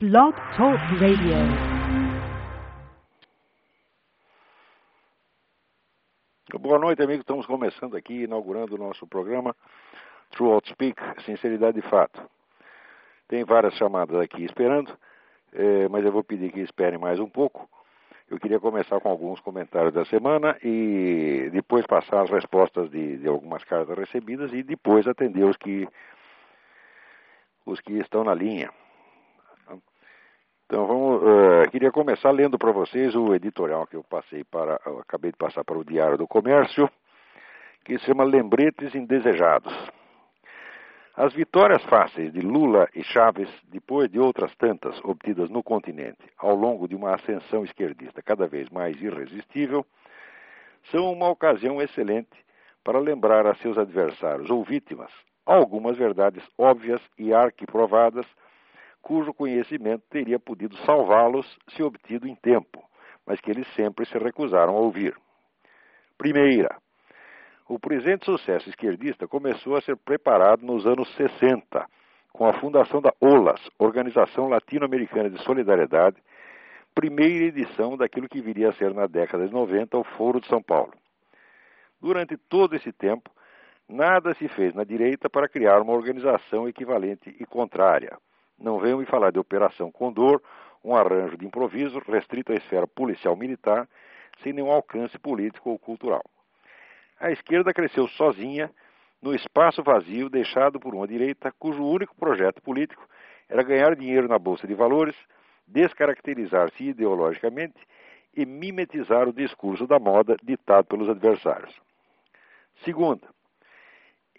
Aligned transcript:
Blog 0.00 0.32
Talk 0.56 0.78
Radio. 1.00 1.34
Boa 6.60 6.78
noite, 6.78 7.02
amigos. 7.02 7.22
Estamos 7.22 7.46
começando 7.46 7.96
aqui, 7.96 8.22
inaugurando 8.22 8.76
o 8.76 8.78
nosso 8.78 9.08
programa 9.08 9.56
True 10.30 10.52
Outspeak, 10.52 11.02
Sinceridade 11.24 11.80
de 11.80 11.88
Fato. 11.88 12.22
Tem 13.26 13.42
várias 13.42 13.74
chamadas 13.74 14.20
aqui 14.20 14.44
esperando, 14.44 14.96
eh, 15.52 15.88
mas 15.88 16.04
eu 16.04 16.12
vou 16.12 16.22
pedir 16.22 16.52
que 16.52 16.60
esperem 16.60 16.96
mais 16.96 17.18
um 17.18 17.28
pouco. 17.28 17.68
Eu 18.30 18.38
queria 18.38 18.60
começar 18.60 19.00
com 19.00 19.08
alguns 19.08 19.40
comentários 19.40 19.92
da 19.92 20.04
semana 20.04 20.56
e 20.62 21.50
depois 21.52 21.84
passar 21.88 22.22
as 22.22 22.30
respostas 22.30 22.88
de, 22.88 23.16
de 23.16 23.26
algumas 23.26 23.64
cartas 23.64 23.98
recebidas 23.98 24.52
e 24.52 24.62
depois 24.62 25.08
atender 25.08 25.42
os 25.42 25.56
que, 25.56 25.88
os 27.66 27.80
que 27.80 27.94
estão 27.94 28.22
na 28.22 28.32
linha. 28.32 28.70
Então 30.70 30.86
vamos, 30.86 31.22
uh, 31.22 31.70
queria 31.70 31.90
começar 31.90 32.30
lendo 32.30 32.58
para 32.58 32.70
vocês 32.70 33.14
o 33.14 33.34
editorial 33.34 33.86
que 33.86 33.96
eu 33.96 34.04
passei 34.04 34.44
para, 34.44 34.78
eu 34.84 34.98
acabei 34.98 35.30
de 35.32 35.38
passar 35.38 35.64
para 35.64 35.78
o 35.78 35.82
Diário 35.82 36.18
do 36.18 36.28
Comércio, 36.28 36.90
que 37.86 37.98
se 37.98 38.04
chama 38.04 38.22
Lembretes 38.22 38.94
Indesejados. 38.94 39.72
As 41.16 41.32
vitórias 41.32 41.82
fáceis 41.84 42.30
de 42.34 42.42
Lula 42.42 42.86
e 42.94 43.02
Chaves, 43.02 43.48
depois 43.64 44.10
de 44.10 44.20
outras 44.20 44.54
tantas 44.56 45.02
obtidas 45.02 45.48
no 45.48 45.62
continente, 45.62 46.30
ao 46.36 46.54
longo 46.54 46.86
de 46.86 46.94
uma 46.94 47.14
ascensão 47.14 47.64
esquerdista 47.64 48.20
cada 48.20 48.46
vez 48.46 48.68
mais 48.68 49.00
irresistível, 49.00 49.86
são 50.90 51.10
uma 51.10 51.30
ocasião 51.30 51.80
excelente 51.80 52.44
para 52.84 52.98
lembrar 52.98 53.46
a 53.46 53.54
seus 53.54 53.78
adversários 53.78 54.50
ou 54.50 54.62
vítimas 54.62 55.10
algumas 55.46 55.96
verdades 55.96 56.44
óbvias 56.58 57.00
e 57.16 57.32
arquiprovadas 57.32 58.26
cujo 59.02 59.32
conhecimento 59.32 60.04
teria 60.10 60.38
podido 60.38 60.76
salvá-los 60.78 61.46
se 61.68 61.82
obtido 61.82 62.26
em 62.28 62.34
tempo, 62.34 62.82
mas 63.26 63.40
que 63.40 63.50
eles 63.50 63.66
sempre 63.74 64.06
se 64.06 64.18
recusaram 64.18 64.76
a 64.76 64.80
ouvir. 64.80 65.16
Primeira, 66.16 66.76
o 67.68 67.78
presente 67.78 68.24
sucesso 68.24 68.68
esquerdista 68.68 69.28
começou 69.28 69.76
a 69.76 69.80
ser 69.80 69.96
preparado 69.96 70.64
nos 70.64 70.86
anos 70.86 71.08
60, 71.16 71.86
com 72.32 72.46
a 72.46 72.54
fundação 72.54 73.00
da 73.00 73.12
OLAS, 73.20 73.60
Organização 73.78 74.48
Latino-Americana 74.48 75.28
de 75.28 75.42
Solidariedade, 75.42 76.16
primeira 76.94 77.44
edição 77.44 77.96
daquilo 77.96 78.28
que 78.28 78.40
viria 78.40 78.70
a 78.70 78.72
ser 78.72 78.94
na 78.94 79.06
década 79.06 79.46
de 79.46 79.52
90 79.52 79.98
o 79.98 80.04
Foro 80.04 80.40
de 80.40 80.48
São 80.48 80.62
Paulo. 80.62 80.92
Durante 82.00 82.36
todo 82.36 82.74
esse 82.74 82.92
tempo, 82.92 83.30
nada 83.88 84.34
se 84.34 84.48
fez 84.48 84.74
na 84.74 84.84
direita 84.84 85.28
para 85.28 85.48
criar 85.48 85.80
uma 85.80 85.92
organização 85.92 86.68
equivalente 86.68 87.34
e 87.38 87.44
contrária. 87.44 88.16
Não 88.58 88.78
venham 88.78 88.98
me 88.98 89.06
falar 89.06 89.30
de 89.30 89.38
Operação 89.38 89.90
Condor, 89.90 90.42
um 90.84 90.94
arranjo 90.94 91.36
de 91.36 91.46
improviso 91.46 92.00
restrito 92.00 92.52
à 92.52 92.56
esfera 92.56 92.86
policial 92.86 93.36
militar, 93.36 93.88
sem 94.42 94.52
nenhum 94.52 94.70
alcance 94.70 95.18
político 95.18 95.70
ou 95.70 95.78
cultural. 95.78 96.24
A 97.20 97.30
esquerda 97.30 97.72
cresceu 97.72 98.06
sozinha 98.08 98.70
no 99.20 99.34
espaço 99.34 99.82
vazio 99.82 100.28
deixado 100.28 100.78
por 100.78 100.94
uma 100.94 101.06
direita 101.06 101.52
cujo 101.58 101.84
único 101.84 102.14
projeto 102.14 102.62
político 102.62 103.06
era 103.48 103.62
ganhar 103.62 103.96
dinheiro 103.96 104.28
na 104.28 104.38
bolsa 104.38 104.66
de 104.66 104.74
valores, 104.74 105.16
descaracterizar-se 105.66 106.84
ideologicamente 106.84 107.78
e 108.36 108.46
mimetizar 108.46 109.28
o 109.28 109.32
discurso 109.32 109.86
da 109.86 109.98
moda 109.98 110.36
ditado 110.42 110.84
pelos 110.84 111.08
adversários. 111.08 111.74
Segunda, 112.84 113.26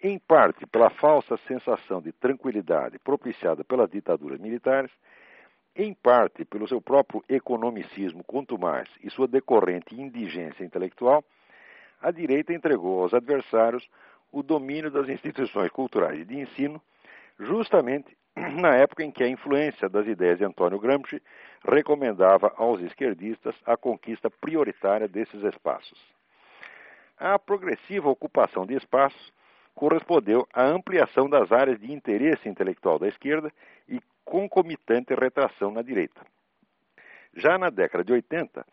em 0.02 0.18
parte 0.18 0.66
pela 0.66 0.90
falsa 0.90 1.36
sensação 1.46 2.00
de 2.00 2.12
tranquilidade 2.12 2.98
propiciada 2.98 3.62
pelas 3.62 3.90
ditaduras 3.90 4.38
militares, 4.38 4.90
em 5.76 5.92
parte 5.94 6.44
pelo 6.44 6.66
seu 6.66 6.80
próprio 6.80 7.22
economicismo 7.28 8.24
contumaz 8.24 8.88
e 9.02 9.10
sua 9.10 9.28
decorrente 9.28 9.94
indigência 9.94 10.64
intelectual, 10.64 11.22
a 12.00 12.10
direita 12.10 12.52
entregou 12.52 13.02
aos 13.02 13.12
adversários 13.12 13.86
o 14.32 14.42
domínio 14.42 14.90
das 14.90 15.08
instituições 15.08 15.70
culturais 15.70 16.20
e 16.20 16.24
de 16.24 16.38
ensino, 16.38 16.80
justamente 17.38 18.16
na 18.34 18.74
época 18.74 19.04
em 19.04 19.10
que 19.10 19.22
a 19.22 19.28
influência 19.28 19.88
das 19.88 20.06
ideias 20.06 20.38
de 20.38 20.44
Antônio 20.44 20.78
Gramsci 20.78 21.22
recomendava 21.62 22.52
aos 22.56 22.80
esquerdistas 22.80 23.54
a 23.66 23.76
conquista 23.76 24.30
prioritária 24.30 25.06
desses 25.06 25.42
espaços. 25.44 26.00
A 27.18 27.38
progressiva 27.38 28.08
ocupação 28.08 28.64
de 28.64 28.74
espaços 28.74 29.32
correspondeu 29.80 30.46
à 30.52 30.62
ampliação 30.62 31.26
das 31.26 31.50
áreas 31.50 31.80
de 31.80 31.90
interesse 31.90 32.46
intelectual 32.46 32.98
da 32.98 33.08
esquerda 33.08 33.50
e 33.88 33.98
concomitante 34.26 35.14
retração 35.14 35.70
na 35.70 35.80
direita. 35.80 36.20
Já 37.34 37.56
na 37.56 37.70
década 37.70 38.04
de 38.04 38.12
80, 38.12 38.66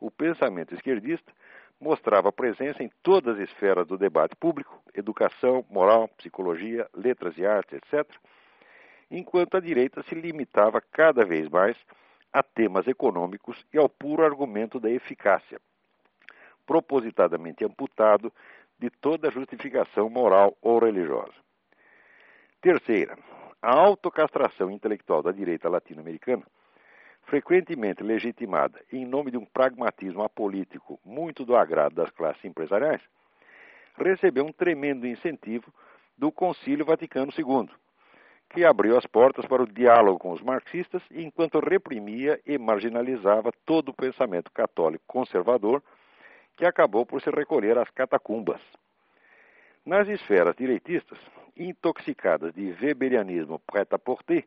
o 0.00 0.10
pensamento 0.10 0.74
esquerdista 0.74 1.30
mostrava 1.78 2.32
presença 2.32 2.82
em 2.82 2.90
todas 3.02 3.36
as 3.36 3.50
esferas 3.50 3.86
do 3.86 3.98
debate 3.98 4.34
público, 4.34 4.82
educação, 4.94 5.62
moral, 5.68 6.08
psicologia, 6.16 6.88
letras 6.94 7.36
e 7.36 7.44
artes, 7.44 7.74
etc., 7.74 8.10
enquanto 9.10 9.58
a 9.58 9.60
direita 9.60 10.02
se 10.04 10.14
limitava 10.14 10.80
cada 10.80 11.22
vez 11.22 11.50
mais 11.50 11.76
a 12.32 12.42
temas 12.42 12.86
econômicos 12.86 13.62
e 13.74 13.76
ao 13.76 13.90
puro 13.90 14.24
argumento 14.24 14.80
da 14.80 14.90
eficácia, 14.90 15.60
propositadamente 16.64 17.62
amputado 17.62 18.32
de 18.78 18.90
toda 18.90 19.30
justificação 19.30 20.08
moral 20.10 20.56
ou 20.60 20.78
religiosa. 20.78 21.34
Terceira, 22.60 23.16
a 23.62 23.74
autocastração 23.74 24.70
intelectual 24.70 25.22
da 25.22 25.32
direita 25.32 25.68
latino-americana, 25.68 26.42
frequentemente 27.22 28.02
legitimada 28.02 28.80
em 28.92 29.04
nome 29.04 29.30
de 29.30 29.38
um 29.38 29.44
pragmatismo 29.44 30.22
apolítico 30.22 31.00
muito 31.04 31.44
do 31.44 31.56
agrado 31.56 31.94
das 31.94 32.10
classes 32.10 32.44
empresariais, 32.44 33.02
recebeu 33.96 34.44
um 34.44 34.52
tremendo 34.52 35.06
incentivo 35.06 35.72
do 36.16 36.30
Concílio 36.30 36.84
Vaticano 36.84 37.32
II, 37.36 37.68
que 38.50 38.64
abriu 38.64 38.96
as 38.96 39.06
portas 39.06 39.46
para 39.46 39.62
o 39.62 39.66
diálogo 39.66 40.18
com 40.18 40.32
os 40.32 40.42
marxistas 40.42 41.02
enquanto 41.10 41.58
reprimia 41.58 42.40
e 42.46 42.58
marginalizava 42.58 43.50
todo 43.64 43.88
o 43.88 43.94
pensamento 43.94 44.50
católico 44.52 45.04
conservador 45.06 45.82
que 46.56 46.64
acabou 46.64 47.04
por 47.04 47.20
se 47.20 47.30
recolher 47.30 47.78
às 47.78 47.90
catacumbas. 47.90 48.60
Nas 49.84 50.08
esferas 50.08 50.56
direitistas, 50.56 51.18
intoxicadas 51.56 52.52
de 52.54 52.74
weberianismo 52.82 53.60
prêt-à-porter, 53.60 54.44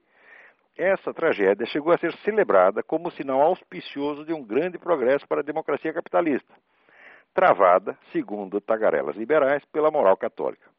essa 0.77 1.13
tragédia 1.13 1.65
chegou 1.65 1.93
a 1.93 1.97
ser 1.97 2.13
celebrada 2.17 2.81
como 2.81 3.11
sinal 3.11 3.41
auspicioso 3.41 4.25
de 4.25 4.33
um 4.33 4.43
grande 4.43 4.77
progresso 4.77 5.27
para 5.27 5.41
a 5.41 5.43
democracia 5.43 5.93
capitalista, 5.93 6.53
travada, 7.33 7.97
segundo 8.11 8.61
tagarelas 8.61 9.15
liberais, 9.15 9.63
pela 9.65 9.91
moral 9.91 10.17
católica. 10.17 10.69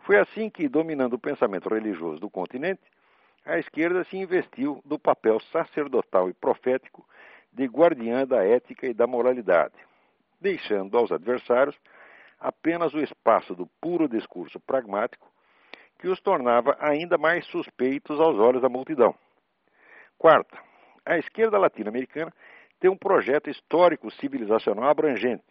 Foi 0.00 0.18
assim 0.18 0.50
que, 0.50 0.68
dominando 0.68 1.14
o 1.14 1.18
pensamento 1.18 1.68
religioso 1.68 2.20
do 2.20 2.30
continente, 2.30 2.82
a 3.44 3.58
esquerda 3.58 4.04
se 4.04 4.16
investiu 4.16 4.80
do 4.84 4.98
papel 4.98 5.38
sacerdotal 5.52 6.28
e 6.28 6.34
profético 6.34 7.06
de 7.52 7.66
guardiã 7.66 8.26
da 8.26 8.44
ética 8.44 8.86
e 8.86 8.94
da 8.94 9.06
moralidade, 9.06 9.74
deixando 10.44 10.98
aos 10.98 11.10
adversários 11.10 11.74
apenas 12.38 12.92
o 12.92 13.00
espaço 13.00 13.54
do 13.54 13.66
puro 13.80 14.06
discurso 14.06 14.60
pragmático 14.60 15.26
que 15.98 16.06
os 16.06 16.20
tornava 16.20 16.76
ainda 16.78 17.16
mais 17.16 17.46
suspeitos 17.46 18.20
aos 18.20 18.36
olhos 18.38 18.60
da 18.60 18.68
multidão. 18.68 19.14
Quarta, 20.18 20.58
a 21.06 21.16
esquerda 21.16 21.56
latino-americana 21.56 22.30
tem 22.78 22.90
um 22.90 22.96
projeto 22.96 23.48
histórico 23.48 24.10
civilizacional 24.10 24.84
abrangente, 24.84 25.42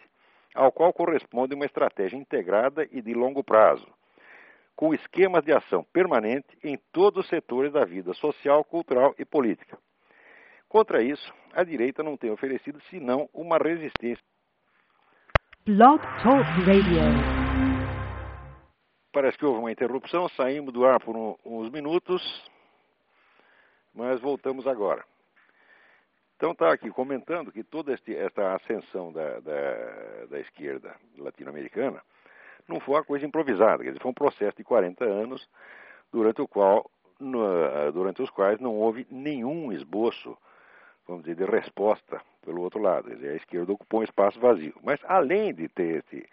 ao 0.54 0.72
qual 0.72 0.94
corresponde 0.94 1.56
uma 1.56 1.66
estratégia 1.66 2.16
integrada 2.16 2.88
e 2.92 3.02
de 3.02 3.16
longo 3.16 3.44
prazo, 3.44 3.88
com 4.76 4.94
esquemas 4.94 5.44
de 5.44 5.52
ação 5.52 5.84
permanente 5.92 6.56
em 6.64 6.78
todos 6.92 7.24
os 7.24 7.30
setores 7.30 7.74
da 7.74 7.84
vida 7.84 8.14
social, 8.14 8.64
cultural 8.64 9.16
e 9.18 9.26
política. 9.26 9.76
Contra 10.70 11.02
isso, 11.02 11.34
a 11.52 11.64
direita 11.64 12.04
não 12.04 12.16
tem 12.16 12.30
oferecido 12.30 12.80
senão 12.92 13.28
uma 13.34 13.58
resistência 13.58 14.24
Blog 15.66 16.02
Talk 16.22 16.44
Radio. 16.66 17.00
Parece 19.14 19.38
que 19.38 19.46
houve 19.46 19.60
uma 19.60 19.72
interrupção, 19.72 20.28
saímos 20.28 20.74
do 20.74 20.86
ar 20.86 21.00
por 21.00 21.16
um, 21.16 21.38
uns 21.46 21.70
minutos, 21.70 22.22
mas 23.96 24.20
voltamos 24.20 24.68
agora. 24.68 25.06
Então 26.36 26.52
está 26.52 26.74
aqui 26.74 26.90
comentando 26.90 27.50
que 27.50 27.64
toda 27.64 27.94
este, 27.94 28.14
esta 28.14 28.56
ascensão 28.56 29.14
da, 29.14 29.40
da, 29.40 30.26
da 30.32 30.40
esquerda 30.42 30.98
latino-americana 31.18 32.04
não 32.68 32.82
foi 32.82 32.96
uma 32.96 33.06
coisa 33.06 33.26
improvisada, 33.26 33.86
quer 33.86 33.92
dizer, 33.92 34.02
foi 34.02 34.12
um 34.12 34.16
processo 34.16 34.58
de 34.58 34.66
40 34.66 35.06
anos 35.06 35.48
durante 36.12 36.42
o 36.42 36.48
qual, 36.48 36.92
no, 37.18 37.90
durante 37.94 38.22
os 38.22 38.30
quais 38.30 38.60
não 38.60 38.76
houve 38.76 39.08
nenhum 39.10 39.72
esboço 39.72 40.38
vamos 41.08 41.24
dizer, 41.24 41.38
de 41.38 41.46
resposta 41.50 42.22
pelo 42.44 42.62
outro 42.62 42.80
lado. 42.80 43.08
Quer 43.08 43.16
dizer, 43.16 43.30
a 43.30 43.36
esquerda 43.36 43.72
ocupou 43.72 44.02
um 44.02 44.04
espaço 44.04 44.40
vazio. 44.40 44.74
Mas, 44.84 45.00
além 45.06 45.54
de 45.54 45.68
ter 45.68 46.04
esse, 46.04 46.28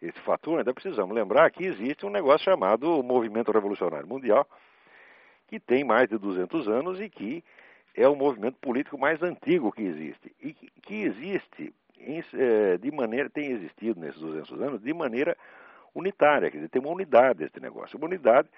esse 0.00 0.20
fator, 0.20 0.58
ainda 0.58 0.72
precisamos 0.72 1.14
lembrar 1.14 1.50
que 1.50 1.64
existe 1.64 2.06
um 2.06 2.10
negócio 2.10 2.44
chamado 2.44 3.02
Movimento 3.02 3.50
Revolucionário 3.50 4.06
Mundial, 4.06 4.46
que 5.48 5.58
tem 5.58 5.84
mais 5.84 6.08
de 6.08 6.18
200 6.18 6.68
anos 6.68 7.00
e 7.00 7.08
que 7.08 7.44
é 7.94 8.08
o 8.08 8.16
movimento 8.16 8.58
político 8.58 8.98
mais 8.98 9.22
antigo 9.22 9.70
que 9.70 9.82
existe 9.82 10.34
e 10.42 10.52
que, 10.52 11.02
existe 11.02 11.72
é, 12.34 12.76
de 12.76 12.90
maneira 12.90 13.30
tem 13.30 13.52
existido 13.52 14.00
nesses 14.00 14.20
200 14.20 14.60
anos 14.60 14.82
de 14.82 14.92
maneira 14.92 15.36
unitária, 15.94 16.50
quer 16.50 16.56
dizer, 16.56 16.68
tem 16.68 16.82
uma 16.82 16.90
unidade 16.90 17.44
esse 17.44 17.60
negócio. 17.60 17.96
Uma 17.96 18.06
unidade 18.06 18.48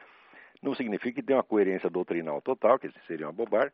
não 0.63 0.75
significa 0.75 1.21
que 1.21 1.27
tem 1.27 1.37
uma 1.37 1.43
coerência 1.43 1.91
doutrinal 1.91 2.41
total, 2.41 2.79
que 2.79 2.91
seria 3.07 3.27
uma 3.27 3.33
bobagem, 3.33 3.73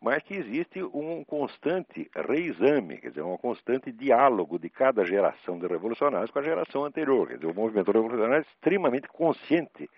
mas 0.00 0.22
que 0.22 0.34
existe 0.34 0.82
um 0.82 1.24
constante 1.24 2.10
reexame, 2.14 2.98
quer 2.98 3.08
dizer, 3.08 3.22
um 3.22 3.36
constante 3.36 3.90
diálogo 3.90 4.58
de 4.58 4.68
cada 4.68 5.04
geração 5.04 5.58
de 5.58 5.66
revolucionários 5.66 6.30
com 6.30 6.38
a 6.38 6.42
geração 6.42 6.84
anterior. 6.84 7.28
Quer 7.28 7.36
dizer, 7.36 7.46
o 7.50 7.54
movimento 7.54 7.90
revolucionário 7.90 8.36
é 8.36 8.40
extremamente 8.40 9.08
consciente 9.08 9.88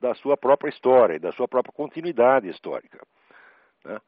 da 0.00 0.14
sua 0.14 0.36
própria 0.36 0.68
história 0.68 1.14
e 1.14 1.18
da 1.18 1.32
sua 1.32 1.46
própria 1.46 1.72
continuidade 1.72 2.48
histórica. 2.48 3.06
Né? 3.84 4.00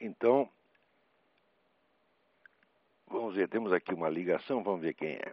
Então, 0.00 0.48
vamos 3.08 3.34
ver, 3.34 3.48
temos 3.48 3.72
aqui 3.72 3.92
uma 3.92 4.08
ligação, 4.08 4.62
vamos 4.62 4.82
ver 4.82 4.94
quem 4.94 5.14
é. 5.14 5.32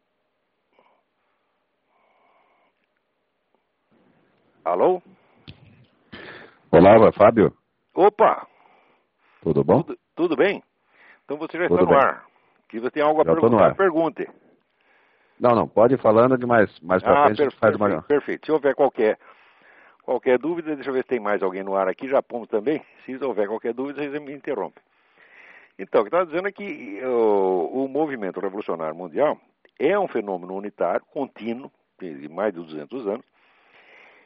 Alô? 4.65 5.01
Olá, 6.71 7.11
Fábio. 7.11 7.55
Opa! 7.93 8.52
Tudo 9.43 9.63
bom? 9.63 9.83
Tudo, 9.83 9.99
tudo 10.15 10.35
bem? 10.35 10.63
Então 11.25 11.37
você 11.37 11.57
já 11.57 11.67
Tudo 11.67 11.81
está 11.81 11.85
no 11.85 11.97
bem. 11.97 12.07
ar. 12.07 12.25
Se 12.71 12.79
você 12.79 12.89
tem 12.89 13.03
algo 13.03 13.21
a 13.21 13.25
Já 13.25 13.33
perguntar, 13.33 13.65
ar. 13.65 13.75
pergunte. 13.75 14.27
Não, 15.39 15.51
não, 15.55 15.67
pode 15.67 15.95
ir 15.95 15.99
falando 15.99 16.37
de 16.37 16.45
mais, 16.45 16.79
mais 16.79 17.03
pra 17.03 17.11
Ah, 17.13 17.25
frente 17.25 17.41
a 17.41 17.43
per- 17.43 17.51
gente 17.51 17.59
faz 17.59 17.77
perfeito, 17.77 17.93
uma... 17.95 18.01
perfeito. 18.03 18.45
Se 18.45 18.51
houver 18.51 18.73
qualquer, 18.73 19.19
qualquer 20.03 20.39
dúvida, 20.39 20.73
deixa 20.75 20.89
eu 20.89 20.93
ver 20.93 21.01
se 21.03 21.09
tem 21.09 21.19
mais 21.19 21.43
alguém 21.43 21.63
no 21.63 21.75
ar 21.75 21.87
aqui, 21.87 22.07
já 22.07 22.21
pomos 22.23 22.47
também. 22.47 22.81
Se 23.05 23.15
houver 23.23 23.47
qualquer 23.47 23.73
dúvida, 23.73 24.01
vocês 24.01 24.21
me 24.21 24.33
interrompem. 24.33 24.81
Então, 25.77 26.01
o 26.01 26.03
que 26.03 26.07
estava 26.07 26.25
dizendo 26.25 26.47
é 26.47 26.51
que 26.51 27.01
o, 27.03 27.83
o 27.85 27.87
movimento 27.87 28.39
revolucionário 28.39 28.95
mundial 28.95 29.37
é 29.79 29.97
um 29.99 30.07
fenômeno 30.07 30.55
unitário, 30.55 31.05
contínuo, 31.07 31.71
de 31.99 32.29
mais 32.29 32.53
de 32.53 32.59
200 32.59 33.07
anos, 33.07 33.25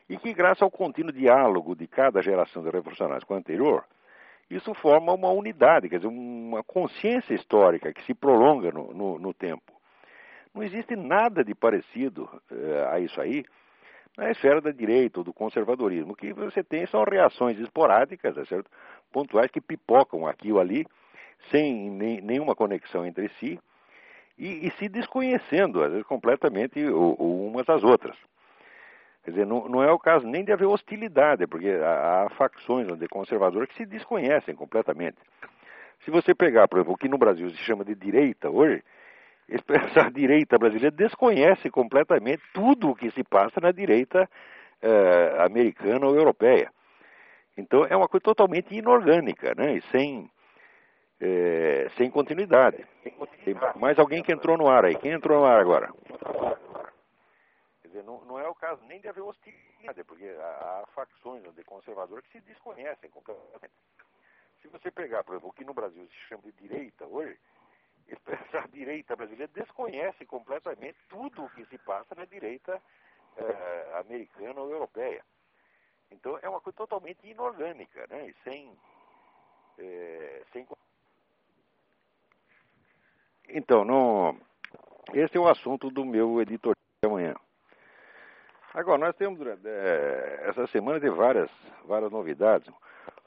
e 0.10 0.18
que, 0.18 0.34
graças 0.34 0.62
ao 0.62 0.70
contínuo 0.72 1.12
diálogo 1.12 1.76
de 1.76 1.88
cada 1.88 2.22
geração 2.22 2.64
de 2.64 2.70
revolucionários 2.70 3.24
com 3.24 3.34
a 3.34 3.38
anterior, 3.38 3.84
isso 4.50 4.74
forma 4.76 5.14
uma 5.14 5.30
unidade, 5.30 5.90
quer 5.90 5.98
dizer, 5.98 6.08
uma 6.08 6.64
consciência 6.64 7.34
histórica 7.34 7.92
que 7.94 8.04
se 8.04 8.14
prolonga 8.14 8.72
no, 8.72 8.94
no- 8.94 9.20
no 9.20 9.34
tempo. 9.34 9.74
Não 10.54 10.64
existe 10.64 10.96
nada 10.96 11.44
de 11.44 11.54
parecido 11.54 12.30
eh, 12.52 12.88
a 12.92 13.00
isso 13.00 13.20
aí 13.22 13.44
na 14.18 14.32
esfera 14.32 14.60
da 14.60 14.72
direita 14.72 15.20
ou 15.20 15.24
do 15.24 15.32
conservadorismo. 15.32 16.14
O 16.14 16.16
que 16.16 16.34
você 16.34 16.64
tem 16.64 16.88
são 16.88 17.04
reações 17.04 17.60
esporádicas, 17.60 18.36
é 18.38 18.44
pontuais, 19.12 19.52
que 19.52 19.62
pipocam 19.62 20.26
aqui 20.26 20.52
ou 20.52 20.60
ali, 20.60 20.86
sem 21.52 21.92
nem- 21.92 22.22
nenhuma 22.22 22.56
conexão 22.56 23.06
entre 23.06 23.30
si, 23.40 23.60
e, 24.38 24.68
e 24.68 24.72
se 24.72 24.90
desconhecendo, 24.90 25.84
às 25.84 25.92
vezes, 25.92 26.06
completamente 26.08 26.84
u- 26.84 27.16
u- 27.20 27.48
umas 27.48 27.68
às 27.70 27.84
outras. 27.84 28.16
Quer 29.28 29.32
dizer, 29.32 29.46
não, 29.46 29.68
não 29.68 29.84
é 29.84 29.92
o 29.92 30.00
caso 30.00 30.26
nem 30.26 30.46
de 30.46 30.54
haver 30.54 30.68
hostilidade, 30.68 31.46
porque 31.48 31.68
há, 31.68 32.24
há 32.24 32.30
facções 32.30 32.88
de 32.98 33.10
conservadores 33.10 33.68
que 33.68 33.76
se 33.76 33.86
desconhecem 33.86 34.56
completamente. 34.56 35.18
Se 36.06 36.10
você 36.10 36.34
pegar, 36.34 36.66
por 36.70 36.78
exemplo, 36.78 36.94
o 36.94 36.98
que 36.98 37.10
no 37.10 37.18
Brasil 37.18 37.50
se 37.50 37.58
chama 37.58 37.84
de 37.84 37.94
direita 37.94 38.50
hoje, 38.50 38.82
essa 39.52 40.10
direita 40.10 40.58
brasileira 40.58 40.96
desconhece 40.96 41.70
completamente 41.70 42.42
tudo 42.54 42.92
o 42.92 42.96
que 42.96 43.12
se 43.12 43.22
passa 43.22 43.60
na 43.60 43.74
direita 43.74 44.30
eh, 44.82 45.36
americana 45.40 46.08
ou 46.08 46.16
europeia. 46.16 46.72
Então 47.58 47.84
é 47.84 47.98
uma 47.98 48.08
coisa 48.08 48.24
totalmente 48.24 48.74
inorgânica, 48.74 49.54
né? 49.58 49.74
E 49.74 49.82
sem, 49.92 50.32
eh, 51.20 51.90
sem 51.98 52.10
continuidade. 52.10 52.86
Tem 53.44 53.58
mais 53.76 54.00
alguém 54.00 54.24
que 54.24 54.32
entrou 54.32 54.58
no 54.58 54.70
ar 54.70 54.86
aí. 54.86 54.96
Quem 54.96 55.12
entrou 55.12 55.42
no 55.42 55.46
ar 55.46 55.60
agora? 55.60 55.92
Quer 57.82 57.88
dizer, 57.90 58.04
não, 58.04 58.24
não 58.26 58.40
é 58.40 58.48
o 58.48 58.56
caso 58.68 58.84
nem 58.84 59.00
de 59.00 59.08
haver 59.08 59.22
hostilidade, 59.22 60.04
porque 60.04 60.28
há, 60.28 60.82
há 60.82 60.88
facções 60.88 61.42
de 61.56 61.64
conservadores 61.64 62.26
que 62.26 62.34
se 62.34 62.46
desconhecem 62.46 63.10
completamente. 63.10 63.74
Se 64.62 64.68
você 64.68 64.92
pegar, 64.92 65.24
por 65.24 65.34
exemplo, 65.34 65.50
o 65.50 65.54
que 65.54 65.64
no 65.64 65.74
Brasil 65.74 66.06
se 66.08 66.16
chama 66.28 66.44
de 66.44 66.52
direita 66.52 67.06
hoje, 67.06 67.40
essa 68.28 68.68
direita 68.68 69.16
brasileira 69.16 69.52
desconhece 69.54 70.26
completamente 70.26 70.98
tudo 71.08 71.46
o 71.46 71.50
que 71.52 71.66
se 71.68 71.78
passa 71.78 72.14
na 72.16 72.26
direita 72.26 72.82
eh, 73.38 73.92
americana 74.00 74.60
ou 74.60 74.70
europeia. 74.70 75.24
Então 76.12 76.38
é 76.42 76.50
uma 76.50 76.60
coisa 76.60 76.76
totalmente 76.76 77.26
inorgânica, 77.26 78.06
né? 78.10 78.28
E 78.28 78.36
sem, 78.44 78.78
eh, 79.78 80.44
sem 80.52 80.68
então, 83.50 83.86
não, 83.86 84.38
esse 85.14 85.38
é 85.38 85.40
o 85.40 85.48
assunto 85.48 85.90
do 85.90 86.04
meu 86.04 86.42
editorial 86.42 86.76
de 87.02 87.08
amanhã. 87.08 87.36
Agora, 88.78 89.00
nós 89.00 89.16
temos, 89.16 89.40
eh, 89.66 90.44
essa 90.50 90.68
semana, 90.68 91.00
tem 91.00 91.10
várias, 91.10 91.50
várias 91.88 92.12
novidades. 92.12 92.72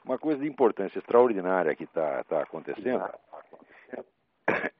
Uma 0.05 0.17
coisa 0.17 0.41
de 0.41 0.47
importância 0.47 0.97
extraordinária 0.97 1.75
que 1.75 1.83
está 1.83 2.23
tá 2.23 2.43
acontecendo 2.43 3.03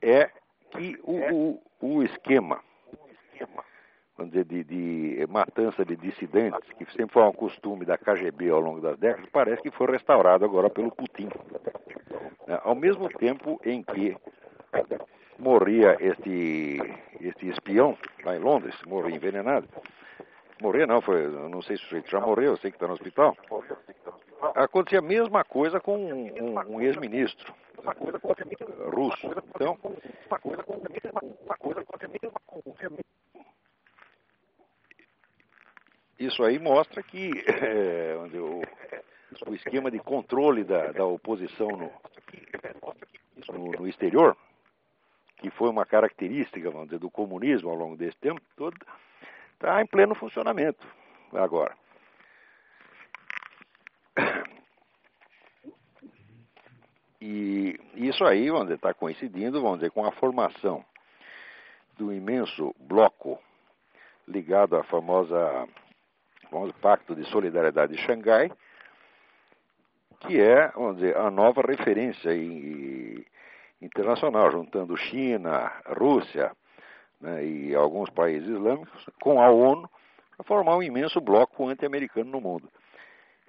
é 0.02 0.30
que 0.70 0.98
o, 1.04 1.60
o, 1.82 1.98
o 1.98 2.04
esquema, 2.04 2.62
vamos 4.16 4.32
dizer, 4.32 4.46
de, 4.46 4.64
de 4.64 5.28
matança 5.28 5.84
de 5.84 5.98
dissidentes, 5.98 6.72
que 6.78 6.86
sempre 6.94 7.16
foi 7.16 7.24
um 7.24 7.34
costume 7.34 7.84
da 7.84 7.98
KGB 7.98 8.50
ao 8.50 8.62
longo 8.62 8.80
das 8.80 8.98
décadas, 8.98 9.30
parece 9.30 9.62
que 9.62 9.72
foi 9.72 9.88
restaurado 9.88 10.46
agora 10.46 10.70
pelo 10.70 10.90
Putin. 10.90 11.28
Né? 12.48 12.58
Ao 12.64 12.76
mesmo 12.76 13.10
tempo 13.10 13.60
em 13.66 13.84
que 13.84 14.16
morria 15.38 15.98
este, 16.00 16.80
este 17.20 17.50
espião 17.50 17.98
lá 18.24 18.38
em 18.38 18.40
Londres, 18.40 18.82
morreu 18.86 19.14
envenenado. 19.14 19.68
Morrer 20.62 20.86
não, 20.86 21.02
foi, 21.02 21.28
não 21.28 21.60
sei 21.64 21.76
se 21.76 21.84
o 21.84 21.86
sujeito 21.88 22.12
já 22.12 22.20
morreu, 22.20 22.52
eu 22.52 22.58
sei 22.58 22.70
que 22.70 22.78
está 22.78 22.86
no 22.88 22.94
hospital. 22.94 23.36
Acontecia 24.56 25.00
a 25.00 25.02
mesma 25.02 25.44
coisa 25.44 25.80
com 25.80 25.98
um, 25.98 26.54
um- 26.76 26.82
ex-ministro 26.82 27.52
russo. 28.94 29.28
Então, 29.56 29.76
isso 36.20 36.44
aí 36.44 36.60
mostra 36.60 37.02
que 37.02 37.32
onde 38.20 38.38
o, 38.38 38.62
o 39.48 39.56
esquema 39.56 39.90
de 39.90 39.98
controle 39.98 40.64
da, 40.64 40.92
da 40.92 41.06
oposição 41.06 41.70
no, 41.70 41.92
no, 43.52 43.72
no 43.72 43.88
exterior, 43.88 44.38
que 45.38 45.50
foi 45.50 45.70
uma 45.70 45.88
característica, 45.88 46.70
dizer, 46.86 47.00
do 47.00 47.10
comunismo 47.10 47.72
ao 47.72 47.76
longo 47.76 47.98
desse 47.98 48.18
tempo 48.20 48.42
todo, 48.56 48.78
está 49.62 49.80
em 49.80 49.86
pleno 49.86 50.16
funcionamento 50.16 50.86
agora. 51.32 51.76
E 57.22 57.80
isso 57.94 58.26
aí, 58.26 58.50
vamos 58.50 58.66
dizer, 58.66 58.78
está 58.78 58.96
coincidindo, 58.96 59.62
vamos 59.62 59.78
dizer, 59.78 59.92
com 59.92 60.04
a 60.04 60.12
formação 60.14 60.84
do 61.96 62.12
imenso 62.12 62.76
bloco 62.80 63.40
ligado 64.28 64.76
à 64.76 64.84
famosa 64.84 65.68
famoso 66.50 66.74
Pacto 66.82 67.16
de 67.16 67.24
Solidariedade 67.26 67.96
de 67.96 68.02
Xangai, 68.02 68.52
que 70.22 70.42
é, 70.42 70.70
vamos 70.70 70.96
dizer, 70.96 71.16
a 71.16 71.30
nova 71.30 71.62
referência 71.62 72.32
internacional, 73.80 74.52
juntando 74.52 74.98
China, 74.98 75.72
Rússia 75.86 76.52
né, 77.22 77.46
e 77.46 77.76
alguns 77.76 78.10
países 78.10 78.48
islâmicos 78.50 79.06
com 79.22 79.42
a 79.42 79.50
ONU 79.50 79.90
para 80.36 80.46
formar 80.46 80.78
um 80.78 80.84
imenso 80.84 81.22
bloco 81.22 81.68
anti-americano 81.68 82.30
no 82.30 82.42
mundo. 82.42 82.70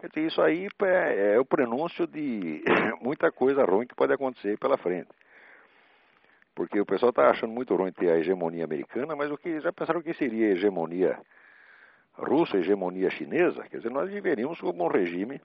Dizer, 0.02 0.26
isso 0.26 0.42
aí 0.42 0.68
é, 0.82 1.34
é 1.34 1.40
o 1.40 1.44
prenúncio 1.44 2.06
de 2.06 2.62
muita 3.00 3.30
coisa 3.30 3.64
ruim 3.64 3.86
que 3.86 3.94
pode 3.94 4.12
acontecer 4.12 4.58
pela 4.58 4.76
frente. 4.76 5.10
Porque 6.54 6.78
o 6.80 6.84
pessoal 6.84 7.10
está 7.10 7.30
achando 7.30 7.52
muito 7.52 7.74
ruim 7.74 7.92
ter 7.92 8.10
a 8.10 8.18
hegemonia 8.18 8.64
americana, 8.64 9.16
mas 9.16 9.30
o 9.30 9.38
que 9.38 9.60
já 9.60 9.72
pensaram 9.72 10.00
o 10.00 10.02
que 10.02 10.12
seria 10.14 10.48
a 10.48 10.50
hegemonia 10.50 11.18
russa, 12.14 12.56
a 12.56 12.60
hegemonia 12.60 13.10
chinesa? 13.10 13.62
Quer 13.70 13.78
dizer, 13.78 13.90
nós 13.90 14.10
viveríamos 14.10 14.60
como 14.60 14.84
um 14.84 14.88
regime 14.88 15.40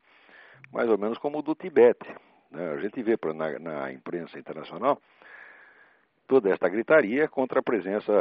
mais 0.72 0.90
ou 0.90 0.98
menos 0.98 1.18
como 1.18 1.40
o 1.40 1.42
do 1.42 1.56
Tibete. 1.56 2.08
né? 2.52 2.72
A 2.72 2.78
gente 2.78 3.02
vê 3.02 3.18
na 3.62 3.92
imprensa 3.92 4.38
internacional 4.38 5.00
toda 6.28 6.50
esta 6.50 6.68
gritaria 6.70 7.28
contra 7.28 7.60
a 7.60 7.64
presença 7.64 8.12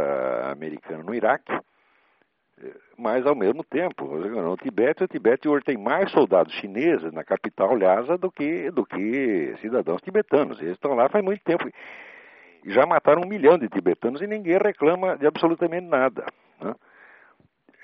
americana 0.50 1.02
no 1.02 1.14
Iraque, 1.14 1.52
eh, 1.52 2.74
mas 2.96 3.26
ao 3.26 3.34
mesmo 3.34 3.64
tempo, 3.64 4.04
no 4.06 4.56
Tibete, 4.56 5.04
o 5.04 5.08
Tibete 5.08 5.48
hoje 5.48 5.64
tem 5.64 5.76
mais 5.76 6.10
soldados 6.12 6.54
chineses 6.54 7.12
na 7.12 7.24
capital 7.24 7.74
Lhasa 7.74 8.16
do 8.16 8.30
que, 8.30 8.70
do 8.70 8.86
que 8.86 9.54
cidadãos 9.60 10.00
tibetanos. 10.00 10.60
Eles 10.60 10.74
estão 10.74 10.94
lá 10.94 11.08
faz 11.08 11.24
muito 11.24 11.42
tempo. 11.42 11.68
E 12.64 12.72
já 12.72 12.86
mataram 12.86 13.22
um 13.22 13.28
milhão 13.28 13.58
de 13.58 13.68
tibetanos 13.68 14.20
e 14.20 14.26
ninguém 14.26 14.58
reclama 14.58 15.16
de 15.16 15.26
absolutamente 15.26 15.86
nada. 15.86 16.24
né? 16.60 16.74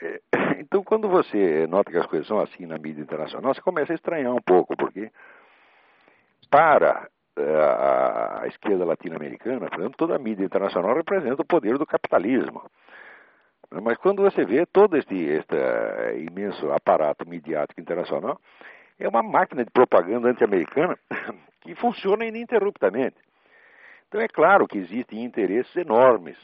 É, 0.00 0.20
Então, 0.58 0.82
quando 0.82 1.08
você 1.08 1.66
nota 1.66 1.90
que 1.90 1.98
as 1.98 2.06
coisas 2.06 2.26
são 2.26 2.40
assim 2.40 2.66
na 2.66 2.78
mídia 2.78 3.02
internacional, 3.02 3.52
você 3.52 3.60
começa 3.60 3.92
a 3.92 3.94
estranhar 3.94 4.32
um 4.32 4.40
pouco, 4.40 4.76
porque 4.76 5.10
para 6.48 7.08
uh, 7.38 8.42
a 8.42 8.46
esquerda 8.46 8.84
latino-americana, 8.84 9.68
por 9.68 9.78
exemplo, 9.78 9.96
toda 9.96 10.16
a 10.16 10.18
mídia 10.18 10.44
internacional 10.44 10.94
representa 10.94 11.42
o 11.42 11.46
poder 11.46 11.78
do 11.78 11.86
capitalismo. 11.86 12.62
Mas 13.82 13.96
quando 13.98 14.22
você 14.22 14.44
vê 14.44 14.66
todo 14.66 14.96
este, 14.96 15.14
este 15.14 15.56
imenso 16.30 16.70
aparato 16.72 17.26
midiático 17.26 17.80
internacional, 17.80 18.38
é 18.98 19.08
uma 19.08 19.22
máquina 19.22 19.64
de 19.64 19.70
propaganda 19.70 20.28
anti-americana 20.28 20.98
que 21.62 21.74
funciona 21.74 22.26
ininterruptamente. 22.26 23.16
Então 24.08 24.20
é 24.20 24.28
claro 24.28 24.68
que 24.68 24.76
existem 24.76 25.24
interesses 25.24 25.74
enormes 25.74 26.36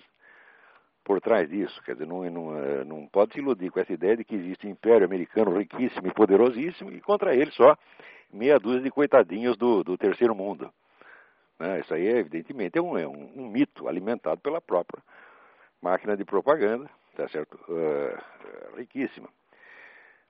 por 1.05 1.21
trás 1.21 1.49
disso. 1.49 1.83
Quer 1.85 1.93
dizer, 1.93 2.07
não, 2.07 2.25
não, 2.31 2.59
eh, 2.59 2.85
não 2.85 3.07
pode 3.07 3.35
se 3.35 3.41
iludir 3.41 3.71
com 3.71 3.81
essa 3.81 3.93
ideia 3.93 4.17
de 4.17 4.25
que 4.25 4.35
existe 4.35 4.67
um 4.67 4.71
império 4.71 5.07
americano 5.07 5.57
riquíssimo 5.57 6.07
e 6.07 6.13
poderosíssimo 6.13 6.91
e 6.91 7.01
contra 7.01 7.35
ele 7.35 7.51
só 7.51 7.77
meia 8.33 8.59
dúzia 8.59 8.83
de 8.83 8.91
coitadinhos 8.91 9.57
do, 9.57 9.85
do 9.85 9.97
terceiro 9.99 10.35
mundo. 10.35 10.73
Né? 11.59 11.81
Isso 11.81 11.93
aí, 11.93 12.07
evidentemente, 12.07 12.79
é 12.79 12.83
um, 12.83 12.97
é 12.97 13.07
um, 13.07 13.33
um, 13.37 13.49
mito 13.49 13.89
alimentado 13.89 14.41
pela 14.41 14.61
própria 14.61 15.03
máquina 15.83 16.17
de 16.17 16.25
propaganda, 16.25 16.89
tá 17.17 17.29
certo? 17.29 17.59
Uh, 17.69 18.77
riquíssima. 18.77 19.29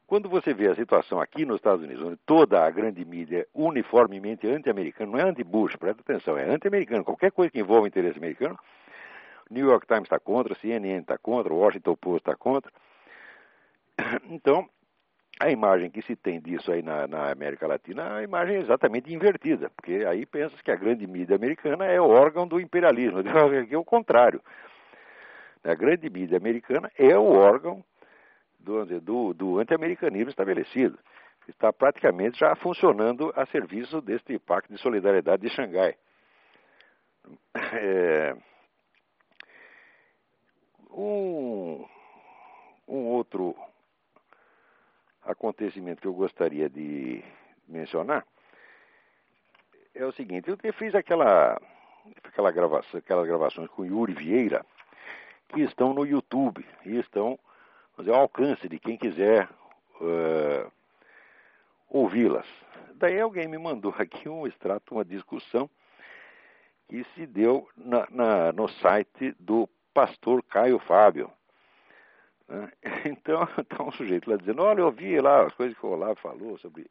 Quando 0.06 0.26
você 0.26 0.54
vê 0.54 0.68
a 0.68 0.74
situação 0.74 1.20
aqui 1.20 1.44
nos 1.44 1.56
Estados 1.56 1.84
Unidos, 1.84 2.02
onde 2.02 2.16
toda 2.24 2.64
a 2.64 2.70
grande 2.70 3.04
mídia 3.04 3.40
é 3.40 3.46
uniformemente 3.52 4.46
anti-americana, 4.46 5.12
não 5.12 5.18
é 5.18 5.28
anti-Bush, 5.28 5.76
presta 5.76 6.00
atenção, 6.00 6.38
é 6.38 6.44
anti-americano. 6.48 7.04
Qualquer 7.04 7.30
coisa 7.30 7.50
que 7.50 7.60
envolva 7.60 7.86
interesse 7.86 8.16
americano, 8.16 8.58
New 9.50 9.66
York 9.66 9.86
Times 9.86 10.04
está 10.04 10.18
contra, 10.18 10.54
CNN 10.54 11.02
está 11.02 11.18
contra, 11.18 11.52
Washington 11.52 11.94
Post 11.96 12.22
está 12.22 12.34
contra. 12.34 12.72
Então, 14.30 14.68
a 15.40 15.50
imagem 15.50 15.90
que 15.90 16.02
se 16.02 16.16
tem 16.16 16.40
disso 16.40 16.72
aí 16.72 16.82
na, 16.82 17.06
na, 17.06 17.30
América 17.30 17.66
Latina 17.66 18.02
é 18.02 18.18
a 18.18 18.22
imagem 18.22 18.56
exatamente 18.56 19.12
invertida, 19.12 19.70
porque 19.70 20.04
aí 20.04 20.26
pensa 20.26 20.56
que 20.62 20.70
a 20.70 20.76
grande 20.76 21.06
mídia 21.06 21.36
americana 21.36 21.86
é 21.86 22.00
o 22.00 22.08
órgão 22.08 22.46
do 22.46 22.60
imperialismo. 22.60 23.20
Aqui 23.62 23.74
é 23.74 23.78
o 23.78 23.84
contrário. 23.84 24.42
A 25.62 25.74
grande 25.74 26.10
mídia 26.10 26.36
americana 26.36 26.90
é 26.98 27.16
o 27.16 27.30
órgão 27.30 27.84
do, 28.58 28.84
do, 29.00 29.34
do 29.34 29.58
anti-americanismo 29.58 30.30
estabelecido. 30.30 30.98
Está 31.46 31.72
praticamente 31.72 32.40
já 32.40 32.54
funcionando 32.56 33.32
a 33.36 33.46
serviço 33.46 34.00
deste 34.00 34.38
Pacto 34.38 34.72
de 34.72 34.80
Solidariedade 34.80 35.42
de 35.42 35.50
Xangai. 35.50 35.94
É, 37.70 38.34
um, 40.90 41.84
um 42.86 43.06
outro 43.08 43.54
acontecimento 45.30 46.00
que 46.00 46.08
eu 46.08 46.14
gostaria 46.14 46.68
de 46.68 47.22
mencionar 47.68 48.26
é 49.94 50.04
o 50.04 50.12
seguinte, 50.12 50.48
eu 50.48 50.72
fiz 50.74 50.94
aquela, 50.94 51.60
aquela 52.22 52.50
gravação, 52.50 52.98
aquelas 52.98 53.26
gravações 53.26 53.68
com 53.70 53.84
Yuri 53.84 54.14
Vieira, 54.14 54.64
que 55.48 55.60
estão 55.62 55.92
no 55.92 56.06
YouTube 56.06 56.64
e 56.84 56.98
estão 56.98 57.38
dizer, 57.98 58.12
ao 58.12 58.20
alcance 58.20 58.68
de 58.68 58.78
quem 58.78 58.96
quiser 58.96 59.48
uh, 60.00 60.70
ouvi-las. 61.88 62.46
Daí 62.94 63.20
alguém 63.20 63.48
me 63.48 63.58
mandou 63.58 63.94
aqui 63.98 64.28
um 64.28 64.46
extrato, 64.46 64.94
uma 64.94 65.04
discussão 65.04 65.68
que 66.88 67.04
se 67.14 67.26
deu 67.26 67.68
na, 67.76 68.06
na, 68.10 68.52
no 68.52 68.68
site 68.68 69.34
do 69.38 69.68
pastor 69.92 70.42
Caio 70.44 70.78
Fábio. 70.78 71.30
Então, 73.04 73.46
está 73.58 73.82
um 73.82 73.92
sujeito 73.92 74.30
lá 74.30 74.36
dizendo, 74.36 74.62
olha, 74.62 74.80
eu 74.80 74.86
ouvi 74.86 75.20
lá 75.20 75.46
as 75.46 75.54
coisas 75.54 75.76
que 75.76 75.84
o 75.84 75.90
Olavo 75.90 76.16
falou 76.16 76.58
sobre 76.58 76.86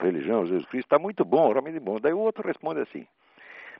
religião, 0.00 0.46
Jesus 0.46 0.66
Cristo, 0.66 0.86
está 0.86 0.98
muito 0.98 1.24
bom, 1.24 1.50
realmente 1.50 1.80
bom. 1.80 1.98
Daí 1.98 2.12
o 2.12 2.18
outro 2.18 2.46
responde 2.46 2.80
assim, 2.80 3.06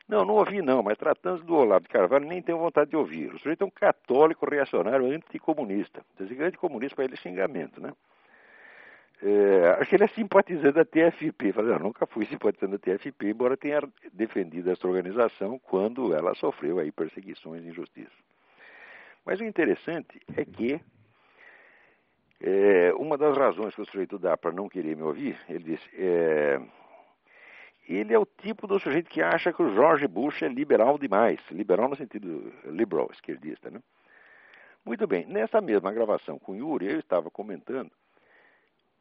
não, 0.09 0.25
não 0.25 0.35
ouvi 0.35 0.63
não, 0.63 0.83
mas 0.83 0.97
tratando 0.97 1.45
do 1.45 1.55
Olavo 1.55 1.83
de 1.83 1.91
Carvalho, 1.91 2.27
nem 2.27 2.43
tenho 2.43 2.59
vontade 2.59 2.91
de 2.91 2.97
ouvir. 2.97 3.33
O 3.33 3.39
sujeito 3.39 3.63
é 3.63 3.67
um 3.67 3.71
católico 3.71 4.49
reacionário 4.49 5.07
anticomunista. 5.07 6.03
Dizer 6.19 6.43
anticomunista 6.43 6.97
para 6.97 7.05
ele 7.05 7.15
é 7.15 7.19
xingamento, 7.19 7.81
né? 7.81 7.93
É, 9.21 9.77
acho 9.81 9.91
que 9.91 9.97
ele 9.97 10.05
é 10.05 10.09
simpatizante 10.09 10.73
da 10.73 10.85
TFP. 10.85 11.53
Falei, 11.53 11.75
eu 11.75 11.79
nunca 11.79 12.07
fui 12.07 12.25
simpatizante 12.27 12.73
da 12.73 12.79
TFP, 12.79 13.31
embora 13.31 13.57
tenha 13.57 13.83
defendido 14.13 14.71
essa 14.71 14.87
organização 14.87 15.59
quando 15.59 16.15
ela 16.15 16.35
sofreu 16.37 16.79
aí 16.79 16.91
perseguições 16.91 17.65
e 17.65 17.69
injustiças. 17.69 18.13
Mas 19.27 19.41
o 19.41 19.45
interessante 19.45 20.21
é 20.37 20.45
que 20.45 20.81
é, 22.40 22.92
uma 22.95 23.18
das 23.18 23.37
razões 23.37 23.75
que 23.75 23.83
o 23.83 23.87
sujeito 23.87 24.18
dá 24.18 24.37
para 24.37 24.52
não 24.52 24.68
querer 24.68 24.97
me 24.97 25.02
ouvir, 25.02 25.38
ele 25.49 25.64
disse, 25.64 25.88
é, 25.95 26.61
ele 27.88 28.12
é 28.12 28.18
o 28.18 28.26
tipo 28.26 28.66
do 28.66 28.78
sujeito 28.78 29.11
que 29.11 29.23
acha 29.23 29.52
que 29.52 29.62
o 29.62 29.75
George 29.75 30.07
Bush 30.07 30.42
é 30.42 30.49
liberal 30.49 30.99
demais, 30.99 31.40
liberal 31.50 31.88
no 31.88 31.97
sentido 31.97 32.52
liberal, 32.66 33.09
esquerdista, 33.12 33.71
né? 33.71 33.80
Muito 34.85 35.07
bem, 35.07 35.26
nessa 35.26 35.61
mesma 35.61 35.92
gravação 35.92 36.38
com 36.38 36.54
Yuri, 36.54 36.87
eu 36.87 36.99
estava 36.99 37.30
comentando 37.30 37.90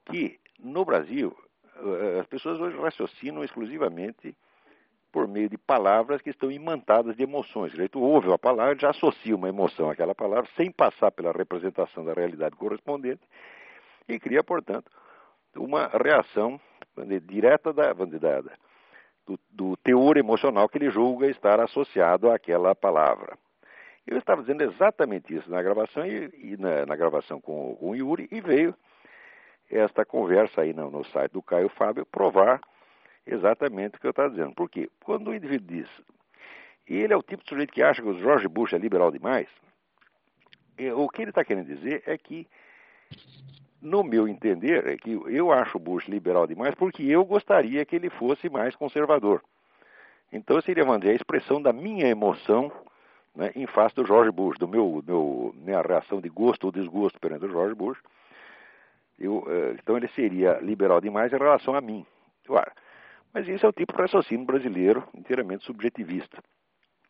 que 0.05 0.39
no 0.59 0.83
Brasil 0.83 1.37
eh, 1.75 2.19
as 2.19 2.27
pessoas 2.27 2.59
hoje 2.59 2.77
raciocinam 2.77 3.43
exclusivamente 3.43 4.35
por 5.17 5.27
meio 5.27 5.49
de 5.49 5.57
palavras 5.57 6.21
que 6.21 6.29
estão 6.29 6.51
imantadas 6.51 7.15
de 7.15 7.23
emoções. 7.23 7.71
Sujeito 7.71 7.99
ouve 7.99 8.31
a 8.31 8.37
palavra, 8.37 8.77
já 8.77 8.91
associa 8.91 9.35
uma 9.35 9.49
emoção 9.49 9.89
àquela 9.89 10.13
palavra, 10.13 10.47
sem 10.55 10.69
passar 10.69 11.09
pela 11.09 11.31
representação 11.31 12.05
da 12.05 12.13
realidade 12.13 12.55
correspondente, 12.55 13.21
e 14.07 14.19
cria, 14.19 14.43
portanto, 14.43 14.91
uma 15.55 15.87
reação 15.87 16.61
dizer, 16.99 17.21
direta 17.21 17.73
da, 17.73 17.93
da, 17.93 18.41
do, 19.25 19.39
do 19.49 19.75
teor 19.77 20.17
emocional 20.17 20.69
que 20.69 20.77
ele 20.77 20.91
julga 20.91 21.25
estar 21.25 21.59
associado 21.59 22.29
àquela 22.29 22.75
palavra. 22.75 23.35
Eu 24.05 24.19
estava 24.19 24.41
dizendo 24.41 24.61
exatamente 24.65 25.33
isso 25.33 25.49
na 25.49 25.63
gravação 25.63 26.05
e, 26.05 26.29
e 26.43 26.57
na, 26.57 26.85
na, 26.85 26.95
gravação 26.95 27.41
com, 27.41 27.75
com, 27.75 27.89
o 27.89 27.95
Yuri 27.95 28.27
e 28.31 28.39
veio 28.39 28.75
esta 29.67 30.05
conversa 30.05 30.61
aí 30.61 30.73
no, 30.73 30.91
no, 30.91 31.03
site 31.05 31.31
do 31.31 31.41
Caio 31.41 31.69
Fábio 31.69 32.05
provar 32.05 32.61
exatamente 33.27 33.97
o 33.97 33.99
que 33.99 34.07
eu 34.07 34.11
estava 34.11 34.29
dizendo. 34.29 34.53
Por 34.53 34.69
quê? 34.69 34.89
Quando 35.03 35.29
o 35.29 35.35
indivíduo 35.35 35.67
diz, 35.67 35.89
e 36.87 36.95
ele 36.95 37.13
é 37.13 37.17
o 37.17 37.23
tipo 37.23 37.43
de 37.43 37.49
sujeito 37.49 37.73
que 37.73 37.83
acha 37.83 38.01
que 38.01 38.07
o 38.07 38.17
George 38.19 38.47
Bush 38.47 38.73
é 38.73 38.77
liberal 38.77 39.11
demais, 39.11 39.47
o 40.95 41.09
que 41.09 41.21
ele 41.21 41.31
está 41.31 41.43
querendo 41.43 41.67
dizer 41.67 42.03
é 42.05 42.17
que 42.17 42.47
no 43.81 44.03
meu 44.03 44.27
entender, 44.27 44.87
é 44.87 44.97
que 44.97 45.11
eu 45.11 45.51
acho 45.51 45.77
o 45.77 45.79
Bush 45.79 46.07
liberal 46.07 46.47
demais 46.47 46.73
porque 46.75 47.03
eu 47.03 47.23
gostaria 47.23 47.85
que 47.85 47.95
ele 47.95 48.09
fosse 48.09 48.49
mais 48.49 48.75
conservador. 48.75 49.41
Então 50.31 50.59
seria, 50.61 50.83
vamos 50.83 51.01
dizer, 51.01 51.13
a 51.13 51.15
expressão 51.15 51.61
da 51.61 51.71
minha 51.71 52.07
emoção 52.07 52.71
né, 53.35 53.51
em 53.55 53.67
face 53.67 53.95
do 53.95 54.05
George 54.05 54.31
Bush, 54.31 54.57
do 54.57 54.67
meu, 54.67 55.03
meu 55.05 55.53
minha 55.55 55.81
reação 55.81 56.19
de 56.19 56.27
gosto 56.27 56.65
ou 56.65 56.71
desgosto 56.71 57.19
perante 57.19 57.45
o 57.45 57.49
George 57.49 57.75
Bush. 57.75 57.99
Eu, 59.19 59.37
uh, 59.37 59.75
então 59.79 59.95
ele 59.95 60.07
seria 60.09 60.59
liberal 60.59 60.99
demais 60.99 61.31
em 61.31 61.37
relação 61.37 61.75
a 61.75 61.81
mim. 61.81 62.05
Claro. 62.45 62.71
Mas 63.33 63.47
isso 63.47 63.65
é 63.65 63.69
o 63.69 63.73
tipo 63.73 63.93
de 63.93 64.01
raciocínio 64.01 64.45
brasileiro 64.45 65.07
inteiramente 65.13 65.63
subjetivista. 65.63 66.41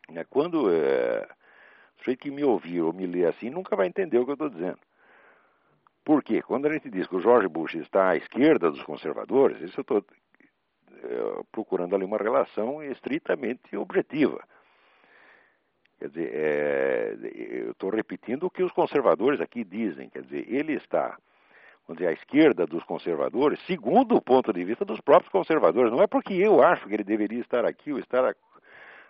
Né? 0.10 0.24
Quando 0.30 0.68
uh, 0.68 1.24
o 1.96 2.00
sujeito 2.00 2.20
que 2.20 2.32
me 2.32 2.44
ouvir 2.44 2.82
ou 2.82 2.94
me 2.94 3.06
lê 3.06 3.26
assim 3.26 3.50
nunca 3.50 3.76
vai 3.76 3.88
entender 3.88 4.18
o 4.18 4.26
que 4.26 4.32
eu 4.32 4.34
estou 4.34 4.50
dizendo. 4.50 4.80
Por 6.04 6.24
quê? 6.24 6.42
Quando 6.42 6.68
a 6.68 6.74
gente 6.74 6.90
diz 6.90 7.06
que 7.06 7.16
o 7.16 7.22
George 7.22 7.50
Bush 7.50 7.76
está 7.76 8.10
à 8.10 8.16
esquerda 8.16 8.72
dos 8.72 8.82
conservadores, 8.84 9.62
isso 9.62 9.80
eu 9.80 9.82
estou 9.82 10.06
é, 11.04 11.44
procurando 11.52 11.96
ali 11.96 12.06
uma 12.06 12.18
relação 12.18 12.82
estritamente 12.82 13.76
objetiva. 13.76 14.42
Quer 16.00 16.10
dizer, 16.10 16.32
é, 16.34 17.18
eu 17.66 17.72
estou 17.72 17.90
repetindo 17.90 18.44
o 18.44 18.50
que 18.50 18.64
os 18.64 18.72
conservadores 18.72 19.42
aqui 19.42 19.64
dizem. 19.64 20.10
Quer 20.10 20.22
dizer, 20.24 20.46
ele 20.48 20.74
está, 20.74 21.18
vamos 21.88 22.00
dizer, 22.00 22.10
à 22.10 22.14
esquerda 22.14 22.68
dos 22.68 22.84
conservadores, 22.84 23.60
segundo 23.66 24.16
o 24.16 24.22
ponto 24.22 24.52
de 24.52 24.64
vista 24.64 24.84
dos 24.84 25.00
próprios 25.00 25.32
conservadores. 25.32 25.92
Não 25.92 26.02
é 26.02 26.08
porque 26.08 26.34
eu 26.34 26.62
acho 26.62 26.86
que 26.88 26.94
ele 26.94 27.04
deveria 27.04 27.40
estar 27.40 27.66
aqui 27.66 27.94
ou 27.94 28.00
estar 28.00 28.26
a, 28.26 28.36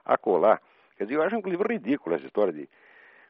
a 0.05 0.17
colar. 0.17 0.61
Quer 0.97 1.05
dizer, 1.05 1.15
eu 1.15 1.23
acho 1.23 1.35
inclusive 1.35 1.63
ridículo 1.63 2.15
essa 2.15 2.25
história 2.25 2.53
de 2.53 2.69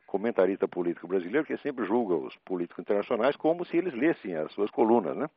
comentarista 0.06 0.68
político 0.68 1.08
brasileiro 1.08 1.46
que 1.46 1.58
sempre 1.58 1.86
julga 1.86 2.16
os 2.16 2.36
políticos 2.38 2.82
internacionais 2.82 3.36
como 3.36 3.66
se 3.66 3.78
eles 3.78 3.94
lessem 3.94 4.36
as 4.36 4.52
suas 4.52 4.70
colunas, 4.70 5.16
né? 5.16 5.30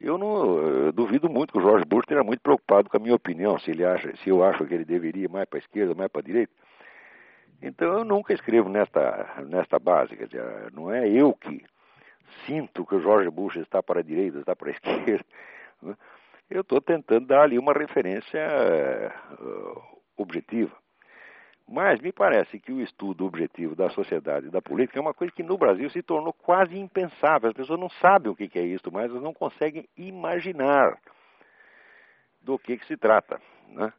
Eu 0.00 0.18
não 0.18 0.58
eu 0.58 0.92
duvido 0.92 1.30
muito 1.30 1.52
que 1.52 1.58
o 1.58 1.62
Jorge 1.62 1.84
Bush 1.86 2.02
esteja 2.02 2.22
muito 2.22 2.40
preocupado 2.40 2.90
com 2.90 2.96
a 2.96 3.00
minha 3.00 3.14
opinião, 3.14 3.58
se 3.58 3.70
ele 3.70 3.84
acha, 3.84 4.14
se 4.16 4.28
eu 4.28 4.42
acho 4.42 4.66
que 4.66 4.74
ele 4.74 4.84
deveria 4.84 5.24
ir 5.24 5.30
mais 5.30 5.48
para 5.48 5.58
a 5.58 5.60
esquerda, 5.60 5.94
mais 5.94 6.10
para 6.10 6.20
a 6.20 6.24
direita. 6.24 6.52
Então 7.62 7.98
eu 7.98 8.04
nunca 8.04 8.34
escrevo 8.34 8.68
nesta 8.68 9.44
nesta 9.46 9.78
base, 9.78 10.16
quer 10.16 10.26
dizer, 10.26 10.72
não 10.72 10.92
é 10.92 11.08
eu 11.08 11.32
que 11.32 11.64
sinto 12.46 12.84
que 12.84 12.94
o 12.94 13.00
Jorge 13.00 13.30
Bush 13.30 13.56
está 13.56 13.82
para 13.82 14.00
a 14.00 14.02
direita, 14.02 14.38
está 14.38 14.54
para 14.54 14.68
a 14.68 14.72
esquerda. 14.74 15.24
Né? 15.82 15.96
Eu 16.50 16.60
estou 16.60 16.80
tentando 16.80 17.26
dar 17.26 17.42
ali 17.42 17.58
uma 17.58 17.72
referência 17.72 18.40
uh, 19.40 19.82
objetiva. 20.16 20.74
Mas 21.66 21.98
me 22.00 22.12
parece 22.12 22.60
que 22.60 22.70
o 22.70 22.80
estudo 22.82 23.24
objetivo 23.24 23.74
da 23.74 23.88
sociedade 23.88 24.48
e 24.48 24.50
da 24.50 24.60
política 24.60 24.98
é 24.98 25.00
uma 25.00 25.14
coisa 25.14 25.32
que 25.32 25.42
no 25.42 25.56
Brasil 25.56 25.88
se 25.88 26.02
tornou 26.02 26.32
quase 26.32 26.78
impensável. 26.78 27.48
As 27.48 27.56
pessoas 27.56 27.80
não 27.80 27.88
sabem 27.88 28.30
o 28.30 28.36
que 28.36 28.58
é 28.58 28.62
isso, 28.62 28.92
mas 28.92 29.10
elas 29.10 29.22
não 29.22 29.32
conseguem 29.32 29.88
imaginar 29.96 30.98
do 32.42 32.58
que, 32.58 32.76
que 32.76 32.86
se 32.86 32.98
trata. 32.98 33.40
Né? 33.68 33.90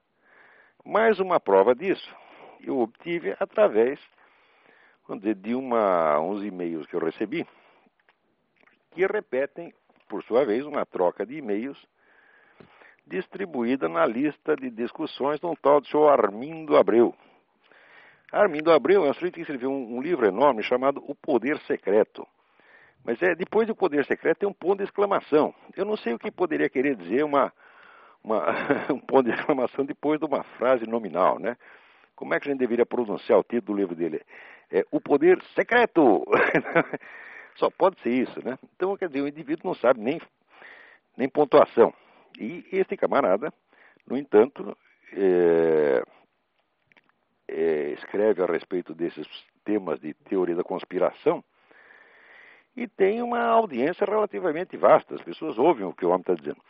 Mais 0.86 1.20
uma 1.20 1.40
prova 1.40 1.74
disso 1.74 2.16
eu 2.68 2.80
obtive 2.80 3.36
através 3.40 4.00
de 5.38 5.54
uma, 5.54 6.20
uns 6.20 6.44
e-mails 6.44 6.88
que 6.88 6.96
eu 6.96 7.00
recebi, 7.00 7.46
que 8.96 9.06
repetem, 9.06 9.74
por 10.08 10.24
sua 10.24 10.46
vez, 10.46 10.66
uma 10.66 10.86
troca 10.86 11.26
de 11.26 11.38
e-mails 11.38 11.78
distribuída 13.06 13.90
na 13.90 14.06
lista 14.06 14.56
de 14.56 14.70
discussões 14.70 15.40
de 15.40 15.46
um 15.46 15.54
tal 15.54 15.82
de 15.82 15.90
senhor 15.90 16.10
Armindo 16.10 16.78
Abreu. 16.78 17.14
Armindo 18.32 18.72
Abreu 18.72 19.06
é 19.06 19.10
um 19.10 19.14
sujeito 19.14 19.36
que 19.36 19.42
escreveu 19.42 19.70
um, 19.70 19.98
um, 19.98 20.02
livro 20.02 20.26
enorme 20.26 20.64
chamado 20.64 21.04
O 21.06 21.14
Poder 21.14 21.60
Secreto. 21.68 22.26
Mas 23.04 23.22
é 23.22 23.36
depois 23.36 23.68
do 23.68 23.76
Poder 23.76 24.06
Secreto 24.06 24.40
tem 24.40 24.50
um 24.50 24.54
ponto 24.54 24.78
de 24.78 24.86
exclamação. 24.86 25.54
Eu 25.76 25.86
não 25.86 25.98
sei 25.98 26.14
o 26.14 26.20
que 26.20 26.32
poderia 26.32 26.70
querer 26.70 26.96
dizer 26.96 27.24
uma, 27.24 27.54
uma 28.24 28.46
um 28.92 29.00
ponto 29.00 29.30
de 29.30 29.36
exclamação 29.36 29.86
depois 29.86 30.20
de 30.20 30.26
uma 30.26 30.44
frase 30.58 30.88
nominal, 30.88 31.38
né? 31.38 31.56
Como 32.16 32.34
é 32.34 32.40
que 32.40 32.48
a 32.48 32.52
gente 32.52 32.60
deveria 32.60 32.86
pronunciar 32.86 33.38
o 33.38 33.44
título 33.44 33.76
do 33.76 33.82
livro 33.82 33.96
dele? 33.96 34.22
É 34.72 34.86
O 34.90 35.02
Poder 35.02 35.40
Secreto! 35.54 36.26
Só 37.56 37.70
pode 37.70 38.00
ser 38.02 38.10
isso, 38.10 38.46
né? 38.46 38.58
Então, 38.76 38.96
quer 38.98 39.08
dizer, 39.08 39.22
o 39.22 39.28
indivíduo 39.28 39.68
não 39.68 39.76
sabe 39.76 40.00
nem, 40.02 40.22
nem 41.18 41.30
pontuação. 41.30 41.94
E 42.40 42.66
este 42.72 42.98
camarada, 42.98 43.54
no 44.06 44.18
entanto, 44.18 44.78
é, 45.14 46.04
é, 47.48 47.92
escreve 47.92 48.44
a 48.44 48.46
respeito 48.46 48.94
desses 48.94 49.28
temas 49.64 50.00
de 50.00 50.14
teoria 50.14 50.56
da 50.56 50.64
conspiração 50.64 51.44
e 52.76 52.88
tem 52.88 53.22
uma 53.22 53.42
audiência 53.42 54.06
relativamente 54.06 54.76
vasta. 54.76 55.16
As 55.16 55.22
pessoas 55.22 55.58
ouvem 55.58 55.86
o 55.86 55.94
que 55.94 56.06
o 56.06 56.10
homem 56.10 56.22
está 56.22 56.34
dizendo. 56.34 56.62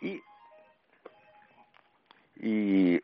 E, 0.00 0.22
e 2.40 3.02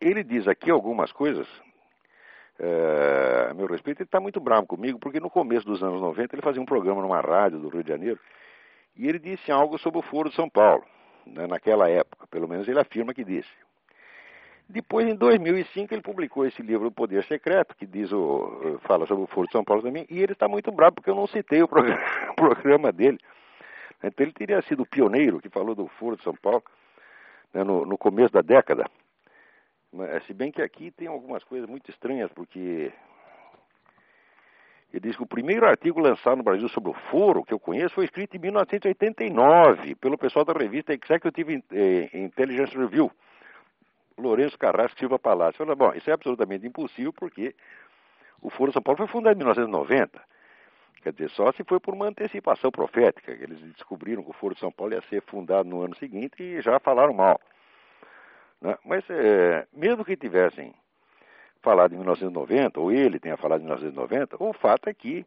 ele 0.00 0.24
diz 0.24 0.48
aqui 0.48 0.70
algumas 0.70 1.12
coisas 1.12 1.46
é, 2.58 3.48
a 3.50 3.54
meu 3.54 3.66
respeito, 3.66 4.02
ele 4.02 4.06
está 4.06 4.20
muito 4.20 4.38
bravo 4.38 4.66
comigo, 4.66 4.98
porque 4.98 5.18
no 5.18 5.30
começo 5.30 5.66
dos 5.66 5.82
anos 5.82 6.00
90 6.00 6.34
ele 6.34 6.42
fazia 6.42 6.60
um 6.60 6.66
programa 6.66 7.00
numa 7.00 7.20
rádio 7.20 7.58
do 7.58 7.68
Rio 7.68 7.82
de 7.82 7.88
Janeiro 7.88 8.20
e 8.96 9.08
ele 9.08 9.18
disse 9.18 9.50
algo 9.50 9.78
sobre 9.78 9.98
o 9.98 10.02
Foro 10.02 10.28
de 10.28 10.34
São 10.34 10.48
Paulo, 10.48 10.84
né, 11.26 11.46
naquela 11.46 11.88
época, 11.88 12.26
pelo 12.26 12.46
menos 12.46 12.68
ele 12.68 12.78
afirma 12.78 13.14
que 13.14 13.24
disse. 13.24 13.48
Depois, 14.68 15.08
em 15.08 15.16
2005, 15.16 15.92
ele 15.92 16.02
publicou 16.02 16.46
esse 16.46 16.62
livro 16.62 16.86
O 16.86 16.92
Poder 16.92 17.24
Secreto, 17.24 17.74
que 17.74 17.84
diz 17.84 18.12
o, 18.12 18.78
fala 18.82 19.04
sobre 19.04 19.24
o 19.24 19.26
Foro 19.26 19.46
de 19.46 19.52
São 19.52 19.64
Paulo 19.64 19.82
também, 19.82 20.06
e 20.08 20.20
ele 20.20 20.32
está 20.32 20.46
muito 20.46 20.70
bravo 20.70 20.96
porque 20.96 21.10
eu 21.10 21.14
não 21.14 21.26
citei 21.26 21.60
o 21.60 21.66
programa, 21.66 22.00
o 22.30 22.34
programa 22.34 22.92
dele. 22.92 23.18
Então 24.02 24.24
ele 24.24 24.32
teria 24.32 24.62
sido 24.62 24.82
o 24.82 24.86
pioneiro 24.86 25.40
que 25.40 25.48
falou 25.48 25.74
do 25.74 25.88
Foro 25.98 26.16
de 26.16 26.22
São 26.22 26.34
Paulo 26.34 26.62
né, 27.52 27.64
no, 27.64 27.84
no 27.84 27.98
começo 27.98 28.32
da 28.32 28.42
década. 28.42 28.84
Se 30.26 30.32
bem 30.32 30.52
que 30.52 30.62
aqui 30.62 30.90
tem 30.90 31.08
algumas 31.08 31.42
coisas 31.42 31.68
muito 31.68 31.90
estranhas, 31.90 32.30
porque 32.32 32.92
ele 34.92 35.00
diz 35.00 35.16
que 35.16 35.22
o 35.22 35.26
primeiro 35.26 35.66
artigo 35.66 36.00
lançado 36.00 36.36
no 36.36 36.42
Brasil 36.42 36.68
sobre 36.68 36.90
o 36.90 36.94
foro, 37.10 37.44
que 37.44 37.54
eu 37.54 37.58
conheço, 37.58 37.94
foi 37.94 38.04
escrito 38.04 38.36
em 38.36 38.40
1989 38.40 39.94
pelo 39.96 40.18
pessoal 40.18 40.44
da 40.44 40.52
revista 40.52 40.92
Executive 40.92 41.64
eh, 41.72 42.10
Intelligence 42.12 42.76
Review, 42.76 43.10
Lourenço 44.18 44.58
Carrasco 44.58 44.98
Silva 44.98 45.18
Palácio. 45.18 45.58
Falei, 45.58 45.74
bom, 45.74 45.92
isso 45.94 46.10
é 46.10 46.12
absolutamente 46.12 46.66
impossível 46.66 47.12
porque 47.12 47.54
o 48.42 48.50
Foro 48.50 48.72
São 48.72 48.82
Paulo 48.82 48.98
foi 48.98 49.06
fundado 49.06 49.34
em 49.34 49.38
1990. 49.38 50.20
Quer 51.02 51.12
dizer, 51.12 51.30
só 51.30 51.52
se 51.52 51.64
foi 51.64 51.80
por 51.80 51.94
uma 51.94 52.08
antecipação 52.08 52.70
profética. 52.70 53.30
Eles 53.32 53.60
descobriram 53.72 54.22
que 54.22 54.30
o 54.30 54.34
Foro 54.34 54.56
São 54.58 54.72
Paulo 54.72 54.92
ia 54.92 55.02
ser 55.02 55.22
fundado 55.22 55.68
no 55.68 55.82
ano 55.82 55.94
seguinte 55.96 56.42
e 56.42 56.60
já 56.60 56.78
falaram 56.80 57.14
mal. 57.14 57.40
Né? 58.60 58.76
Mas 58.84 59.04
é, 59.10 59.66
mesmo 59.72 60.04
que 60.04 60.16
tivessem 60.16 60.74
falado 61.62 61.92
em 61.92 61.96
1990, 61.96 62.80
ou 62.80 62.92
ele 62.92 63.18
tenha 63.18 63.36
falado 63.36 63.60
em 63.60 63.64
1990, 63.64 64.36
o 64.42 64.52
fato 64.52 64.88
é 64.88 64.94
que 64.94 65.26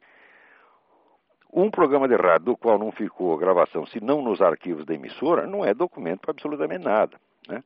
um 1.52 1.70
programa 1.70 2.08
de 2.08 2.16
rádio 2.16 2.46
do 2.46 2.58
qual 2.58 2.80
não 2.80 2.92
ficou 2.92 3.38
gravação, 3.38 3.86
se 3.86 4.00
não 4.02 4.22
nos 4.22 4.42
arquivos 4.42 4.86
da 4.86 4.94
emissora, 4.96 5.46
não 5.46 5.64
é 5.64 5.74
documento 5.74 6.22
para 6.22 6.32
absolutamente 6.32 6.84
nada. 6.84 7.20
Né? 7.48 7.64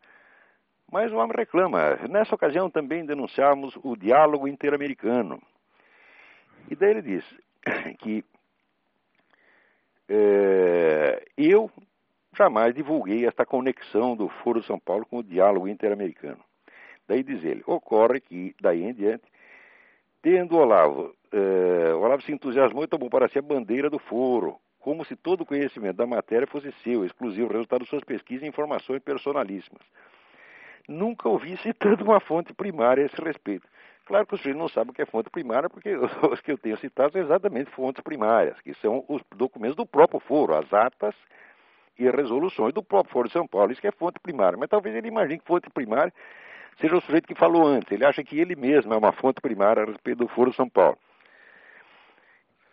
Mas 0.92 1.12
o 1.12 1.18
homem 1.18 1.36
reclama. 1.36 1.96
Nessa 2.10 2.36
ocasião 2.36 2.70
também 2.70 3.06
denunciamos 3.06 3.78
o 3.84 3.96
diálogo 3.96 4.48
interamericano. 4.48 5.42
E 6.70 6.76
daí 6.76 6.92
ele 6.92 7.02
diz 7.02 7.26
que 8.00 8.24
é, 10.10 11.26
eu 11.38 11.72
jamais 12.38 12.74
divulguei 12.74 13.26
esta 13.26 13.46
conexão 13.46 14.16
do 14.16 14.30
Foro 14.30 14.62
São 14.64 14.80
Paulo 14.80 15.06
com 15.06 15.18
o 15.18 15.24
diálogo 15.24 15.68
interamericano. 15.68 16.40
Daí 17.08 17.24
diz 17.24 17.44
ele, 17.44 17.64
ocorre 17.66 18.20
que, 18.20 18.56
daí 18.62 18.84
em 18.84 18.94
diante, 18.94 19.24
tendo 20.22 20.58
Olavo, 20.58 21.16
eh, 21.32 21.94
Olavo 21.96 22.22
se 22.22 22.32
entusiasmou 22.32 22.84
e 22.84 22.88
tomou 22.88 23.10
para 23.10 23.28
si 23.30 23.40
a 23.40 23.42
bandeira 23.42 23.90
do 23.90 23.98
foro, 23.98 24.58
como 24.80 25.04
se 25.06 25.16
todo 25.16 25.42
o 25.42 25.46
conhecimento 25.46 25.98
da 25.98 26.06
matéria 26.06 26.46
fosse 26.48 26.72
seu, 26.84 27.06
exclusivo, 27.06 27.52
resultado 27.52 27.84
de 27.84 27.90
suas 27.90 28.04
pesquisas 28.04 28.44
e 28.44 28.50
informações 28.50 29.02
personalíssimas. 29.02 29.82
Nunca 30.88 31.28
ouvi 31.28 31.58
citando 31.58 32.04
uma 32.04 32.20
fonte 32.20 32.54
primária 32.54 33.04
a 33.04 33.06
esse 33.08 33.22
respeito. 33.22 33.68
Claro 34.06 34.26
que 34.26 34.36
o 34.36 34.38
sujeito 34.38 34.58
não 34.58 34.70
sabe 34.70 34.92
o 34.92 34.94
que 34.94 35.02
é 35.02 35.06
fonte 35.06 35.30
primária, 35.30 35.70
porque 35.70 35.94
os 36.32 36.40
que 36.42 36.52
eu 36.52 36.58
tenho 36.58 36.78
citado 36.78 37.14
são 37.14 37.22
exatamente 37.22 37.72
fontes 37.72 38.02
primárias, 38.02 38.60
que 38.62 38.74
são 38.76 39.04
os 39.08 39.22
documentos 39.36 39.76
do 39.76 39.86
próprio 39.86 40.20
foro, 40.22 40.56
as 40.56 40.72
atas 40.74 41.16
e 41.98 42.10
resoluções 42.10 42.74
do 42.74 42.84
próprio 42.84 43.12
Foro 43.12 43.28
de 43.28 43.34
São 43.34 43.48
Paulo. 43.48 43.72
Isso 43.72 43.82
que 43.82 43.88
é 43.88 43.92
fonte 43.92 44.20
primária. 44.20 44.58
Mas 44.58 44.70
talvez 44.70 44.96
ele 44.96 45.08
imagine 45.08 45.40
que 45.40 45.46
fonte 45.46 45.70
primária 45.70 46.14
seja 46.80 46.96
o 46.96 47.02
sujeito 47.02 47.28
que 47.28 47.36
falou 47.36 47.66
antes. 47.66 47.92
Ele 47.92 48.06
acha 48.06 48.24
que 48.24 48.40
ele 48.40 48.56
mesmo 48.56 48.94
é 48.94 48.98
uma 48.98 49.12
fonte 49.12 49.42
primária 49.42 49.84
a 49.84 49.86
respeito 49.86 50.20
do 50.20 50.28
Foro 50.28 50.52
de 50.52 50.56
São 50.56 50.70
Paulo. 50.70 50.98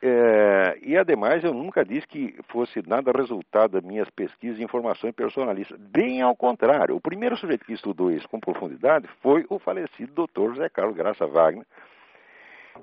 É, 0.06 0.78
e, 0.82 0.98
ademais, 0.98 1.42
eu 1.42 1.54
nunca 1.54 1.82
disse 1.82 2.06
que 2.06 2.36
fosse 2.48 2.86
nada 2.86 3.10
resultado 3.10 3.70
das 3.70 3.82
minhas 3.82 4.10
pesquisas 4.10 4.58
e 4.58 4.62
informações 4.62 5.14
personalistas. 5.14 5.80
Bem 5.80 6.20
ao 6.20 6.36
contrário. 6.36 6.94
O 6.94 7.00
primeiro 7.00 7.38
sujeito 7.38 7.64
que 7.64 7.72
estudou 7.72 8.10
isso 8.10 8.28
com 8.28 8.38
profundidade 8.38 9.08
foi 9.22 9.46
o 9.48 9.58
falecido 9.58 10.12
doutor 10.12 10.50
José 10.50 10.68
Carlos 10.68 10.94
Graça 10.94 11.26
Wagner, 11.26 11.64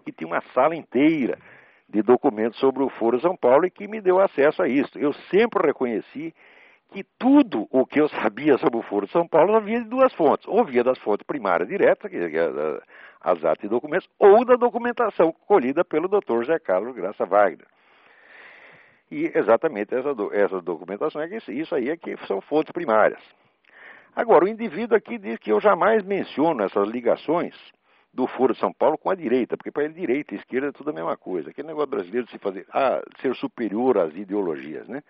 que 0.03 0.11
tinha 0.11 0.27
uma 0.27 0.41
sala 0.53 0.75
inteira 0.75 1.37
de 1.91 2.01
documentos 2.01 2.59
sobre 2.59 2.81
o 2.81 2.89
Foro 2.89 3.19
São 3.19 3.35
Paulo 3.35 3.65
e 3.65 3.71
que 3.71 3.87
me 3.87 3.99
deu 3.99 4.19
acesso 4.19 4.63
a 4.63 4.67
isso. 4.67 4.97
Eu 4.97 5.13
sempre 5.29 5.67
reconheci 5.67 6.33
que 6.91 7.03
tudo 7.17 7.67
o 7.69 7.85
que 7.85 7.99
eu 7.99 8.07
sabia 8.09 8.57
sobre 8.57 8.79
o 8.79 8.81
Foro 8.81 9.07
São 9.09 9.27
Paulo 9.27 9.55
havia 9.55 9.81
de 9.81 9.89
duas 9.89 10.13
fontes. 10.13 10.47
Ou 10.47 10.63
via 10.63 10.83
das 10.83 10.97
fontes 10.99 11.25
primárias 11.25 11.67
diretas, 11.67 12.09
que 12.09 12.17
é 12.17 12.81
as 13.21 13.43
atas 13.43 13.63
e 13.65 13.67
documentos, 13.67 14.09
ou 14.17 14.43
da 14.45 14.55
documentação 14.55 15.33
colhida 15.45 15.83
pelo 15.83 16.07
Dr. 16.07 16.45
Zé 16.45 16.59
Carlos 16.59 16.95
Graça 16.95 17.25
Wagner. 17.25 17.67
E 19.09 19.29
exatamente 19.35 19.93
essa, 19.93 20.09
essa 20.31 20.61
documentação 20.61 21.21
é 21.21 21.27
que 21.27 21.51
isso 21.51 21.75
aí 21.75 21.89
é 21.89 21.97
que 21.97 22.15
são 22.25 22.39
fontes 22.39 22.71
primárias. 22.71 23.21
Agora, 24.15 24.45
o 24.45 24.47
indivíduo 24.47 24.97
aqui 24.97 25.17
diz 25.17 25.37
que 25.39 25.51
eu 25.51 25.59
jamais 25.59 26.03
menciono 26.03 26.63
essas 26.63 26.87
ligações 26.87 27.55
do 28.13 28.27
Foro 28.27 28.53
de 28.53 28.59
São 28.59 28.73
Paulo 28.73 28.97
com 28.97 29.09
a 29.09 29.15
direita, 29.15 29.55
porque 29.55 29.71
para 29.71 29.85
ele 29.85 29.93
direita 29.93 30.33
e 30.33 30.37
esquerda 30.37 30.67
é 30.67 30.71
tudo 30.71 30.89
a 30.89 30.93
mesma 30.93 31.15
coisa. 31.15 31.49
Aquele 31.49 31.69
negócio 31.69 31.89
brasileiro 31.89 32.25
de 32.25 32.31
se 32.31 32.39
fazer, 32.39 32.65
ah, 32.73 33.01
ser 33.21 33.33
superior 33.35 33.97
às 33.97 34.13
ideologias, 34.15 34.87
né? 34.87 35.01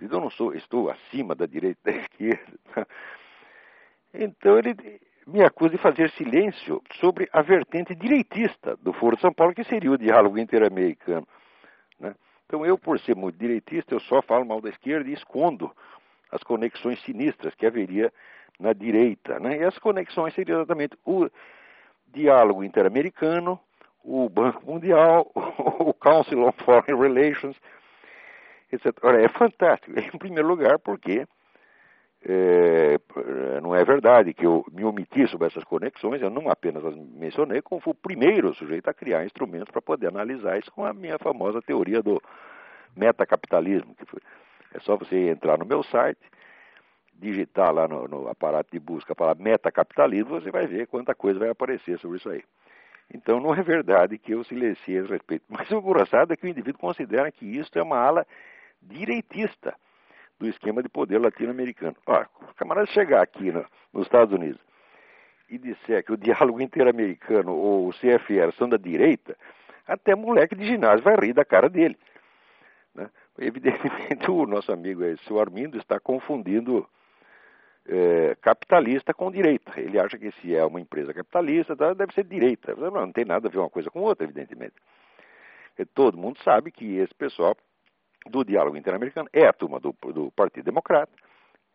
Eu 0.00 0.20
não 0.20 0.30
sou, 0.30 0.54
estou 0.54 0.90
acima 0.90 1.34
da 1.34 1.44
direita 1.44 1.90
e 1.90 1.92
da 1.92 1.98
esquerda. 2.00 2.86
Então 4.14 4.58
ele 4.58 4.74
me 5.26 5.42
acusa 5.44 5.70
de 5.70 5.78
fazer 5.78 6.10
silêncio 6.12 6.82
sobre 6.94 7.28
a 7.32 7.42
vertente 7.42 7.94
direitista 7.94 8.76
do 8.76 8.92
Foro 8.94 9.16
de 9.16 9.22
São 9.22 9.32
Paulo, 9.32 9.54
que 9.54 9.64
seria 9.64 9.90
o 9.90 9.98
diálogo 9.98 10.38
interamericano. 10.38 11.28
Né? 12.00 12.14
Então 12.46 12.64
eu, 12.64 12.78
por 12.78 12.98
ser 13.00 13.14
muito 13.14 13.38
direitista, 13.38 13.94
eu 13.94 14.00
só 14.00 14.22
falo 14.22 14.46
mal 14.46 14.60
da 14.60 14.70
esquerda 14.70 15.10
e 15.10 15.12
escondo 15.12 15.70
as 16.30 16.42
conexões 16.42 17.02
sinistras 17.02 17.54
que 17.54 17.66
haveria 17.66 18.10
na 18.58 18.72
direita. 18.72 19.38
Né? 19.38 19.58
E 19.58 19.64
as 19.64 19.78
conexões 19.78 20.32
seriam 20.34 20.60
exatamente 20.60 20.96
o, 21.04 21.28
diálogo 22.12 22.64
interamericano, 22.64 23.58
o 24.02 24.28
Banco 24.28 24.64
Mundial, 24.64 25.30
o 25.34 25.92
Council 25.94 26.44
on 26.44 26.52
Foreign 26.52 27.00
Relations, 27.00 27.56
etc. 28.72 28.96
Ora, 29.02 29.22
é 29.22 29.28
fantástico. 29.28 29.92
Em 29.98 30.18
primeiro 30.18 30.48
lugar, 30.48 30.78
porque 30.78 31.26
é, 32.24 32.98
não 33.62 33.74
é 33.74 33.84
verdade 33.84 34.34
que 34.34 34.44
eu 34.44 34.64
me 34.72 34.84
omiti 34.84 35.26
sobre 35.28 35.46
essas 35.46 35.64
conexões, 35.64 36.20
eu 36.20 36.30
não 36.30 36.50
apenas 36.50 36.84
as 36.84 36.96
mencionei, 36.96 37.62
como 37.62 37.80
fui 37.80 37.92
o 37.92 37.94
primeiro 37.94 38.54
sujeito 38.54 38.88
a 38.88 38.94
criar 38.94 39.24
instrumentos 39.24 39.70
para 39.70 39.80
poder 39.80 40.08
analisar 40.08 40.58
isso 40.58 40.70
com 40.72 40.84
a 40.84 40.92
minha 40.92 41.18
famosa 41.18 41.62
teoria 41.62 42.02
do 42.02 42.20
metacapitalismo. 42.96 43.94
Que 43.94 44.04
foi, 44.04 44.20
é 44.74 44.80
só 44.80 44.96
você 44.96 45.28
entrar 45.28 45.58
no 45.58 45.64
meu 45.64 45.82
site, 45.82 46.20
digitar 47.18 47.72
lá 47.72 47.88
no, 47.88 48.06
no 48.06 48.28
aparato 48.28 48.70
de 48.70 48.78
busca 48.78 49.12
a 49.12 49.16
palavra 49.16 49.42
metacapitalismo, 49.42 50.40
você 50.40 50.50
vai 50.50 50.66
ver 50.66 50.86
quanta 50.86 51.14
coisa 51.14 51.38
vai 51.38 51.50
aparecer 51.50 51.98
sobre 51.98 52.18
isso 52.18 52.30
aí. 52.30 52.42
Então 53.12 53.40
não 53.40 53.54
é 53.54 53.62
verdade 53.62 54.18
que 54.18 54.32
eu 54.32 54.44
silenciei 54.44 55.00
a 55.00 55.06
respeito. 55.06 55.44
Mas 55.48 55.70
o 55.70 55.78
engraçado 55.78 56.32
é 56.32 56.36
que 56.36 56.46
o 56.46 56.48
indivíduo 56.48 56.80
considera 56.80 57.30
que 57.32 57.44
isso 57.44 57.70
é 57.74 57.82
uma 57.82 57.98
ala 57.98 58.26
direitista 58.80 59.74
do 60.38 60.46
esquema 60.46 60.82
de 60.82 60.88
poder 60.88 61.18
latino-americano. 61.18 61.96
Olha, 62.06 62.28
o 62.40 62.54
camarada 62.54 62.86
chegar 62.86 63.22
aqui 63.22 63.50
no, 63.50 63.64
nos 63.92 64.06
Estados 64.06 64.32
Unidos 64.32 64.60
e 65.48 65.58
disser 65.58 66.04
que 66.04 66.12
o 66.12 66.16
diálogo 66.16 66.60
interamericano 66.60 67.52
ou 67.52 67.88
o 67.88 67.92
CFR 67.92 68.52
são 68.56 68.68
da 68.68 68.76
direita, 68.76 69.36
até 69.86 70.14
moleque 70.14 70.54
de 70.54 70.66
ginásio 70.66 71.02
vai 71.02 71.16
rir 71.16 71.32
da 71.32 71.44
cara 71.44 71.68
dele. 71.68 71.98
Né? 72.94 73.10
Evidentemente, 73.38 74.28
o 74.30 74.46
nosso 74.46 74.70
amigo 74.70 75.02
aí, 75.02 75.16
seu 75.26 75.40
Armindo 75.40 75.78
está 75.78 75.98
confundindo 75.98 76.86
é, 77.88 78.36
capitalista 78.40 79.14
com 79.14 79.30
direita. 79.30 79.72
Ele 79.80 79.98
acha 79.98 80.18
que 80.18 80.30
se 80.32 80.54
é 80.54 80.64
uma 80.64 80.80
empresa 80.80 81.14
capitalista, 81.14 81.74
tá, 81.74 81.94
deve 81.94 82.12
ser 82.12 82.24
direita. 82.24 82.74
Não, 82.76 83.10
tem 83.10 83.24
nada 83.24 83.48
a 83.48 83.50
ver 83.50 83.58
uma 83.58 83.70
coisa 83.70 83.90
com 83.90 84.00
outra, 84.00 84.24
evidentemente. 84.24 84.74
E 85.78 85.84
todo 85.84 86.18
mundo 86.18 86.38
sabe 86.42 86.70
que 86.70 86.96
esse 86.96 87.14
pessoal 87.14 87.56
do 88.26 88.44
diálogo 88.44 88.76
interamericano 88.76 89.28
é 89.32 89.46
a 89.46 89.52
turma 89.52 89.80
do, 89.80 89.94
do 90.12 90.30
Partido 90.32 90.64
Democrata, 90.64 91.12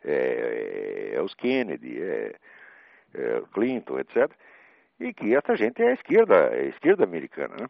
é, 0.03 1.13
é 1.15 1.21
os 1.21 1.33
Kennedy, 1.33 1.99
é, 2.01 2.35
é, 3.15 3.41
Clinton, 3.51 3.99
etc. 3.99 4.31
E 4.99 5.13
que 5.13 5.35
essa 5.35 5.55
gente 5.55 5.81
é 5.81 5.89
a 5.89 5.93
esquerda, 5.93 6.35
é 6.35 6.61
a 6.61 6.65
esquerda 6.65 7.03
americana. 7.03 7.55
Né? 7.59 7.67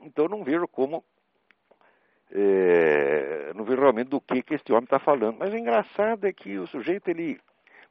Então 0.00 0.28
não 0.28 0.42
vejo 0.42 0.66
como 0.66 1.04
é, 2.34 3.52
não 3.54 3.64
vejo 3.64 3.80
realmente 3.80 4.08
do 4.08 4.20
que, 4.20 4.42
que 4.42 4.54
este 4.54 4.72
homem 4.72 4.84
está 4.84 4.98
falando. 4.98 5.36
Mas 5.38 5.52
o 5.52 5.56
engraçado 5.56 6.26
é 6.26 6.32
que 6.32 6.58
o 6.58 6.66
sujeito, 6.66 7.08
ele, 7.08 7.40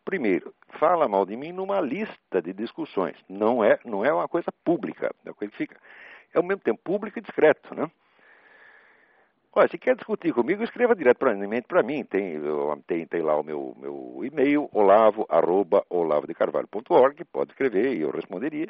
primeiro, 0.03 0.53
fala 0.77 1.07
mal 1.07 1.25
de 1.25 1.37
mim 1.37 1.53
numa 1.53 1.79
lista 1.79 2.41
de 2.41 2.51
discussões. 2.51 3.15
Não 3.29 3.63
é, 3.63 3.79
não 3.85 4.03
é 4.03 4.13
uma 4.13 4.27
coisa 4.27 4.51
pública. 4.63 5.15
É 5.25 5.29
uma 5.29 5.35
coisa 5.35 5.51
que 5.51 5.57
fica, 5.57 5.77
é 6.33 6.37
ao 6.37 6.43
mesmo 6.43 6.61
tempo 6.61 6.81
público 6.83 7.17
e 7.17 7.21
discreto, 7.21 7.73
né? 7.73 7.89
Olha, 9.55 9.67
se 9.67 9.77
quer 9.77 9.95
discutir 9.95 10.33
comigo, 10.33 10.63
escreva 10.63 10.95
diretamente 10.95 11.67
para 11.67 11.83
mim. 11.83 12.03
Tem, 12.03 12.41
tem, 12.87 13.05
tem 13.05 13.21
lá 13.21 13.39
o 13.39 13.43
meu, 13.43 13.75
meu 13.77 14.21
e-mail, 14.23 14.67
olavo, 14.73 15.27
pode 17.23 17.51
escrever 17.51 17.93
e 17.93 18.01
eu 18.01 18.09
responderia. 18.09 18.67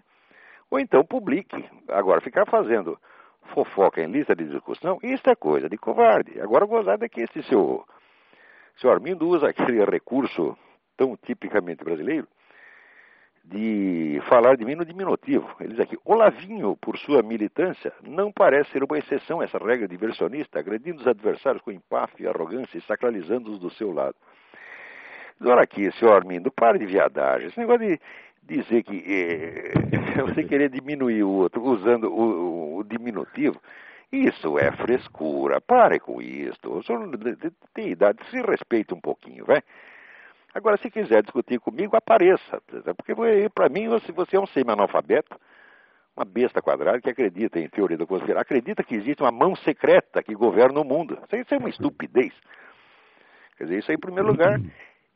Ou 0.70 0.78
então 0.78 1.06
publique. 1.06 1.66
Agora, 1.88 2.20
ficar 2.20 2.46
fazendo 2.46 3.00
fofoca 3.54 4.02
em 4.02 4.12
lista 4.12 4.36
de 4.36 4.46
discussão, 4.46 5.00
isso 5.04 5.30
é 5.30 5.36
coisa 5.36 5.70
de 5.70 5.78
covarde. 5.78 6.40
Agora, 6.40 6.66
gozado 6.66 7.06
é 7.06 7.10
que 7.10 7.22
esse 7.22 7.44
seu, 7.44 7.86
seu 8.78 8.92
Armindo 8.92 9.28
usa 9.28 9.50
aquele 9.50 9.84
recurso 9.86 10.58
tão 10.98 11.18
tipicamente 11.18 11.84
brasileiro 11.84 12.28
de 13.44 14.22
falar 14.30 14.56
de 14.56 14.64
mim 14.64 14.76
no 14.76 14.86
diminutivo. 14.86 15.54
Ele 15.60 15.72
diz 15.72 15.80
aqui, 15.82 15.98
Olavinho, 16.06 16.78
por 16.78 16.98
sua 16.98 17.22
militância, 17.22 17.92
não 18.02 18.32
parece 18.32 18.72
ser 18.72 18.84
uma 18.84 18.98
exceção 18.98 19.44
essa 19.44 19.58
regra 19.58 19.88
diversionista, 19.88 20.60
agredindo 20.60 21.02
os 21.02 21.08
adversários 21.08 21.62
com 21.62 21.72
empáfia 21.72 22.30
arrogância 22.30 22.78
e 22.78 22.82
sacralizando-os 22.82 23.60
do 23.60 23.70
seu 23.72 23.92
lado. 23.92 24.16
Olha 25.42 25.62
aqui, 25.62 25.92
senhor 25.94 26.14
Armindo, 26.14 26.50
pare 26.52 26.80
de 26.80 26.86
viadagem. 26.86 27.50
Esse 27.50 27.60
negócio 27.60 27.86
de 27.86 28.00
dizer 28.46 28.84
que 28.84 29.04
eh, 29.06 29.74
você 30.22 30.44
querer 30.44 30.70
diminuir 30.70 31.24
o 31.24 31.30
outro 31.30 31.62
usando 31.64 32.06
o, 32.06 32.78
o, 32.78 32.84
diminutivo, 32.84 33.62
isso 34.12 34.58
é 34.60 34.72
frescura. 34.72 35.60
Pare 35.60 36.00
com 36.00 36.22
isso. 36.22 36.60
O 36.66 36.82
tem 37.74 37.90
idade, 37.90 38.20
se 38.30 38.42
respeita 38.42 38.94
um 38.94 39.02
pouquinho, 39.02 39.46
vai. 39.46 39.62
Agora, 40.54 40.78
se 40.78 40.92
quiser 40.92 41.24
discutir 41.24 41.60
comigo, 41.60 41.96
apareça. 41.96 42.62
Porque 42.96 43.16
para 43.50 43.70
mim 43.70 43.88
você 43.90 44.36
é 44.36 44.40
um 44.40 44.46
semi-analfabeto, 44.46 45.40
uma 46.16 46.26
besta 46.26 46.62
quadrada 46.62 47.02
que 47.02 47.10
acredita 47.10 47.60
em 47.60 47.68
teoria 47.68 47.98
da 47.98 48.06
conspiração, 48.06 48.42
acredita 48.42 48.84
que 48.84 48.94
existe 48.94 49.24
uma 49.24 49.32
mão 49.32 49.56
secreta 49.56 50.22
que 50.22 50.36
governa 50.36 50.80
o 50.80 50.84
mundo. 50.84 51.18
Isso 51.32 51.56
é 51.56 51.58
uma 51.58 51.70
estupidez. 51.70 52.34
Quer 53.58 53.64
dizer, 53.64 53.80
isso 53.80 53.92
aí, 53.92 53.96
em 53.96 54.00
primeiro 54.00 54.30
lugar, 54.30 54.60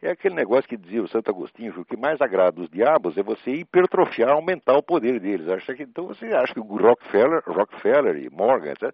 é 0.01 0.11
aquele 0.11 0.35
negócio 0.35 0.69
que 0.69 0.77
dizia 0.77 1.01
o 1.01 1.07
Santo 1.07 1.29
Agostinho, 1.31 1.73
que 1.73 1.79
o 1.79 1.85
que 1.85 1.97
mais 1.97 2.21
agrada 2.21 2.61
os 2.61 2.69
diabos 2.69 3.17
é 3.17 3.23
você 3.23 3.51
hipertrofiar, 3.51 4.29
aumentar 4.29 4.77
o 4.77 4.83
poder 4.83 5.19
deles. 5.19 5.47
Acha 5.47 5.73
que, 5.73 5.83
então 5.83 6.07
você 6.07 6.27
acha 6.27 6.53
que 6.53 6.59
o 6.59 6.63
Rockefeller, 6.63 7.41
Rockefeller 7.45 8.15
e 8.17 8.29
Morgan, 8.29 8.71
etc., 8.71 8.93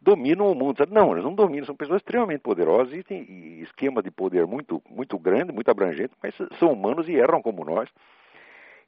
dominam 0.00 0.50
o 0.50 0.54
mundo. 0.54 0.84
Não, 0.90 1.12
eles 1.12 1.24
não 1.24 1.34
dominam, 1.34 1.64
são 1.64 1.76
pessoas 1.76 2.00
extremamente 2.00 2.40
poderosas 2.40 2.92
e 2.92 3.04
têm 3.04 3.60
esquema 3.60 4.02
de 4.02 4.10
poder 4.10 4.44
muito, 4.44 4.82
muito 4.90 5.16
grande, 5.18 5.52
muito 5.52 5.70
abrangente, 5.70 6.12
mas 6.20 6.34
são 6.58 6.72
humanos 6.72 7.08
e 7.08 7.14
erram 7.14 7.40
como 7.40 7.64
nós. 7.64 7.88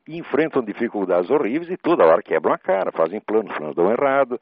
Enfrentam 0.06 0.62
dificuldades 0.62 1.30
horríveis 1.30 1.70
e 1.70 1.76
toda 1.76 2.04
hora 2.04 2.22
quebram 2.22 2.52
a 2.52 2.58
cara, 2.58 2.90
fazem 2.90 3.20
planos, 3.20 3.56
planos 3.56 3.76
dão 3.76 3.90
errado. 3.90 4.40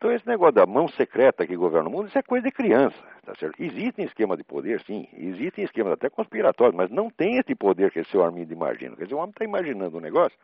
Então 0.00 0.10
esse 0.10 0.26
negócio 0.26 0.54
da 0.54 0.64
mão 0.64 0.88
secreta 0.88 1.46
que 1.46 1.54
governa 1.54 1.90
o 1.90 1.92
mundo, 1.92 2.08
isso 2.08 2.16
é 2.16 2.22
coisa 2.22 2.46
de 2.46 2.50
criança, 2.50 2.96
tá 3.22 3.34
certo? 3.34 3.62
Existem 3.62 4.06
esquemas 4.06 4.38
de 4.38 4.44
poder, 4.44 4.80
sim, 4.80 5.06
existem 5.12 5.62
esquemas 5.62 5.92
até 5.92 6.08
conspiratórios, 6.08 6.74
mas 6.74 6.90
não 6.90 7.10
tem 7.10 7.36
esse 7.36 7.54
poder 7.54 7.90
que 7.90 7.98
esse 7.98 8.16
Armindo 8.16 8.50
imagina. 8.50 8.96
Quer 8.96 9.02
dizer, 9.02 9.14
o 9.14 9.18
homem 9.18 9.28
está 9.28 9.44
imaginando 9.44 9.98
um 9.98 10.00
negócio 10.00 10.38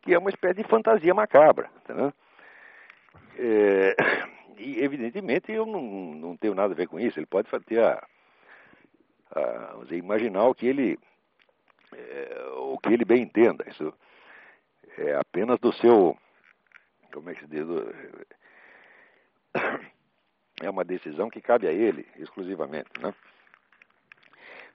que 0.00 0.14
é 0.14 0.18
uma 0.18 0.30
espécie 0.30 0.62
de 0.62 0.68
fantasia 0.68 1.12
macabra, 1.12 1.68
tá 1.84 2.12
É, 3.36 3.96
e 4.56 4.78
evidentemente 4.78 5.50
eu 5.50 5.66
não, 5.66 5.82
não 5.82 6.36
tenho 6.36 6.54
nada 6.54 6.72
a 6.72 6.76
ver 6.76 6.86
com 6.86 7.00
isso, 7.00 7.18
ele 7.18 7.26
pode 7.26 7.48
ter 7.64 7.82
a, 7.82 8.06
a 9.34 9.82
dizer, 9.82 9.96
imaginar 9.96 10.44
o 10.44 10.54
que 10.54 10.68
ele 10.68 10.96
é, 11.92 12.46
o 12.58 12.78
que 12.78 12.92
ele 12.92 13.04
bem 13.04 13.24
entenda. 13.24 13.64
Isso 13.68 13.92
é 14.98 15.16
apenas 15.16 15.58
do 15.58 15.72
seu 15.72 16.16
como 17.16 17.30
é 17.30 17.34
que 17.34 17.40
se 17.40 17.46
diz? 17.46 17.66
É 20.62 20.70
uma 20.70 20.84
decisão 20.84 21.28
que 21.28 21.42
cabe 21.42 21.68
a 21.68 21.70
ele 21.70 22.08
exclusivamente. 22.16 22.88
Né? 22.98 23.14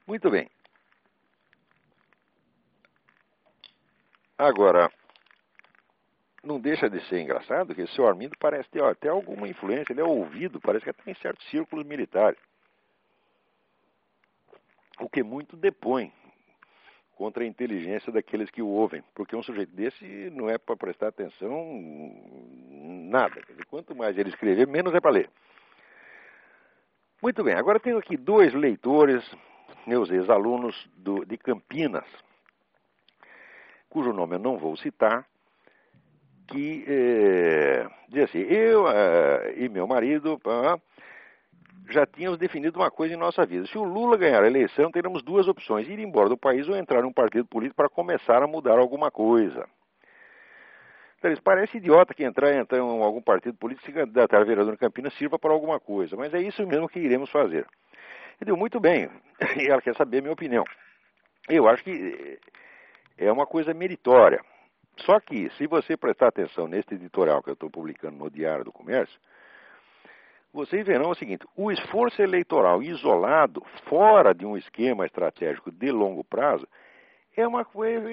Muito 0.05 0.29
bem. 0.29 0.47
Agora, 4.37 4.91
não 6.43 6.59
deixa 6.59 6.87
de 6.87 7.03
ser 7.07 7.21
engraçado 7.21 7.73
que 7.73 7.81
o 7.81 7.87
seu 7.87 8.07
Armindo 8.07 8.37
parece 8.39 8.69
ter 8.69 8.83
até 8.83 9.09
alguma 9.09 9.47
influência, 9.47 9.91
ele 9.91 10.01
é 10.01 10.03
ouvido, 10.03 10.61
parece 10.61 10.83
que 10.83 10.91
até 10.91 11.09
em 11.09 11.15
certos 11.15 11.49
círculos 11.49 11.83
militares. 11.83 12.39
O 14.99 15.09
que 15.09 15.23
muito 15.23 15.57
depõe 15.57 16.13
contra 17.21 17.43
a 17.43 17.47
inteligência 17.47 18.11
daqueles 18.11 18.49
que 18.49 18.63
o 18.63 18.67
ouvem, 18.67 19.03
porque 19.13 19.35
um 19.35 19.43
sujeito 19.43 19.71
desse 19.75 20.03
não 20.31 20.49
é 20.49 20.57
para 20.57 20.75
prestar 20.75 21.09
atenção 21.09 21.71
nada. 23.11 23.39
Quanto 23.69 23.95
mais 23.95 24.17
ele 24.17 24.29
escrever, 24.29 24.65
menos 24.65 24.91
é 24.95 24.99
para 24.99 25.11
ler. 25.11 25.29
Muito 27.21 27.43
bem, 27.43 27.53
agora 27.53 27.79
tenho 27.79 27.99
aqui 27.99 28.17
dois 28.17 28.51
leitores, 28.55 29.23
meus 29.85 30.09
ex-alunos 30.09 30.89
de 31.27 31.37
Campinas, 31.37 32.07
cujo 33.87 34.11
nome 34.11 34.37
eu 34.37 34.39
não 34.39 34.57
vou 34.57 34.75
citar, 34.75 35.23
que 36.47 36.83
é, 36.87 37.87
diz 38.09 38.23
assim, 38.23 38.39
eu 38.39 38.87
é, 38.87 39.53
e 39.57 39.69
meu 39.69 39.85
marido, 39.85 40.41
já 41.89 42.05
tínhamos 42.05 42.37
definido 42.37 42.79
uma 42.79 42.91
coisa 42.91 43.13
em 43.13 43.17
nossa 43.17 43.45
vida. 43.45 43.65
Se 43.67 43.77
o 43.77 43.83
Lula 43.83 44.17
ganhar 44.17 44.43
a 44.43 44.47
eleição, 44.47 44.91
teremos 44.91 45.21
duas 45.23 45.47
opções: 45.47 45.87
ir 45.87 45.99
embora 45.99 46.29
do 46.29 46.37
país 46.37 46.67
ou 46.67 46.75
entrar 46.75 47.01
em 47.01 47.07
um 47.07 47.13
partido 47.13 47.45
político 47.45 47.75
para 47.75 47.89
começar 47.89 48.41
a 48.43 48.47
mudar 48.47 48.77
alguma 48.77 49.11
coisa. 49.11 49.67
Então, 51.17 51.31
parece 51.43 51.77
idiota 51.77 52.15
que 52.15 52.23
entrar, 52.23 52.51
entrar 52.55 52.79
em 52.79 52.81
algum 52.81 53.21
partido 53.21 53.55
político, 53.55 53.85
se 53.85 53.93
candidatar 53.93 54.41
a 54.41 54.43
vereador 54.43 54.73
em 54.73 54.77
Campinas, 54.77 55.13
sirva 55.13 55.37
para 55.37 55.51
alguma 55.51 55.79
coisa. 55.79 56.15
Mas 56.15 56.33
é 56.33 56.41
isso 56.41 56.65
mesmo 56.65 56.89
que 56.89 56.99
iremos 56.99 57.29
fazer. 57.29 57.67
Ele 58.39 58.47
deu 58.47 58.57
muito 58.57 58.79
bem. 58.79 59.09
E 59.57 59.67
ela 59.67 59.81
quer 59.81 59.95
saber 59.95 60.19
a 60.19 60.21
minha 60.21 60.33
opinião. 60.33 60.63
Eu 61.47 61.67
acho 61.67 61.83
que 61.83 62.39
é 63.17 63.31
uma 63.31 63.45
coisa 63.45 63.73
meritória. 63.73 64.43
Só 64.97 65.19
que, 65.19 65.49
se 65.57 65.67
você 65.67 65.95
prestar 65.95 66.27
atenção 66.27 66.67
neste 66.67 66.95
editorial 66.95 67.41
que 67.41 67.49
eu 67.49 67.53
estou 67.53 67.69
publicando 67.69 68.17
no 68.17 68.29
Diário 68.29 68.65
do 68.65 68.71
Comércio, 68.71 69.19
vocês 70.53 70.85
verão 70.85 71.11
o 71.11 71.15
seguinte: 71.15 71.45
o 71.55 71.71
esforço 71.71 72.21
eleitoral 72.21 72.83
isolado, 72.83 73.63
fora 73.87 74.33
de 74.33 74.45
um 74.45 74.57
esquema 74.57 75.05
estratégico 75.05 75.71
de 75.71 75.91
longo 75.91 76.23
prazo, 76.23 76.67
é, 77.35 77.41
é 77.41 77.47
um 77.47 77.59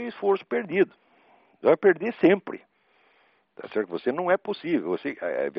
esforço 0.06 0.46
perdido. 0.46 0.94
Vai 1.60 1.76
perder 1.76 2.14
sempre. 2.14 2.62
Tá 3.56 3.66
certo? 3.68 3.88
Você 3.88 4.12
não 4.12 4.30
é 4.30 4.36
possível. 4.36 4.90
Você, 4.90 5.16
é, 5.20 5.46
é 5.46 5.50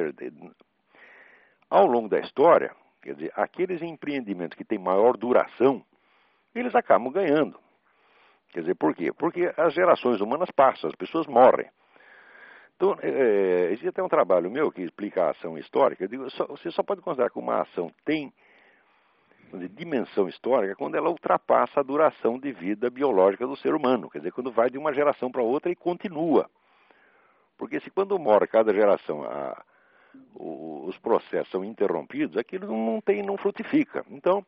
ao 1.69 1.85
longo 1.85 2.07
da 2.07 2.19
história, 2.19 2.73
quer 3.01 3.13
dizer, 3.13 3.33
aqueles 3.35 3.81
empreendimentos 3.81 4.57
que 4.57 4.65
têm 4.65 4.79
maior 4.79 5.15
duração, 5.17 5.83
eles 6.55 6.73
acabam 6.73 7.11
ganhando. 7.11 7.59
Quer 8.51 8.61
dizer, 8.61 8.75
por 8.75 8.95
quê? 8.95 9.11
Porque 9.13 9.53
as 9.55 9.73
gerações 9.73 10.19
humanas 10.19 10.49
passam, 10.51 10.89
as 10.89 10.95
pessoas 10.95 11.27
morrem. 11.27 11.69
Então, 12.79 12.97
é, 13.01 13.09
é, 13.09 13.65
existe 13.71 13.89
até 13.89 14.01
um 14.01 14.07
trabalho 14.07 14.49
meu 14.49 14.71
que 14.71 14.81
explica 14.81 15.25
a 15.25 15.31
ação 15.31 15.57
histórica. 15.57 16.07
Digo, 16.07 16.29
só, 16.29 16.45
você 16.45 16.71
só 16.71 16.81
pode 16.81 17.01
considerar 17.01 17.29
que 17.29 17.37
uma 17.37 17.59
ação 17.59 17.91
tem 18.05 18.31
dizer, 19.51 19.67
dimensão 19.67 20.29
histórica 20.29 20.77
quando 20.77 20.95
ela 20.95 21.09
ultrapassa 21.09 21.81
a 21.81 21.83
duração 21.83 22.39
de 22.39 22.53
vida 22.53 22.89
biológica 22.89 23.45
do 23.45 23.57
ser 23.57 23.75
humano. 23.75 24.09
Quer 24.09 24.19
dizer, 24.19 24.31
quando 24.31 24.49
vai 24.49 24.69
de 24.69 24.77
uma 24.77 24.93
geração 24.93 25.29
para 25.29 25.41
outra 25.41 25.69
e 25.69 25.75
continua. 25.75 26.49
Porque 27.57 27.81
se 27.81 27.91
quando 27.91 28.17
morre 28.17 28.47
cada 28.47 28.73
geração 28.73 29.25
a, 29.25 29.61
o, 30.33 30.85
os 30.85 30.97
processos 30.99 31.51
são 31.51 31.65
interrompidos, 31.65 32.37
aquilo 32.37 32.65
não 32.65 33.01
tem, 33.01 33.21
não 33.21 33.35
frutifica. 33.35 34.05
Então, 34.09 34.45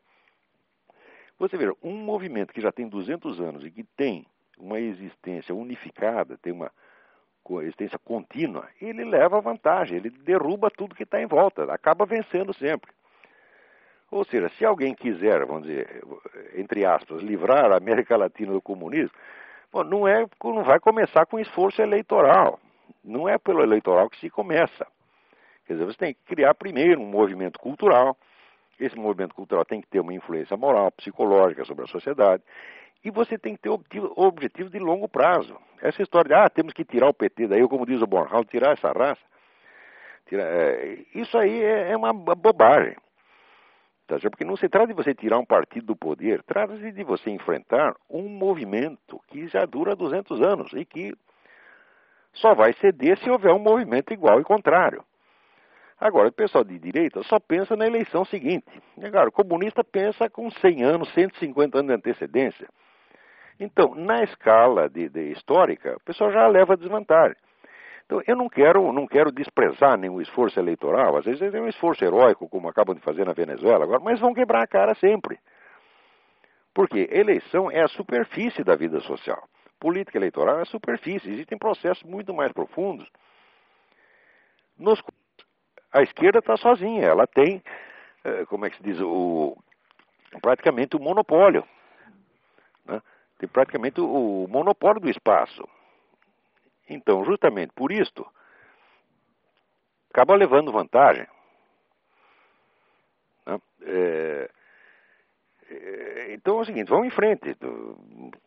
você 1.38 1.58
vê, 1.58 1.70
um 1.82 1.98
movimento 1.98 2.54
que 2.54 2.62
já 2.62 2.72
tem 2.72 2.88
200 2.88 3.42
anos 3.42 3.62
e 3.62 3.70
que 3.70 3.84
tem 3.84 4.24
uma 4.56 4.80
existência 4.80 5.54
unificada, 5.54 6.38
tem 6.38 6.54
uma 6.54 6.72
existência 7.62 7.98
contínua, 7.98 8.68
ele 8.80 9.04
leva 9.04 9.40
vantagem, 9.40 9.96
ele 9.96 10.10
derruba 10.10 10.70
tudo 10.70 10.94
que 10.94 11.02
está 11.02 11.20
em 11.20 11.26
volta, 11.26 11.64
acaba 11.72 12.06
vencendo 12.06 12.54
sempre. 12.54 12.90
Ou 14.10 14.24
seja, 14.24 14.50
se 14.50 14.64
alguém 14.64 14.94
quiser, 14.94 15.44
vamos 15.46 15.62
dizer, 15.62 16.04
entre 16.54 16.84
aspas, 16.84 17.22
livrar 17.22 17.72
a 17.72 17.78
América 17.78 18.14
Latina 18.14 18.52
do 18.52 18.60
comunismo, 18.60 19.16
bom, 19.72 19.82
não, 19.82 20.06
é, 20.06 20.26
não 20.44 20.62
vai 20.62 20.78
começar 20.78 21.24
com 21.24 21.40
esforço 21.40 21.80
eleitoral. 21.80 22.60
Não 23.02 23.26
é 23.26 23.38
pelo 23.38 23.62
eleitoral 23.62 24.10
que 24.10 24.20
se 24.20 24.28
começa. 24.28 24.86
Quer 25.66 25.74
dizer, 25.74 25.86
você 25.86 25.96
tem 25.96 26.14
que 26.14 26.20
criar 26.26 26.54
primeiro 26.54 27.00
um 27.00 27.06
movimento 27.06 27.58
cultural. 27.58 28.14
Esse 28.78 28.96
movimento 28.96 29.34
cultural 29.34 29.64
tem 29.64 29.80
que 29.80 29.88
ter 29.88 30.00
uma 30.00 30.12
influência 30.12 30.58
moral, 30.58 30.92
psicológica 30.92 31.64
sobre 31.64 31.84
a 31.84 31.88
sociedade. 31.88 32.42
E 33.04 33.10
você 33.10 33.36
tem 33.36 33.56
que 33.56 33.62
ter 33.62 33.70
objetivos 34.16 34.70
de 34.70 34.78
longo 34.78 35.08
prazo. 35.08 35.56
Essa 35.80 36.02
história 36.02 36.28
de, 36.28 36.34
ah, 36.34 36.48
temos 36.48 36.72
que 36.72 36.84
tirar 36.84 37.08
o 37.08 37.14
PT 37.14 37.48
daí, 37.48 37.66
como 37.66 37.86
diz 37.86 38.00
o 38.00 38.06
Bornhal, 38.06 38.44
tirar 38.44 38.72
essa 38.72 38.92
raça. 38.92 39.22
Tirar, 40.26 40.44
é, 40.44 40.98
isso 41.14 41.36
aí 41.36 41.62
é, 41.62 41.90
é 41.90 41.96
uma 41.96 42.12
bobagem. 42.12 42.96
Tá 44.06 44.18
Porque 44.18 44.44
não 44.44 44.56
se 44.56 44.68
trata 44.68 44.88
de 44.88 44.92
você 44.92 45.14
tirar 45.14 45.38
um 45.38 45.44
partido 45.44 45.86
do 45.86 45.96
poder, 45.96 46.42
trata-se 46.42 46.92
de 46.92 47.02
você 47.02 47.30
enfrentar 47.30 47.96
um 48.10 48.28
movimento 48.28 49.20
que 49.28 49.48
já 49.48 49.64
dura 49.64 49.96
200 49.96 50.40
anos 50.42 50.72
e 50.74 50.84
que 50.84 51.14
só 52.32 52.54
vai 52.54 52.72
ceder 52.74 53.18
se 53.18 53.30
houver 53.30 53.52
um 53.52 53.58
movimento 53.58 54.12
igual 54.12 54.40
e 54.40 54.44
contrário. 54.44 55.04
Agora, 55.98 56.28
o 56.28 56.32
pessoal 56.32 56.64
de 56.64 56.78
direita 56.78 57.22
só 57.22 57.38
pensa 57.38 57.76
na 57.76 57.86
eleição 57.86 58.24
seguinte. 58.24 58.66
Agora, 59.02 59.28
o 59.28 59.32
comunista 59.32 59.84
pensa 59.84 60.28
com 60.28 60.50
100 60.50 60.82
anos, 60.82 61.12
150 61.14 61.78
anos 61.78 61.88
de 61.88 61.94
antecedência. 61.94 62.68
Então, 63.62 63.94
na 63.94 64.24
escala 64.24 64.88
de, 64.88 65.08
de 65.08 65.30
histórica, 65.30 65.94
o 65.96 66.00
pessoal 66.00 66.32
já 66.32 66.48
leva 66.48 66.76
desvantagem. 66.76 67.36
Então, 68.04 68.20
eu 68.26 68.34
não 68.34 68.48
quero, 68.48 68.92
não 68.92 69.06
quero 69.06 69.30
desprezar 69.30 69.96
nenhum 69.96 70.20
esforço 70.20 70.58
eleitoral. 70.58 71.16
Às 71.16 71.24
vezes 71.24 71.54
é 71.54 71.60
um 71.60 71.68
esforço 71.68 72.04
heróico, 72.04 72.48
como 72.48 72.68
acabam 72.68 72.92
de 72.96 73.00
fazer 73.00 73.24
na 73.24 73.32
Venezuela 73.32 73.84
agora, 73.84 74.00
mas 74.00 74.18
vão 74.18 74.34
quebrar 74.34 74.62
a 74.62 74.66
cara 74.66 74.96
sempre. 74.96 75.38
Porque 76.74 77.08
eleição 77.12 77.70
é 77.70 77.82
a 77.82 77.88
superfície 77.88 78.64
da 78.64 78.74
vida 78.74 78.98
social. 79.00 79.48
Política 79.78 80.18
eleitoral 80.18 80.58
é 80.58 80.62
a 80.62 80.66
superfície. 80.66 81.30
Existem 81.30 81.56
processos 81.56 82.02
muito 82.02 82.34
mais 82.34 82.50
profundos. 82.50 83.08
Nos, 84.76 85.00
a 85.92 86.02
esquerda 86.02 86.40
está 86.40 86.56
sozinha. 86.56 87.06
Ela 87.06 87.28
tem, 87.28 87.62
eh, 88.24 88.44
como 88.46 88.66
é 88.66 88.70
que 88.70 88.76
se 88.76 88.82
diz, 88.82 89.00
o, 89.00 89.56
praticamente 90.40 90.96
o 90.96 91.00
monopólio. 91.00 91.64
Tem 93.42 93.48
praticamente 93.48 94.00
o 94.00 94.46
monopólio 94.48 95.00
do 95.00 95.10
espaço. 95.10 95.68
Então, 96.88 97.24
justamente 97.24 97.72
por 97.72 97.90
isto, 97.90 98.24
acaba 100.12 100.36
levando 100.36 100.70
vantagem. 100.70 101.26
Né? 103.44 103.60
É, 103.80 104.50
é, 105.68 106.34
então 106.34 106.58
é 106.58 106.60
o 106.60 106.64
seguinte, 106.64 106.88
vamos 106.88 107.08
em 107.08 107.10
frente. 107.10 107.56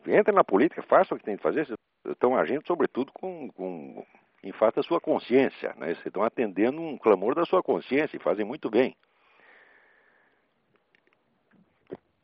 Entra 0.06 0.32
na 0.32 0.42
política, 0.42 0.80
faça 0.80 1.14
o 1.14 1.18
que 1.18 1.24
tem 1.24 1.36
que 1.36 1.42
fazer. 1.42 1.68
Estão 2.06 2.34
agindo, 2.34 2.66
sobretudo, 2.66 3.12
com, 3.12 3.50
com 3.50 4.02
em 4.42 4.52
fato, 4.52 4.80
a 4.80 4.82
sua 4.82 4.98
consciência. 4.98 5.74
Né? 5.76 5.88
Vocês 5.88 6.06
estão 6.06 6.22
atendendo 6.22 6.80
um 6.80 6.96
clamor 6.96 7.34
da 7.34 7.44
sua 7.44 7.62
consciência 7.62 8.16
e 8.16 8.20
fazem 8.20 8.46
muito 8.46 8.70
bem. 8.70 8.96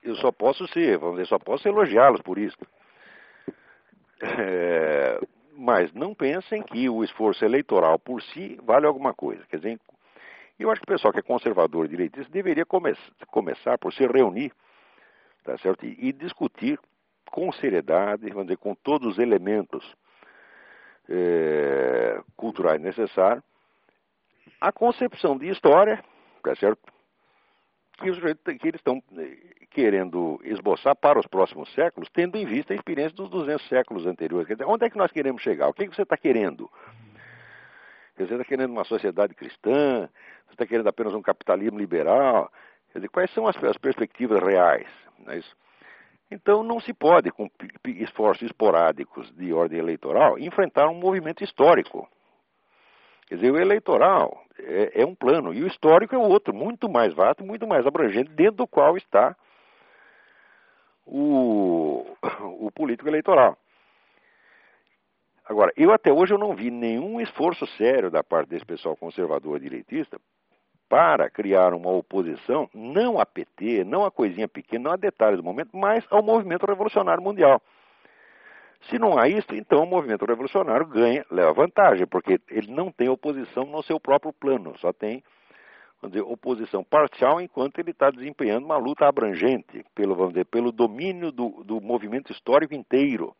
Eu 0.03 0.17
só 0.17 0.33
posso 0.33 0.67
ser, 0.69 0.99
vamos 0.99 1.17
dizer, 1.17 1.29
só 1.29 1.39
posso 1.39 1.67
elogiá-los 1.69 2.21
por 2.23 2.39
isso. 2.39 2.59
É, 4.21 5.21
mas 5.57 5.93
não 5.93 6.15
pensem 6.15 6.63
que 6.63 6.89
o 6.89 7.03
esforço 7.05 7.45
eleitoral 7.45 7.99
por 7.99 8.23
si 8.23 8.59
vale 8.63 8.87
alguma 8.87 9.15
coisa. 9.15 9.45
Quer 9.47 9.57
dizer, 9.57 9.81
eu 10.59 10.71
acho 10.71 10.81
que 10.81 10.85
o 10.85 10.95
pessoal 10.95 11.13
que 11.13 11.21
é 11.21 11.23
conservador 11.23 11.87
e 11.87 11.89
direitista 11.89 12.33
deveria 12.33 12.65
come 12.65 12.95
começar 13.29 13.79
por 13.79 13.93
se 13.93 14.07
reunir 14.07 14.53
tá 15.43 15.59
certo? 15.59 15.85
E, 15.85 15.97
e, 15.99 16.13
discutir 16.13 16.79
com 17.31 17.51
seriedade, 17.53 18.29
vamos 18.29 18.45
dizer, 18.45 18.59
com 18.59 18.75
todos 18.75 19.13
os 19.13 19.19
elementos 19.19 19.85
é, 21.09 22.21
culturais 22.37 22.81
necessários, 22.81 23.45
a 24.61 24.71
concepção 24.71 25.37
de 25.37 25.49
história, 25.49 26.03
tá 26.43 26.55
certo? 26.57 26.81
Que, 28.03 28.11
os, 28.11 28.19
que 28.19 28.69
eles 28.69 28.81
estão 28.81 29.03
querendo 29.71 30.41
esboçar 30.45 30.95
para 30.97 31.19
os 31.19 31.27
próximos 31.27 31.73
séculos, 31.73 32.09
tendo 32.13 32.37
em 32.37 32.45
vista 32.45 32.73
a 32.73 32.77
experiência 32.77 33.17
dos 33.17 33.31
200 33.31 33.69
séculos 33.69 34.07
anteriores. 34.07 34.47
Quer 34.47 34.55
dizer, 34.55 34.67
onde 34.67 34.85
é 34.85 34.91
que 34.91 34.99
nós 34.99 35.13
queremos 35.13 35.41
chegar? 35.41 35.69
O 35.69 35.73
que, 35.73 35.85
é 35.85 35.87
que 35.87 35.95
você 35.95 36.03
está 36.03 36.17
querendo? 36.17 36.71
Você 38.17 38.25
está 38.25 38.45
querendo 38.45 38.71
uma 38.71 38.85
sociedade 38.85 39.35
cristã? 39.35 40.09
Você 40.47 40.53
está 40.53 40.67
querendo 40.67 40.89
apenas 40.89 41.15
um 41.15 41.23
capitalismo 41.23 41.79
liberal? 41.79 42.53
Quer 42.93 42.99
dizer, 42.99 43.09
quais 43.09 43.31
são 43.33 43.47
as, 43.47 43.57
as 43.65 43.79
perspectivas 43.79 44.43
reais? 44.43 44.87
Não 45.19 45.33
é 45.33 45.39
isso? 45.39 45.57
Então, 46.31 46.63
não 46.63 46.81
se 46.81 46.95
pode, 46.95 47.31
com 47.31 47.51
esforços 47.85 48.43
esporádicos 48.43 49.31
de 49.37 49.53
ordem 49.53 49.79
eleitoral, 49.79 50.39
enfrentar 50.39 50.89
um 50.89 50.95
movimento 50.95 51.45
histórico. 51.45 52.09
Quer 53.27 53.37
dizer, 53.37 53.51
o 53.51 53.59
eleitoral 53.59 54.42
é, 54.59 55.03
é, 55.03 55.07
um 55.07 55.15
plano 55.15 55.53
e 55.53 55.63
o 55.63 55.67
histórico 55.67 56.15
é 56.15 56.19
outro, 56.19 56.55
muito 56.55 56.89
mais 56.89 57.13
vasto, 57.15 57.45
muito 57.45 57.67
mais 57.67 57.87
abrangente, 57.87 58.31
dentro 58.31 58.57
do 58.57 58.67
qual 58.67 58.97
está 58.97 59.37
o, 61.07 62.07
o 62.61 62.71
político 62.71 63.09
eleitoral. 63.09 63.57
Agora, 65.45 65.73
eu 65.77 65.93
até 65.93 66.13
hoje 66.13 66.33
eu 66.33 66.39
não 66.39 66.55
vi 66.55 66.71
nenhum 66.71 67.21
esforço 67.21 67.67
sério 67.77 68.11
da 68.11 68.23
parte 68.23 68.49
desse 68.49 68.65
pessoal 68.65 68.97
conservador 68.97 69.59
direitista 69.59 70.21
para 70.89 71.31
criar 71.31 71.73
uma 71.73 71.91
oposição, 71.91 72.69
não 72.75 73.19
a 73.19 73.25
PT, 73.25 73.83
não 73.83 74.05
a 74.05 74.11
coisinha 74.11 74.47
pequena, 74.47 74.85
não 74.85 74.93
a 74.93 74.97
detalhes 74.97 75.39
do 75.39 75.43
momento, 75.43 75.77
mas 75.77 76.05
ao 76.11 76.23
movimento 76.23 76.67
revolucionário 76.67 77.23
mundial. 77.23 77.63
Se 78.89 78.99
não 78.99 79.19
há 79.19 79.29
isso, 79.29 79.55
então 79.55 79.85
o 79.85 79.87
movimento 79.87 80.25
revolucionário 80.25 80.87
ganha, 80.87 81.25
leva 81.31 81.53
vantagem, 81.53 82.07
porque 82.07 82.41
ele 82.49 82.73
não 82.73 82.91
tem 82.91 83.09
oposição 83.09 83.65
no 83.65 83.83
seu 83.83 84.01
próprio 84.01 84.33
plano, 84.33 84.77
só 84.79 84.93
tem 84.93 85.23
vamos 86.03 86.17
dizer, 86.17 86.23
oposição 86.23 86.83
parcial 86.83 87.41
enquanto 87.41 87.79
ele 87.79 87.93
está 87.93 88.11
desempenhando 88.11 88.65
uma 88.65 88.77
luta 88.77 89.07
abrangente 89.07 89.85
pelo, 89.95 90.17
vamos 90.17 90.33
dizer, 90.33 90.47
pelo 90.47 90.73
domínio 90.73 91.31
do, 91.31 91.63
do 91.63 91.81
movimento 91.81 92.33
histórico 92.33 92.75
inteiro. 92.75 93.35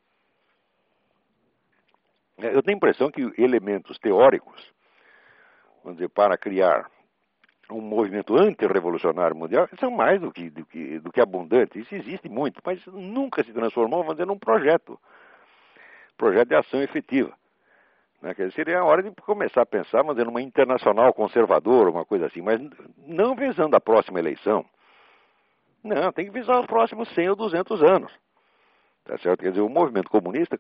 É, 2.39 2.55
eu 2.55 2.63
tenho 2.63 2.77
a 2.77 2.79
impressão 2.79 3.11
que 3.11 3.33
elementos 3.37 3.99
teóricos, 3.99 4.73
vamos 5.83 5.99
dizer, 5.99 6.09
para 6.09 6.39
criar 6.39 6.89
um 7.69 7.81
movimento 7.81 8.37
antirrevolucionário 8.37 9.37
mundial 9.37 9.69
são 9.81 9.91
mais 9.91 10.21
do 10.21 10.31
que, 10.31 10.51
do 10.51 10.65
que, 10.65 10.99
do 11.01 11.11
que 11.11 11.21
abundantes. 11.21 11.83
Isso 11.83 11.95
existe 11.95 12.29
muito, 12.29 12.61
mas 12.65 12.85
nunca 12.87 13.43
se 13.43 13.53
transformou, 13.53 14.01
vamos 14.01 14.15
dizer, 14.15 14.27
num 14.27 14.39
projeto. 14.39 14.99
Projeto 16.23 16.51
de 16.51 16.55
ação 16.55 16.81
efetiva. 16.81 17.33
Né? 18.23 18.33
Quer 18.33 18.47
dizer, 18.47 18.55
seria 18.55 18.79
a 18.79 18.85
hora 18.85 19.03
de 19.03 19.11
começar 19.23 19.63
a 19.63 19.67
pensar, 19.67 20.05
mas 20.05 20.17
numa 20.19 20.41
internacional 20.41 21.13
conservadora, 21.13 21.91
uma 21.91 22.05
coisa 22.05 22.27
assim, 22.27 22.41
mas 22.41 22.61
não 22.97 23.35
visando 23.35 23.75
a 23.75 23.81
próxima 23.81 24.21
eleição. 24.21 24.65
Não, 25.83 26.13
tem 26.13 26.27
que 26.27 26.31
visar 26.31 26.61
os 26.61 26.67
próximos 26.67 27.13
100 27.13 27.31
ou 27.31 27.35
200 27.35 27.83
anos. 27.83 28.13
Tá 29.05 29.19
certo? 29.19 29.41
Quer 29.41 29.49
dizer, 29.51 29.63
o 29.63 29.69
movimento 29.69 30.09
comunista, 30.09 30.57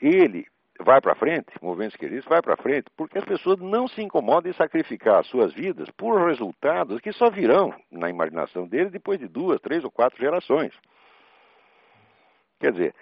ele 0.00 0.46
vai 0.80 0.98
para 0.98 1.14
frente, 1.14 1.52
o 1.60 1.66
movimento 1.66 1.90
esquerdista 1.90 2.30
vai 2.30 2.40
para 2.40 2.56
frente, 2.56 2.86
porque 2.96 3.18
as 3.18 3.26
pessoas 3.26 3.58
não 3.58 3.86
se 3.86 4.00
incomodam 4.00 4.50
em 4.50 4.54
sacrificar 4.54 5.22
suas 5.26 5.52
vidas 5.52 5.90
por 5.90 6.26
resultados 6.26 7.02
que 7.02 7.12
só 7.12 7.28
virão 7.28 7.74
na 7.92 8.08
imaginação 8.08 8.66
deles 8.66 8.90
depois 8.90 9.18
de 9.18 9.28
duas, 9.28 9.60
três 9.60 9.84
ou 9.84 9.90
quatro 9.90 10.18
gerações. 10.18 10.72
Quer 12.58 12.72
dizer, 12.72 12.94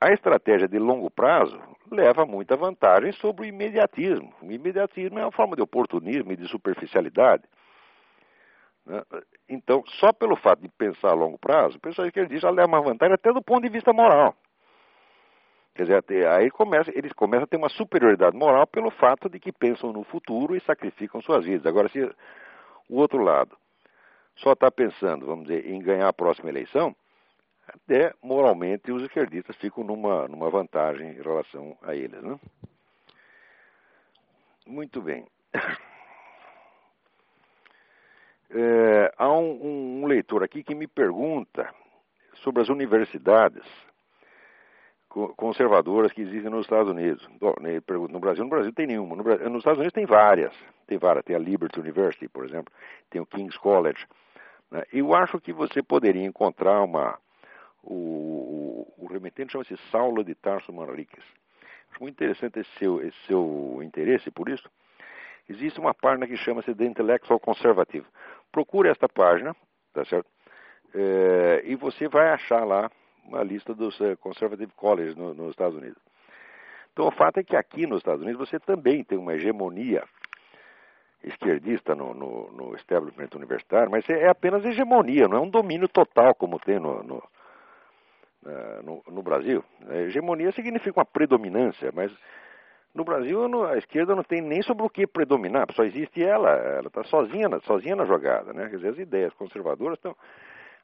a 0.00 0.12
estratégia 0.12 0.66
de 0.66 0.78
longo 0.78 1.10
prazo 1.10 1.60
leva 1.90 2.24
muita 2.24 2.56
vantagem 2.56 3.12
sobre 3.12 3.42
o 3.42 3.48
imediatismo. 3.48 4.32
O 4.40 4.50
imediatismo 4.50 5.18
é 5.18 5.22
uma 5.22 5.32
forma 5.32 5.54
de 5.54 5.62
oportunismo 5.62 6.32
e 6.32 6.36
de 6.36 6.48
superficialidade. 6.48 7.44
Né? 8.86 9.02
Então, 9.48 9.84
só 9.98 10.12
pelo 10.12 10.36
fato 10.36 10.62
de 10.62 10.68
pensar 10.68 11.10
a 11.10 11.14
longo 11.14 11.38
prazo, 11.38 11.76
o 11.76 11.80
pessoal 11.80 12.06
esquerdista 12.06 12.48
já 12.48 12.50
leva 12.50 12.68
uma 12.68 12.80
vantagem 12.80 13.14
até 13.14 13.30
do 13.30 13.42
ponto 13.42 13.62
de 13.62 13.68
vista 13.68 13.92
moral. 13.92 14.34
Quer 15.74 15.82
dizer, 15.82 16.28
aí 16.28 16.50
começa, 16.50 16.90
eles 16.96 17.12
começam 17.12 17.44
a 17.44 17.46
ter 17.46 17.56
uma 17.56 17.68
superioridade 17.68 18.36
moral 18.36 18.66
pelo 18.66 18.90
fato 18.90 19.28
de 19.28 19.38
que 19.38 19.52
pensam 19.52 19.92
no 19.92 20.02
futuro 20.04 20.56
e 20.56 20.60
sacrificam 20.60 21.20
suas 21.20 21.44
vidas. 21.44 21.66
Agora, 21.66 21.88
se 21.88 22.00
o 22.88 22.96
outro 22.96 23.22
lado 23.22 23.56
só 24.36 24.52
está 24.52 24.70
pensando, 24.70 25.26
vamos 25.26 25.46
dizer, 25.46 25.66
em 25.66 25.80
ganhar 25.80 26.08
a 26.08 26.12
próxima 26.12 26.48
eleição, 26.48 26.94
até 27.74 28.12
moralmente 28.22 28.92
os 28.92 29.02
esquerdistas 29.02 29.56
ficam 29.56 29.84
numa, 29.84 30.26
numa 30.28 30.50
vantagem 30.50 31.10
em 31.10 31.22
relação 31.22 31.76
a 31.82 31.94
eles. 31.94 32.22
Né? 32.22 32.38
Muito 34.66 35.00
bem. 35.00 35.26
É, 38.52 39.14
há 39.16 39.32
um, 39.32 40.00
um, 40.02 40.06
leitor 40.06 40.42
aqui 40.42 40.64
que 40.64 40.74
me 40.74 40.88
pergunta 40.88 41.72
sobre 42.34 42.60
as 42.60 42.68
universidades 42.68 43.62
conservadoras 45.36 46.12
que 46.12 46.22
existem 46.22 46.50
nos 46.50 46.62
Estados 46.62 46.90
Unidos. 46.90 47.28
Ele 47.60 47.80
pergunta, 47.80 48.12
no 48.12 48.18
Brasil, 48.18 48.42
no 48.42 48.50
Brasil 48.50 48.72
tem 48.72 48.88
nenhuma. 48.88 49.14
No 49.14 49.22
Brasil, 49.22 49.48
nos 49.48 49.60
Estados 49.60 49.78
Unidos 49.78 49.94
tem 49.94 50.04
várias. 50.04 50.52
Tem 50.84 50.98
várias. 50.98 51.24
Tem 51.24 51.36
a 51.36 51.38
Liberty 51.38 51.78
University, 51.78 52.26
por 52.26 52.44
exemplo. 52.44 52.74
Tem 53.08 53.20
o 53.20 53.26
King's 53.26 53.56
College. 53.56 54.04
Né? 54.70 54.82
Eu 54.92 55.14
acho 55.14 55.40
que 55.40 55.52
você 55.52 55.80
poderia 55.80 56.24
encontrar 56.24 56.82
uma... 56.82 57.18
O, 57.82 57.94
o, 57.94 59.04
o 59.04 59.06
remetente 59.06 59.52
chama-se 59.52 59.76
Saulo 59.90 60.22
de 60.22 60.34
Tarso 60.34 60.72
Manriquez. 60.72 61.24
Acho 61.90 62.02
muito 62.02 62.14
interessante 62.14 62.60
esse 62.60 62.70
seu, 62.78 63.02
esse 63.02 63.16
seu 63.26 63.80
interesse 63.82 64.30
por 64.30 64.48
isso. 64.48 64.68
Existe 65.48 65.80
uma 65.80 65.92
página 65.92 66.26
que 66.26 66.36
chama-se 66.36 66.74
The 66.74 66.84
Intellectual 66.84 67.40
Conservative. 67.40 68.06
Procure 68.52 68.88
esta 68.88 69.08
página, 69.08 69.54
tá 69.92 70.04
certo? 70.04 70.28
É, 70.94 71.62
e 71.64 71.74
você 71.74 72.08
vai 72.08 72.28
achar 72.30 72.64
lá 72.64 72.90
uma 73.24 73.42
lista 73.42 73.74
dos 73.74 73.98
uh, 74.00 74.16
Conservative 74.18 74.72
Colleges 74.76 75.16
no, 75.16 75.34
nos 75.34 75.50
Estados 75.50 75.76
Unidos. 75.76 76.00
Então, 76.92 77.06
o 77.06 77.12
fato 77.12 77.38
é 77.38 77.44
que 77.44 77.56
aqui 77.56 77.86
nos 77.86 77.98
Estados 77.98 78.22
Unidos 78.22 78.48
você 78.48 78.58
também 78.58 79.04
tem 79.04 79.18
uma 79.18 79.34
hegemonia 79.34 80.04
esquerdista 81.22 81.94
no, 81.94 82.14
no, 82.14 82.50
no 82.52 82.76
establishment 82.76 83.28
universitário, 83.34 83.90
mas 83.90 84.08
é 84.08 84.28
apenas 84.28 84.64
hegemonia, 84.64 85.28
não 85.28 85.36
é 85.36 85.40
um 85.40 85.50
domínio 85.50 85.88
total 85.88 86.34
como 86.34 86.58
tem 86.58 86.78
no, 86.78 87.02
no, 87.02 87.22
no, 88.82 89.02
no 89.08 89.22
Brasil. 89.22 89.64
A 89.88 89.96
hegemonia 89.96 90.52
significa 90.52 90.98
uma 90.98 91.04
predominância, 91.04 91.90
mas 91.94 92.12
no 92.94 93.04
Brasil 93.04 93.64
a 93.64 93.78
esquerda 93.78 94.16
não 94.16 94.22
tem 94.22 94.40
nem 94.40 94.62
sobre 94.62 94.84
o 94.84 94.90
que 94.90 95.06
predominar, 95.06 95.66
só 95.72 95.84
existe 95.84 96.24
ela, 96.24 96.50
ela 96.50 96.88
está 96.88 97.04
sozinha, 97.04 97.48
sozinha 97.60 97.94
na 97.94 98.04
jogada, 98.04 98.52
né? 98.52 98.68
Quer 98.68 98.76
dizer, 98.76 98.88
as 98.88 98.98
ideias 98.98 99.34
conservadoras 99.34 99.98
estão 99.98 100.16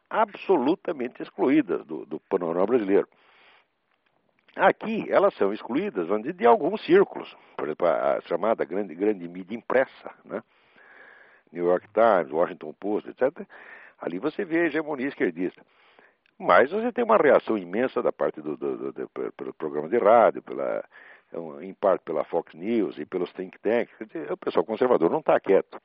absolutamente 0.09 1.21
excluídas 1.23 1.85
do, 1.85 2.07
do 2.07 2.21
panorama 2.21 2.66
brasileiro. 2.66 3.09
Aqui 4.55 5.05
elas 5.11 5.35
são 5.35 5.53
excluídas 5.53 6.07
vamos 6.07 6.23
dizer, 6.23 6.35
de 6.35 6.47
alguns 6.47 6.83
círculos, 6.85 7.35
por 7.57 7.66
exemplo, 7.66 7.87
a, 7.87 8.21
chamada 8.23 8.64
grande, 8.64 8.95
grande 8.95 9.27
mídia 9.29 9.57
impressa, 9.57 10.11
né? 10.25 10.42
New 11.53 11.66
York 11.66 11.88
Times, 11.92 12.31
Washington 12.31 12.73
Post, 12.75 13.09
etc. 13.11 13.47
Ali 13.99 14.19
você 14.19 14.45
vê 14.45 14.61
a 14.61 14.64
hegemonia 14.66 15.09
esquerdista. 15.09 15.64
Mas 16.38 16.70
você 16.70 16.92
tem 16.92 17.05
uma 17.05 17.16
reação 17.16 17.57
imensa 17.57 18.03
da 18.03 18.12
parte 18.12 18.40
do, 18.42 18.57
do, 18.57 18.77
do, 18.77 18.92
do 18.92 19.33
pelo 19.33 19.55
programa 19.55 19.88
de 19.88 19.96
rádio, 19.96 20.42
pela, 20.42 20.85
em 21.62 21.72
parte 21.72 22.03
pela 22.03 22.25
Fox 22.25 22.53
News 22.55 22.99
e 22.99 23.07
pelos 23.07 23.33
think 23.33 23.59
tanks. 23.61 23.94
O 24.31 24.37
pessoal 24.37 24.64
conservador 24.64 25.11
não 25.11 25.20
está 25.20 25.40
quieto. 25.40 25.81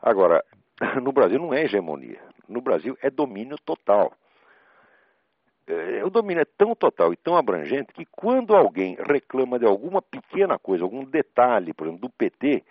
Agora, 0.00 0.42
no 1.02 1.12
Brasil 1.12 1.38
não 1.38 1.52
é 1.52 1.64
hegemonia. 1.64 2.20
No 2.48 2.60
Brasil 2.60 2.96
é 3.02 3.10
domínio 3.10 3.56
total. 3.58 4.12
É, 5.66 6.04
o 6.04 6.10
domínio 6.10 6.42
é 6.42 6.44
tão 6.44 6.74
total 6.74 7.12
e 7.12 7.16
tão 7.16 7.36
abrangente 7.36 7.92
que 7.92 8.06
quando 8.06 8.54
alguém 8.54 8.96
reclama 9.00 9.58
de 9.58 9.66
alguma 9.66 10.00
pequena 10.00 10.58
coisa, 10.58 10.84
algum 10.84 11.04
detalhe, 11.04 11.74
por 11.74 11.88
exemplo, 11.88 12.08
do 12.08 12.10
PT, 12.10 12.64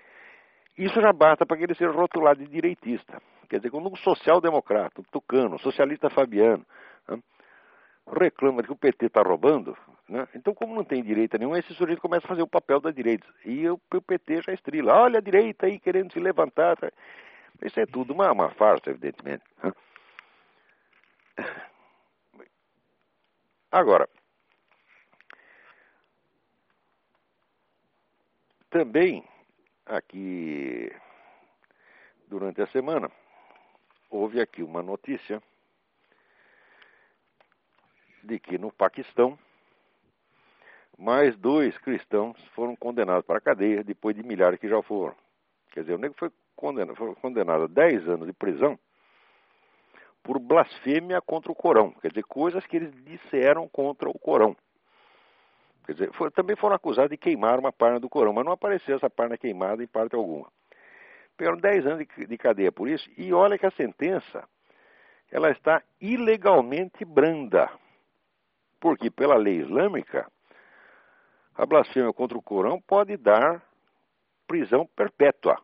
isso 0.77 1.01
já 1.01 1.11
basta 1.11 1.45
para 1.45 1.57
que 1.57 1.63
ele 1.63 1.75
seja 1.75 1.91
rotulado 1.91 2.39
de 2.39 2.49
direitista. 2.49 3.21
Quer 3.45 3.57
dizer, 3.57 3.69
quando 3.69 3.91
um 3.91 3.95
social-democrata, 3.95 5.01
um 5.01 5.03
tucano, 5.03 5.55
um 5.55 5.59
socialista 5.59 6.09
fabiano, 6.09 6.65
né, 7.07 7.19
reclama 8.19 8.61
de 8.61 8.67
que 8.67 8.73
o 8.73 8.77
PT 8.77 9.07
está 9.07 9.21
roubando, 9.21 9.77
né, 10.07 10.27
então, 10.35 10.53
como 10.53 10.75
não 10.75 10.83
tem 10.83 11.03
direita 11.03 11.37
nenhuma, 11.37 11.59
esse 11.59 11.73
sujeito 11.73 12.01
começa 12.01 12.25
a 12.25 12.29
fazer 12.29 12.41
o 12.41 12.47
papel 12.47 12.79
da 12.79 12.91
direita. 12.91 13.27
E 13.43 13.67
o, 13.69 13.77
PT 13.77 14.41
já 14.41 14.53
estrila. 14.53 14.93
Olha 14.93 15.19
a 15.19 15.21
direita 15.21 15.65
aí 15.65 15.79
querendo 15.79 16.13
se 16.13 16.19
levantar. 16.19 16.77
Isso 17.61 17.79
é 17.79 17.85
tudo 17.85 18.13
uma, 18.13 18.31
uma 18.31 18.49
farsa, 18.51 18.89
evidentemente. 18.89 19.43
Né. 19.63 19.71
Agora, 23.71 24.07
também 28.69 29.23
aqui 29.85 30.91
durante 32.27 32.61
a 32.61 32.67
semana 32.67 33.11
houve 34.15 34.41
aqui 34.41 34.63
uma 34.63 34.81
notícia 34.81 35.41
de 38.23 38.39
que 38.39 38.57
no 38.57 38.71
Paquistão 38.71 39.37
mais 40.97 41.35
dois 41.37 41.77
cristãos 41.79 42.41
foram 42.55 42.75
condenados 42.75 43.25
para 43.25 43.37
a 43.37 43.41
cadeia 43.41 43.83
depois 43.83 44.15
de 44.15 44.23
milhares 44.23 44.59
que 44.59 44.69
já 44.69 44.81
foram. 44.81 45.15
Quer 45.71 45.81
dizer, 45.81 45.93
o 45.93 45.97
nego 45.97 46.15
foi 46.17 46.31
condenado, 46.55 46.95
foi 46.95 47.13
condenado 47.15 47.63
a 47.63 47.67
10 47.67 48.07
anos 48.07 48.27
de 48.27 48.33
prisão 48.33 48.79
por 50.23 50.39
blasfêmia 50.39 51.21
contra 51.21 51.51
o 51.51 51.55
Corão. 51.55 51.91
Quer 52.01 52.07
dizer, 52.07 52.23
coisas 52.23 52.65
que 52.65 52.77
eles 52.77 52.91
disseram 53.03 53.67
contra 53.67 54.09
o 54.09 54.17
Corão. 54.17 54.55
Quer 55.85 55.93
dizer, 55.93 56.13
foi, 56.13 56.31
também 56.31 56.55
foram 56.55 56.75
acusados 56.75 57.11
de 57.11 57.17
queimar 57.17 57.59
uma 57.59 57.71
página 57.71 57.99
do 57.99 58.09
Corão, 58.09 58.33
mas 58.33 58.45
não 58.45 58.53
apareceu 58.53 58.95
essa 58.95 59.09
página 59.09 59.37
queimada 59.37 59.83
em 59.83 59.87
parte 59.87 60.15
alguma. 60.15 60.49
Pegaram 61.37 61.57
10 61.57 61.85
anos 61.85 62.07
de, 62.07 62.25
de 62.27 62.37
cadeia 62.37 62.71
por 62.71 62.87
isso, 62.87 63.09
e 63.17 63.33
olha 63.33 63.57
que 63.57 63.65
a 63.65 63.71
sentença 63.71 64.47
ela 65.31 65.51
está 65.51 65.81
ilegalmente 65.99 67.03
branda. 67.03 67.69
Porque 68.79 69.09
pela 69.09 69.35
lei 69.35 69.57
islâmica, 69.57 70.29
a 71.55 71.65
blasfêmia 71.65 72.13
contra 72.13 72.37
o 72.37 72.41
Corão 72.41 72.79
pode 72.81 73.17
dar 73.17 73.61
prisão 74.47 74.85
perpétua. 74.95 75.59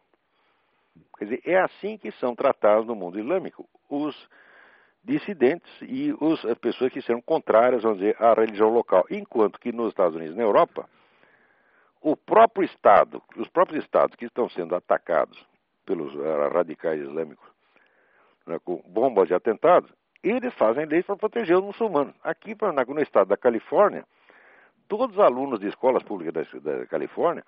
Quer 1.18 1.26
dizer, 1.26 1.42
é 1.46 1.60
assim 1.60 1.98
que 1.98 2.12
são 2.14 2.36
tratados 2.36 2.86
no 2.86 2.96
mundo 2.96 3.20
islâmico 3.20 3.70
os 3.90 4.16
dissidentes 5.04 5.72
e 5.82 6.16
os, 6.20 6.44
as 6.46 6.58
pessoas 6.58 6.92
que 6.92 7.02
são 7.02 7.22
contrárias, 7.22 7.84
vamos 7.84 8.00
dizer, 8.00 8.16
à 8.22 8.34
religião 8.34 8.70
local. 8.70 9.06
Enquanto 9.10 9.60
que 9.60 9.72
nos 9.72 9.90
Estados 9.90 10.16
Unidos 10.16 10.36
e 10.36 10.38
na 10.38 10.44
Europa, 10.44 10.90
o 12.02 12.16
próprio 12.16 12.66
Estado, 12.66 13.22
os 13.36 13.48
próprios 13.50 13.84
Estados 13.84 14.16
que 14.16 14.26
estão 14.26 14.50
sendo 14.50 14.76
atacados 14.76 15.51
pelos 15.86 16.14
uh, 16.16 16.50
radicais 16.54 17.02
islâmicos 17.02 17.48
né, 18.46 18.60
com 18.64 18.82
bombas 18.88 19.30
e 19.30 19.34
atentados, 19.34 19.92
eles 20.24 20.54
fazem 20.54 20.86
leis 20.86 21.06
para 21.06 21.16
proteger 21.16 21.58
os 21.58 21.64
muçulmanos. 21.64 22.14
Aqui 22.24 22.56
no 22.88 23.02
estado 23.02 23.30
da 23.30 23.38
Califórnia, 23.38 24.06
todos 24.88 25.16
os 25.16 25.24
alunos 25.24 25.60
de 25.60 25.68
escolas 25.68 26.04
públicas 26.04 26.48
da, 26.62 26.78
da 26.80 26.86
Califórnia 26.86 27.44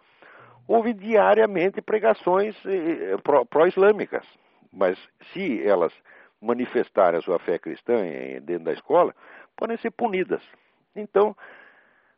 ouvem 0.68 0.96
diariamente 0.96 1.82
pregações 1.82 2.56
eh, 2.66 3.16
pró-islâmicas. 3.50 4.26
Mas 4.72 4.98
se 5.32 5.62
elas 5.62 5.94
manifestarem 6.42 7.20
a 7.20 7.22
sua 7.22 7.38
fé 7.38 7.60
cristã 7.60 8.02
dentro 8.42 8.66
da 8.66 8.74
escola, 8.74 9.14
podem 9.56 9.78
ser 9.78 9.92
punidas. 9.92 10.42
Então, 10.96 11.36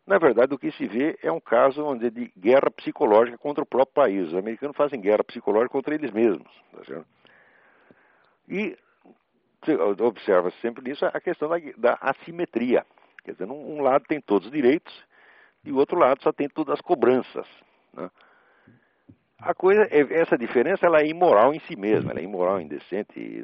na 0.05 0.19
verdade, 0.19 0.53
o 0.53 0.59
que 0.59 0.71
se 0.71 0.85
vê 0.87 1.17
é 1.23 1.31
um 1.31 1.39
caso 1.39 1.83
onde 1.83 2.11
de 2.11 2.31
guerra 2.37 2.69
psicológica 2.69 3.37
contra 3.37 3.63
o 3.63 3.67
próprio 3.67 3.93
país. 3.93 4.27
Os 4.27 4.35
americanos 4.35 4.77
fazem 4.77 5.01
guerra 5.01 5.23
psicológica 5.23 5.71
contra 5.71 5.95
eles 5.95 6.11
mesmos. 6.11 6.47
Tá 6.71 7.03
e 8.47 8.77
observa 9.99 10.51
-se 10.51 10.61
sempre 10.61 10.83
nisso 10.87 11.05
a 11.05 11.19
questão 11.19 11.49
da, 11.49 11.55
da, 11.75 11.97
assimetria. 12.01 12.85
Quer 13.23 13.31
dizer, 13.31 13.45
um 13.45 13.81
lado 13.81 14.05
tem 14.07 14.21
todos 14.21 14.47
os 14.47 14.53
direitos 14.53 14.93
e 15.63 15.71
o 15.71 15.77
outro 15.77 15.97
lado 15.97 16.21
só 16.21 16.31
tem 16.31 16.47
todas 16.47 16.75
as 16.75 16.81
cobranças. 16.81 17.47
Né? 17.91 18.07
A 19.39 19.55
coisa, 19.55 19.87
é, 19.89 20.21
essa 20.21 20.37
diferença 20.37 20.85
ela 20.85 21.01
é 21.01 21.07
imoral 21.07 21.51
em 21.51 21.59
si 21.61 21.75
mesma, 21.75 22.11
ela 22.11 22.19
é 22.19 22.23
imoral, 22.23 22.61
indecente 22.61 23.43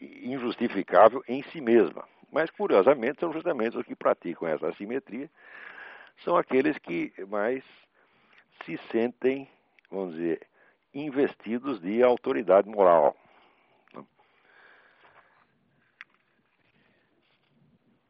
injustificável 0.00 1.24
em 1.26 1.42
si 1.44 1.60
mesma. 1.60 2.04
Mas, 2.30 2.50
curiosamente, 2.50 3.20
são 3.20 3.32
justamente 3.32 3.76
os 3.76 3.86
que 3.86 3.94
praticam 3.94 4.48
essa 4.48 4.68
assimetria, 4.68 5.30
são 6.24 6.36
aqueles 6.36 6.76
que 6.78 7.12
mais 7.28 7.64
se 8.64 8.78
sentem, 8.90 9.48
vamos 9.90 10.14
dizer, 10.14 10.46
investidos 10.92 11.80
de 11.80 12.02
autoridade 12.02 12.68
moral. 12.68 13.16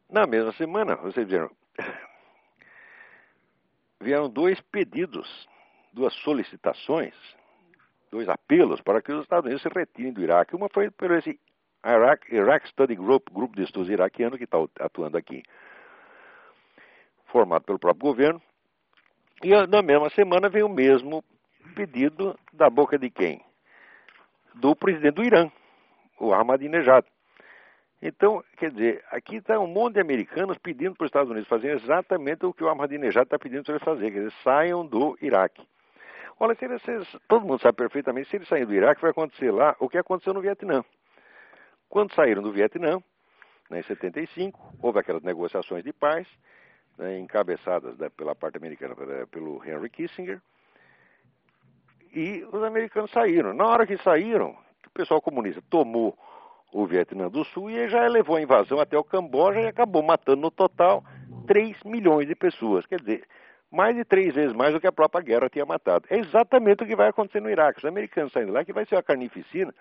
Na 0.09 0.25
mesma 0.25 0.53
semana, 0.53 0.95
vocês 0.95 1.27
viram, 1.27 1.51
vieram 3.99 4.29
dois 4.29 4.59
pedidos 4.61 5.47
duas 5.97 6.13
solicitações, 6.13 7.15
dois 8.11 8.29
apelos 8.29 8.79
para 8.81 9.01
que 9.01 9.11
os 9.11 9.23
Estados 9.23 9.45
Unidos 9.45 9.63
se 9.63 9.69
retirem 9.69 10.13
do 10.13 10.21
Iraque. 10.21 10.55
Uma 10.55 10.69
foi 10.69 10.91
pelo 10.91 11.15
esse 11.15 11.39
Iraq, 11.85 12.33
Iraq 12.33 12.67
Study 12.69 12.95
Group, 12.95 13.29
grupo 13.31 13.55
de 13.55 13.63
estudos 13.63 13.89
iraquiano 13.89 14.37
que 14.37 14.43
está 14.43 14.57
atuando 14.79 15.17
aqui, 15.17 15.43
formado 17.25 17.63
pelo 17.63 17.79
próprio 17.79 18.09
governo. 18.09 18.41
E 19.43 19.49
na 19.67 19.81
mesma 19.81 20.09
semana 20.09 20.49
veio 20.49 20.65
o 20.65 20.73
mesmo 20.73 21.23
pedido 21.75 22.37
da 22.51 22.69
boca 22.69 22.97
de 22.97 23.09
quem? 23.09 23.41
Do 24.55 24.75
presidente 24.75 25.15
do 25.15 25.23
Irã, 25.23 25.51
o 26.19 26.33
Ahmadinejad. 26.33 27.05
Então, 28.01 28.43
quer 28.57 28.71
dizer, 28.71 29.03
aqui 29.11 29.37
está 29.37 29.59
um 29.59 29.67
monte 29.67 29.95
de 29.95 30.01
americanos 30.01 30.57
pedindo 30.57 30.95
para 30.95 31.05
os 31.05 31.09
Estados 31.09 31.31
Unidos 31.31 31.49
fazerem 31.49 31.77
exatamente 31.77 32.45
o 32.45 32.53
que 32.53 32.63
o 32.63 32.69
Ahmadinejad 32.69 33.25
está 33.25 33.39
pedindo 33.39 33.63
para 33.63 33.73
eles 33.73 33.83
fazerem, 33.83 34.11
quer 34.11 34.19
dizer, 34.19 34.33
saiam 34.43 34.85
do 34.85 35.17
Iraque. 35.21 35.65
Olha, 36.39 36.53
se 36.55 36.65
eles, 36.65 36.83
todo 37.27 37.45
mundo 37.45 37.59
sabe 37.59 37.77
perfeitamente, 37.77 38.29
se 38.29 38.35
eles 38.35 38.47
saírem 38.47 38.67
do 38.67 38.73
Iraque, 38.75 39.01
vai 39.01 39.09
acontecer 39.09 39.51
lá 39.51 39.75
o 39.79 39.89
que 39.89 39.97
aconteceu 39.97 40.33
no 40.33 40.41
Vietnã. 40.41 40.83
Quando 41.89 42.13
saíram 42.13 42.41
do 42.41 42.51
Vietnã, 42.51 43.01
né, 43.69 43.79
em 43.79 43.83
75, 43.83 44.75
houve 44.81 44.99
aquelas 44.99 45.23
negociações 45.23 45.83
de 45.83 45.93
paz, 45.93 46.27
né, 46.97 47.19
encabeçadas 47.19 47.97
né, 47.97 48.09
pela 48.09 48.35
parte 48.35 48.57
americana 48.57 48.95
pelo 49.29 49.63
Henry 49.65 49.89
Kissinger, 49.89 50.41
e 52.13 52.45
os 52.51 52.63
americanos 52.63 53.11
saíram. 53.11 53.53
Na 53.53 53.65
hora 53.65 53.85
que 53.85 53.97
saíram, 53.97 54.57
o 54.85 54.89
pessoal 54.91 55.21
comunista 55.21 55.61
tomou 55.69 56.17
o 56.71 56.85
Vietnã 56.85 57.29
do 57.29 57.43
Sul 57.45 57.69
e 57.69 57.87
já 57.89 58.07
levou 58.07 58.35
a 58.35 58.41
invasão 58.41 58.79
até 58.79 58.97
o 58.97 59.03
Camboja 59.03 59.61
e 59.61 59.67
acabou 59.67 60.01
matando 60.01 60.41
no 60.41 60.51
total 60.51 61.03
3 61.45 61.83
milhões 61.83 62.27
de 62.27 62.35
pessoas. 62.35 62.85
Quer 62.85 62.99
dizer, 62.99 63.23
mais 63.71 63.95
de 63.95 64.03
três 64.03 64.33
vezes 64.33 64.53
mais 64.53 64.73
do 64.73 64.79
que 64.79 64.87
a 64.87 64.91
própria 64.91 65.21
guerra 65.21 65.49
tinha 65.49 65.65
matado. 65.65 66.05
É 66.09 66.17
exatamente 66.17 66.83
o 66.83 66.87
que 66.87 66.95
vai 66.95 67.09
acontecer 67.09 67.41
no 67.41 67.49
Iraque. 67.49 67.79
Os 67.79 67.85
americanos 67.85 68.31
saindo 68.31 68.51
lá, 68.51 68.63
que 68.63 68.73
vai 68.73 68.85
ser 68.85 68.95
uma 68.95 69.03
carnificina, 69.03 69.73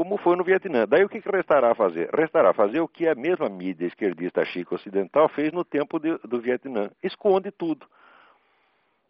como 0.00 0.16
foi 0.16 0.34
no 0.34 0.42
Vietnã. 0.42 0.86
Daí 0.88 1.04
o 1.04 1.10
que, 1.10 1.20
que 1.20 1.30
restará 1.30 1.74
fazer? 1.74 2.08
Restará 2.14 2.54
fazer 2.54 2.80
o 2.80 2.88
que 2.88 3.06
a 3.06 3.14
mesma 3.14 3.50
mídia 3.50 3.86
esquerdista 3.86 4.42
chica 4.46 4.74
ocidental 4.74 5.28
fez 5.28 5.52
no 5.52 5.62
tempo 5.62 6.00
de, 6.00 6.16
do 6.26 6.40
Vietnã. 6.40 6.90
Esconde 7.02 7.50
tudo. 7.50 7.86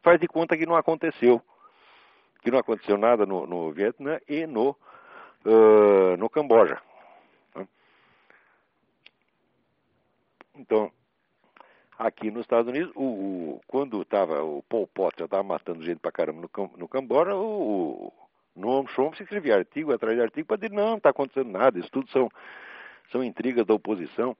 Faz 0.02 0.18
de 0.18 0.26
conta 0.26 0.56
que 0.56 0.66
não 0.66 0.74
aconteceu. 0.74 1.40
Que 2.42 2.50
não 2.50 2.58
aconteceu 2.58 2.98
nada 2.98 3.24
no, 3.24 3.46
no 3.46 3.70
Vietnã 3.70 4.18
e 4.28 4.48
no, 4.48 4.70
uh, 5.46 6.16
no 6.18 6.28
Camboja. 6.28 6.82
Então, 10.56 10.90
aqui 11.96 12.32
nos 12.32 12.40
Estados 12.40 12.68
Unidos, 12.68 12.90
o, 12.96 13.04
o 13.04 13.60
quando 13.68 14.02
estava 14.02 14.42
o 14.42 14.60
Pol 14.64 14.88
Pot 14.88 15.16
já 15.16 15.26
estava 15.26 15.44
matando 15.44 15.84
gente 15.84 16.00
pra 16.00 16.10
caramba 16.10 16.40
no, 16.52 16.70
no 16.76 16.88
Camboja, 16.88 17.32
o 17.36 18.12
Noam 18.54 18.86
Chomsky 18.86 19.22
escrevia 19.22 19.56
artigo 19.56 19.92
atrás 19.92 20.16
de 20.16 20.22
artigo 20.22 20.48
para 20.48 20.56
dizer 20.56 20.72
não, 20.72 20.90
não 20.90 20.96
está 20.96 21.10
acontecendo 21.10 21.50
nada, 21.50 21.78
isso 21.78 21.90
tudo 21.90 22.10
são, 22.10 22.28
são 23.10 23.22
intrigas 23.22 23.66
da 23.66 23.74
oposição. 23.74 24.36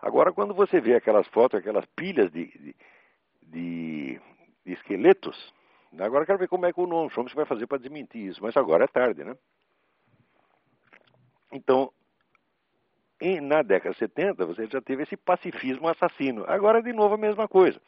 Agora, 0.00 0.32
quando 0.32 0.52
você 0.52 0.80
vê 0.80 0.94
aquelas 0.94 1.26
fotos, 1.28 1.58
aquelas 1.58 1.86
pilhas 1.96 2.30
de, 2.30 2.46
de, 2.46 2.76
de, 3.42 4.20
de 4.64 4.72
esqueletos, 4.72 5.52
agora 5.98 6.26
quero 6.26 6.38
ver 6.38 6.48
como 6.48 6.66
é 6.66 6.72
que 6.72 6.80
o 6.80 6.86
Noam 6.86 7.08
Chomsky 7.08 7.36
vai 7.36 7.46
fazer 7.46 7.66
para 7.66 7.78
desmentir 7.78 8.26
isso, 8.26 8.42
mas 8.42 8.56
agora 8.56 8.84
é 8.84 8.88
tarde, 8.88 9.24
né? 9.24 9.36
Então, 11.52 11.92
em, 13.20 13.40
na 13.40 13.62
década 13.62 13.92
de 13.92 13.98
70, 13.98 14.44
você 14.44 14.66
já 14.66 14.82
teve 14.82 15.04
esse 15.04 15.16
pacifismo 15.16 15.88
assassino. 15.88 16.44
Agora, 16.48 16.82
de 16.82 16.92
novo, 16.92 17.14
a 17.14 17.18
mesma 17.18 17.48
coisa. 17.48 17.80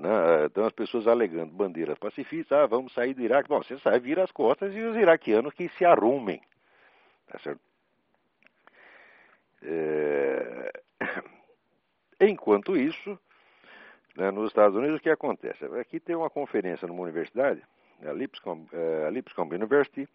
Né? 0.00 0.46
Então, 0.46 0.64
as 0.64 0.72
pessoas 0.72 1.06
alegando 1.06 1.52
bandeiras 1.52 1.98
pacifistas, 1.98 2.56
ah, 2.56 2.66
vamos 2.66 2.90
sair 2.94 3.12
do 3.12 3.20
Iraque. 3.20 3.50
Bom, 3.50 3.62
você 3.62 3.78
sai, 3.80 4.00
vira 4.00 4.24
as 4.24 4.32
costas 4.32 4.74
e 4.74 4.80
os 4.80 4.96
iraquianos 4.96 5.52
que 5.52 5.68
se 5.68 5.84
arrumem. 5.84 6.40
Tá 7.28 7.38
certo? 7.40 7.60
É... 9.62 10.72
Enquanto 12.18 12.78
isso, 12.78 13.18
né, 14.16 14.30
nos 14.30 14.48
Estados 14.48 14.74
Unidos, 14.74 14.98
o 14.98 15.02
que 15.02 15.10
acontece? 15.10 15.66
Aqui 15.78 16.00
tem 16.00 16.16
uma 16.16 16.30
conferência 16.30 16.88
numa 16.88 17.02
universidade, 17.02 17.62
a 18.02 18.12
Lipscomb, 18.12 18.66
é, 18.72 19.04
a 19.06 19.10
Lipscomb 19.10 19.54
University, 19.54 20.08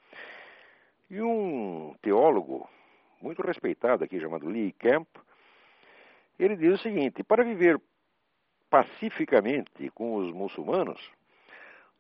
e 1.12 1.22
um 1.22 1.96
teólogo 2.02 2.68
muito 3.22 3.44
respeitado 3.44 4.04
aqui, 4.04 4.20
chamado 4.20 4.48
Lee 4.48 4.72
Camp, 4.74 5.08
ele 6.40 6.56
diz 6.56 6.74
o 6.74 6.84
seguinte: 6.84 7.24
para 7.24 7.44
viver 7.44 7.80
pacificamente 8.76 9.90
com 9.92 10.16
os 10.16 10.34
muçulmanos, 10.34 11.00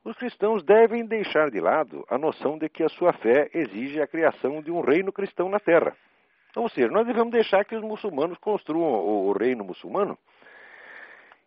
os 0.04 0.18
cristãos 0.18 0.62
devem 0.62 1.06
deixar 1.06 1.50
de 1.50 1.62
lado 1.62 2.06
a 2.10 2.18
noção 2.18 2.58
de 2.58 2.68
que 2.68 2.84
a 2.84 2.90
sua 2.90 3.14
fé 3.14 3.50
exige 3.54 4.02
a 4.02 4.08
criação 4.08 4.62
de 4.62 4.70
um 4.70 4.82
reino 4.82 5.10
cristão 5.14 5.48
na 5.48 5.58
terra. 5.58 5.96
Ou 6.54 6.68
seja, 6.68 6.90
nós 6.90 7.08
devemos 7.08 7.32
deixar 7.32 7.64
que 7.64 7.76
os 7.76 7.82
muçulmanos 7.82 8.38
construam 8.40 9.06
o 9.06 9.32
reino 9.32 9.64
muçulmano 9.64 10.18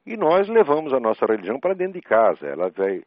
e 0.06 0.16
nós 0.16 0.48
levamos 0.48 0.94
a 0.94 1.00
nossa 1.00 1.26
religião 1.26 1.60
para 1.60 1.74
dentro 1.74 1.94
de 1.94 2.00
casa. 2.00 2.46
Ela 2.46 2.70
vai 2.70 3.02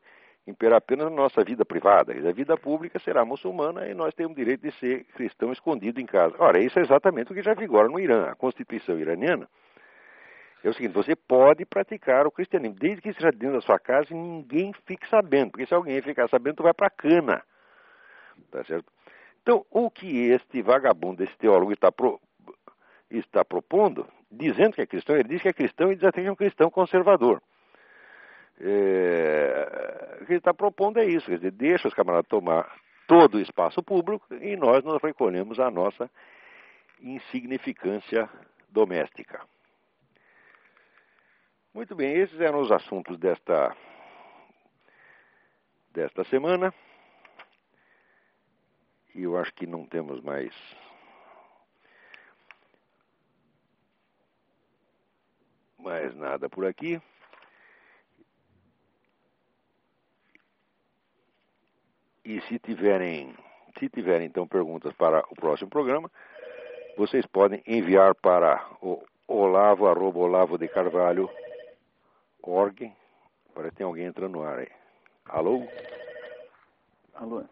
imperar 0.45 0.77
apenas 0.77 1.09
na 1.09 1.15
nossa 1.15 1.43
vida 1.43 1.65
privada. 1.65 2.13
A 2.13 2.31
vida 2.31 2.55
pública 2.55 2.99
será 2.99 3.25
muçulmana 3.25 3.87
e 3.87 3.95
nós 3.95 4.13
temos 4.13 4.33
o 4.33 4.35
direito 4.35 4.61
de 4.61 4.71
ser 4.73 5.05
cristão 5.15 5.51
escondido 5.51 5.99
em 5.99 6.05
casa. 6.05 6.35
Ora, 6.37 6.59
isso 6.59 6.77
é 6.77 6.83
exatamente 6.83 7.31
o 7.31 7.35
que 7.35 7.41
já 7.41 7.55
vigora 7.55 7.87
no 7.87 7.99
Irã. 7.99 8.29
A 8.29 8.35
Constituição 8.35 8.99
iraniana 8.99 9.49
é 10.63 10.69
o 10.69 10.73
seguinte: 10.73 10.93
você 10.93 11.15
pode 11.15 11.65
praticar 11.65 12.27
o 12.27 12.31
cristianismo, 12.31 12.77
desde 12.79 13.01
que 13.01 13.13
seja 13.13 13.31
dentro 13.31 13.55
da 13.55 13.61
sua 13.61 13.79
casa 13.79 14.07
e 14.11 14.15
ninguém 14.15 14.73
fique 14.85 15.07
sabendo, 15.07 15.51
porque 15.51 15.65
se 15.65 15.73
alguém 15.73 16.01
ficar 16.01 16.27
sabendo, 16.29 16.57
tu 16.57 16.63
vai 16.63 16.73
para 16.73 16.87
a 16.87 16.91
cana. 16.91 17.43
Tá 18.51 18.63
certo? 18.63 18.91
Então, 19.41 19.65
o 19.71 19.89
que 19.89 20.29
este 20.29 20.61
vagabundo, 20.61 21.23
esse 21.23 21.35
teólogo 21.37 21.73
está, 21.73 21.91
pro, 21.91 22.19
está 23.09 23.43
propondo, 23.43 24.07
dizendo 24.31 24.73
que 24.73 24.81
é 24.81 24.85
cristão, 24.85 25.15
ele 25.15 25.29
diz 25.29 25.41
que 25.41 25.47
é 25.47 25.53
cristão 25.53 25.91
e 25.91 25.95
diz 25.95 26.03
até 26.03 26.21
que 26.21 26.27
é 26.27 26.31
um 26.31 26.35
cristão 26.35 26.69
conservador. 26.69 27.41
É, 28.59 30.19
o 30.21 30.25
que 30.25 30.33
ele 30.33 30.37
está 30.37 30.53
propondo 30.53 30.99
é 30.99 31.05
isso, 31.05 31.25
quer 31.25 31.37
dizer, 31.37 31.51
deixa 31.51 31.87
os 31.87 31.93
camaradas 31.95 32.27
tomar 32.27 32.71
todo 33.07 33.35
o 33.35 33.41
espaço 33.41 33.81
público 33.81 34.25
e 34.35 34.55
nós 34.55 34.83
nos 34.83 35.01
recolhemos 35.01 35.59
a 35.59 35.71
nossa 35.71 36.09
insignificância 37.01 38.29
doméstica. 38.69 39.41
Muito 41.73 41.95
bem, 41.95 42.17
esses 42.17 42.37
eram 42.41 42.59
os 42.59 42.69
assuntos 42.69 43.17
desta, 43.17 43.73
desta 45.93 46.25
semana. 46.25 46.73
E 49.15 49.23
eu 49.23 49.37
acho 49.37 49.53
que 49.53 49.65
não 49.65 49.85
temos 49.85 50.19
mais 50.21 50.53
mais 55.77 56.13
nada 56.13 56.49
por 56.49 56.65
aqui. 56.65 57.01
E 62.25 62.41
se 62.41 62.59
tiverem, 62.59 63.33
se 63.79 63.87
tiverem 63.87 64.27
então 64.27 64.45
perguntas 64.45 64.93
para 64.93 65.25
o 65.31 65.35
próximo 65.35 65.69
programa, 65.69 66.11
vocês 66.97 67.25
podem 67.25 67.63
enviar 67.65 68.13
para 68.13 68.61
o 68.81 69.01
olavo, 69.25 69.87
arroba 69.87 70.19
olavo 70.19 70.57
de 70.57 70.67
carvalho, 70.67 71.29
org. 72.43 72.91
Parece 73.53 73.71
que 73.71 73.77
tem 73.77 73.85
alguém 73.85 74.05
entrando 74.05 74.33
no 74.33 74.43
ar 74.43 74.59
aí. 74.59 74.69
Alô? 75.25 75.63
Alô? 77.15 77.43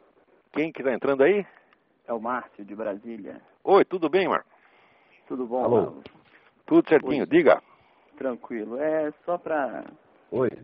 Quem 0.52 0.72
que 0.72 0.82
está 0.82 0.94
entrando 0.94 1.24
aí? 1.24 1.46
É 2.08 2.14
o 2.14 2.20
Márcio, 2.20 2.66
de 2.66 2.76
Brasília. 2.76 3.42
Oi, 3.64 3.86
tudo 3.86 4.10
bem, 4.10 4.28
Marco? 4.28 4.50
Tudo 5.28 5.46
bom, 5.46 5.64
Alô? 5.64 5.84
Paulo? 5.86 6.04
Tudo 6.66 6.90
certinho, 6.90 7.22
Oi. 7.22 7.28
diga. 7.28 7.62
Tranquilo. 8.18 8.80
É 8.80 9.12
só 9.26 9.38
para 9.38 9.86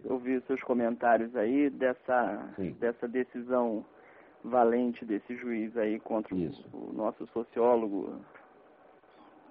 ouvir 0.05 0.41
seus 0.47 0.61
comentários 0.63 1.35
aí 1.35 1.69
dessa, 1.69 2.49
Sim. 2.55 2.71
dessa 2.73 3.07
decisão 3.07 3.85
valente 4.43 5.05
desse 5.05 5.35
juiz 5.35 5.75
aí 5.77 5.99
contra 5.99 6.33
o- 6.35 6.37
Isso. 6.37 6.67
o 6.73 6.91
nosso 6.93 7.27
sociólogo, 7.27 8.19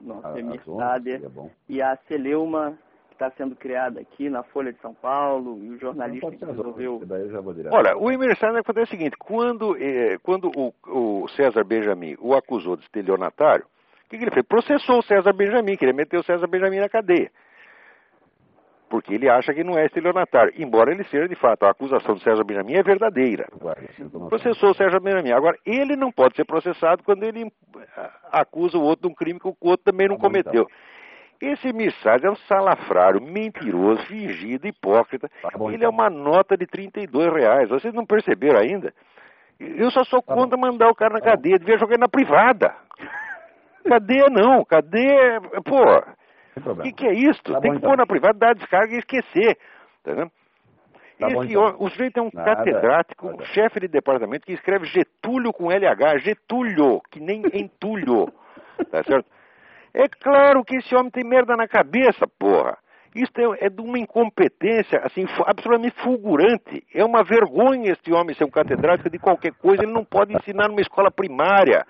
nosso 0.01 0.27
A- 0.27 0.39
Emir 0.39 0.63
Sader, 0.65 1.23
e 1.69 1.81
a 1.83 1.97
Celeuma 2.09 2.79
está 3.15 3.31
sendo 3.31 3.57
criada 3.57 4.01
aqui 4.01 4.29
na 4.29 4.43
Folha 4.43 4.73
de 4.73 4.81
São 4.81 4.93
Paulo, 4.93 5.59
e 5.63 5.71
o 5.71 5.79
jornalista 5.79 6.31
que 6.31 6.45
resolveu... 6.45 6.99
porque 6.99 7.07
daí 7.07 7.23
eu 7.23 7.31
já 7.31 7.41
vou 7.41 7.55
direto. 7.55 7.73
Olha, 7.73 7.97
o 7.97 8.37
Sader 8.37 8.61
acontece 8.61 8.89
o 8.89 8.91
seguinte, 8.91 9.17
quando, 9.19 9.77
eh, 9.81 10.19
quando 10.23 10.51
o, 10.55 10.75
o 10.87 11.29
César 11.29 11.65
Benjamin 11.65 12.17
o 12.21 12.35
acusou 12.35 12.77
de 12.77 12.83
estelionatário, 12.83 13.65
o 13.65 14.11
que, 14.11 14.19
que 14.19 14.25
ele 14.25 14.31
fez? 14.31 14.47
Processou 14.47 14.99
o 14.99 15.03
César 15.03 15.33
Benjamin, 15.33 15.77
queria 15.77 15.95
meter 15.95 16.19
o 16.19 16.25
César 16.25 16.47
Benjamin 16.47 16.81
na 16.81 16.89
cadeia. 16.89 17.31
Porque 18.89 19.15
ele 19.15 19.29
acha 19.29 19.53
que 19.55 19.65
não 19.65 19.79
é 19.79 19.87
estelionatário, 19.87 20.53
embora 20.57 20.93
ele 20.93 21.03
seja 21.05 21.27
de 21.27 21.35
fato. 21.35 21.65
A 21.65 21.71
acusação 21.71 22.15
do 22.15 22.21
César 22.21 22.45
Benjamin 22.45 22.75
é 22.75 22.83
verdadeira. 22.83 23.49
Processou 24.29 24.71
o 24.71 24.75
Sérgio 24.75 25.01
Benjamin. 25.01 25.33
Agora, 25.33 25.57
ele 25.65 25.97
não 25.97 26.13
pode 26.13 26.37
ser 26.37 26.45
processado 26.45 27.03
quando 27.03 27.25
ele 27.25 27.51
ah, 27.97 28.13
acusa 28.31 28.79
o 28.79 28.83
outro 28.83 29.09
de 29.09 29.13
um 29.13 29.17
crime 29.17 29.41
que 29.41 29.49
o 29.49 29.57
outro 29.63 29.85
também 29.85 30.07
não 30.07 30.17
Tá 30.17 30.23
bom, 30.23 30.29
cometeu. 30.29 30.69
Esse 31.41 31.69
emissário 31.69 32.27
é 32.27 32.31
um 32.31 32.37
salafrário, 32.49 33.21
mentiroso, 33.21 34.05
fingido, 34.07 34.67
hipócrita. 34.67 35.29
Tá 35.43 35.49
ele 35.67 35.77
então. 35.77 35.87
é 35.87 35.89
uma 35.89 36.09
nota 36.09 36.57
de 36.57 36.67
32 36.67 37.33
reais. 37.33 37.69
Vocês 37.69 37.93
não 37.93 38.07
perceberam 38.07 38.59
ainda? 38.61 38.93
Eu 39.61 39.91
só 39.91 40.05
sou 40.05 40.23
Tá 40.23 40.35
contra 40.35 40.57
mandar 40.59 40.89
o 40.89 40.95
cara 40.95 41.15
na 41.15 41.21
Tá 41.21 41.31
cadeia. 41.31 41.59
Devia 41.59 41.79
jogar 41.79 41.99
na 41.99 42.09
privada. 42.09 42.75
Cadeia 43.87 44.27
não. 44.31 44.65
Cadeia... 44.65 45.41
Pô, 45.65 45.85
Sem 46.55 46.73
o 46.73 46.77
que, 46.83 46.93
que 46.93 47.07
é 47.07 47.13
isso? 47.13 47.43
Tá 47.43 47.61
Tem 47.61 47.71
bom, 47.71 47.75
que 47.75 47.79
então. 47.79 47.91
pôr 47.91 47.97
na 47.99 48.07
privada, 48.07 48.39
dar 48.39 48.51
a 48.51 48.55
descarga 48.55 48.95
e 48.95 48.99
esquecer. 48.99 49.59
Tá 50.03 50.13
vendo? 50.15 50.31
Tá 51.19 51.27
Esse 51.29 51.35
bom, 51.37 51.45
então. 51.45 51.77
o 51.79 51.89
sujeito 51.91 52.19
é 52.19 52.23
um 52.23 52.31
Nada, 52.33 52.57
catedrático, 52.57 53.27
nada. 53.31 53.45
chefe 53.47 53.81
de 53.81 53.89
departamento, 53.89 54.47
que 54.47 54.53
escreve 54.53 54.87
Getúlio 54.87 55.53
com 55.53 55.71
LH, 55.71 56.19
Getúlio, 56.19 57.01
que 57.11 57.21
nem 57.21 57.43
entulho. 57.55 58.27
Tá 58.91 59.03
certo? 59.05 59.27
É 59.95 60.09
claro 60.09 60.65
que 60.65 60.77
esse 60.77 60.95
homem 60.95 61.11
tem 61.11 61.25
merda 61.25 61.57
na 61.57 61.69
cabeça, 61.69 62.27
porra. 62.39 62.77
Isso 63.15 63.31
é, 63.37 63.67
é 63.67 63.71
de 63.71 63.81
uma 63.81 63.97
incompetência 63.97 64.99
assim, 65.05 65.25
absolutamente 65.47 65.95
fulgurante. 66.03 66.85
É 66.93 67.05
uma 67.05 67.23
vergonha 67.23 67.93
este 67.93 68.13
homem 68.13 68.35
ser 68.35 68.45
um 68.45 68.51
catedrático 68.51 69.09
de 69.09 69.21
qualquer 69.21 69.53
coisa, 69.53 69.85
ele 69.85 69.93
não 69.93 70.05
pode 70.05 70.35
ensinar 70.35 70.69
numa 70.69 70.81
escola 70.81 71.13
primária. 71.13 71.87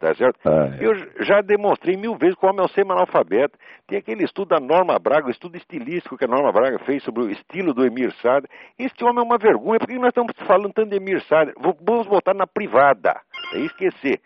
Tá 0.00 0.14
certo? 0.14 0.38
Ah, 0.44 0.76
é. 0.78 0.84
Eu 0.84 0.94
já 1.24 1.40
demonstrei 1.40 1.96
mil 1.96 2.16
vezes 2.16 2.34
como 2.34 2.60
é 2.60 2.64
o 2.64 2.68
semi-analfabeto. 2.68 3.58
Tem 3.86 3.98
aquele 3.98 4.24
estudo 4.24 4.48
da 4.48 4.60
Norma 4.60 4.98
Braga, 4.98 5.28
o 5.28 5.30
estudo 5.30 5.56
estilístico 5.56 6.18
que 6.18 6.24
a 6.24 6.28
Norma 6.28 6.50
Braga 6.50 6.78
fez 6.80 7.02
sobre 7.02 7.22
o 7.22 7.30
estilo 7.30 7.72
do 7.72 7.86
Emir 7.86 8.12
Sader. 8.20 8.50
Este 8.78 9.04
homem 9.04 9.22
é 9.22 9.26
uma 9.26 9.38
vergonha. 9.38 9.78
Por 9.78 9.88
que 9.88 9.98
nós 9.98 10.08
estamos 10.08 10.34
falando 10.46 10.72
tanto 10.72 10.90
de 10.90 10.96
Emir 10.96 11.22
Sader? 11.22 11.54
Vamos 11.58 12.06
votar 12.06 12.34
na 12.34 12.46
privada. 12.46 13.18
É 13.54 13.58
esquecer. 13.60 14.20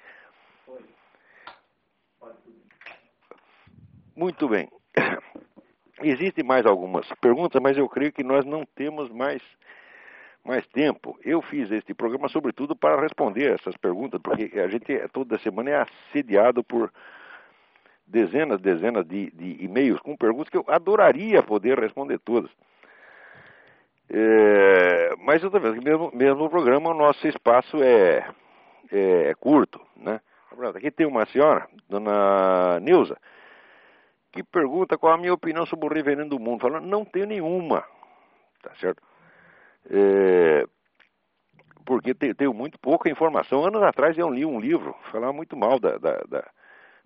Muito 4.18 4.48
bem. 4.48 4.68
Existem 6.02 6.44
mais 6.44 6.66
algumas 6.66 7.08
perguntas, 7.20 7.62
mas 7.62 7.78
eu 7.78 7.88
creio 7.88 8.12
que 8.12 8.24
nós 8.24 8.44
não 8.44 8.64
temos 8.74 9.08
mais, 9.10 9.40
mais 10.44 10.66
tempo. 10.66 11.16
Eu 11.24 11.40
fiz 11.40 11.70
este 11.70 11.94
programa, 11.94 12.28
sobretudo, 12.28 12.74
para 12.74 13.00
responder 13.00 13.54
essas 13.54 13.76
perguntas, 13.76 14.20
porque 14.20 14.58
a 14.58 14.66
gente 14.66 14.92
toda 15.12 15.38
semana 15.38 15.70
é 15.70 15.82
assediado 15.82 16.64
por 16.64 16.92
dezenas, 18.04 18.60
dezenas 18.60 19.06
de, 19.06 19.30
de 19.30 19.64
e-mails 19.64 20.00
com 20.00 20.16
perguntas 20.16 20.48
que 20.48 20.56
eu 20.56 20.64
adoraria 20.66 21.40
poder 21.40 21.78
responder 21.78 22.18
todas. 22.18 22.50
É, 24.10 25.14
mas 25.18 25.44
outra 25.44 25.60
vez, 25.60 25.76
mesmo, 25.76 26.10
mesmo 26.12 26.44
o 26.44 26.50
programa, 26.50 26.90
o 26.90 26.94
nosso 26.94 27.24
espaço 27.28 27.80
é, 27.80 28.28
é, 28.90 29.30
é 29.30 29.34
curto. 29.36 29.80
Né? 29.96 30.20
Aqui 30.74 30.90
tem 30.90 31.06
uma 31.06 31.24
senhora, 31.26 31.68
dona 31.88 32.80
Neuza, 32.80 33.16
que 34.32 34.42
pergunta 34.42 34.98
qual 34.98 35.14
a 35.14 35.18
minha 35.18 35.34
opinião 35.34 35.66
sobre 35.66 35.86
o 35.86 35.92
reverendo 35.92 36.30
do 36.30 36.40
mundo. 36.40 36.60
Falando, 36.60 36.86
não 36.86 37.04
tenho 37.04 37.26
nenhuma, 37.26 37.84
tá 38.62 38.74
certo? 38.76 39.02
É, 39.90 40.66
porque 41.84 42.14
tenho, 42.14 42.34
tenho, 42.34 42.52
muito 42.52 42.78
pouca 42.78 43.10
informação. 43.10 43.64
Anos 43.64 43.82
atrás 43.82 44.16
eu 44.18 44.28
li 44.28 44.44
um 44.44 44.60
livro, 44.60 44.94
falava 45.10 45.32
muito 45.32 45.56
mal 45.56 45.78
da, 45.78 45.96
da, 45.96 46.18
da, 46.28 46.44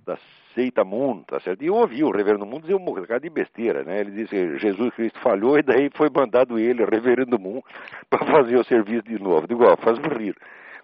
da 0.04 0.18
seita 0.54 0.84
mundo, 0.84 1.24
tá 1.24 1.38
certo? 1.40 1.62
E 1.62 1.68
eu 1.68 1.74
ouvi 1.74 2.02
o 2.02 2.10
reverendo 2.10 2.44
mundo 2.44 2.62
dizer 2.62 2.74
um 2.74 2.84
bocado 2.84 3.20
de 3.20 3.30
besteira, 3.30 3.84
né? 3.84 4.00
Ele 4.00 4.10
disse 4.10 4.30
que 4.30 4.58
Jesus 4.58 4.92
Cristo 4.94 5.20
falhou 5.20 5.58
e 5.58 5.62
daí 5.62 5.88
foi 5.94 6.10
mandado 6.10 6.58
ele, 6.58 6.82
o 6.82 6.90
reverendo 6.90 7.38
mundo, 7.38 7.64
para 8.10 8.26
fazer 8.26 8.56
o 8.56 8.64
serviço 8.64 9.04
de 9.04 9.18
novo. 9.18 9.46
Digo, 9.46 9.64
ó, 9.64 9.76
faz 9.76 9.98
rir. 9.98 10.36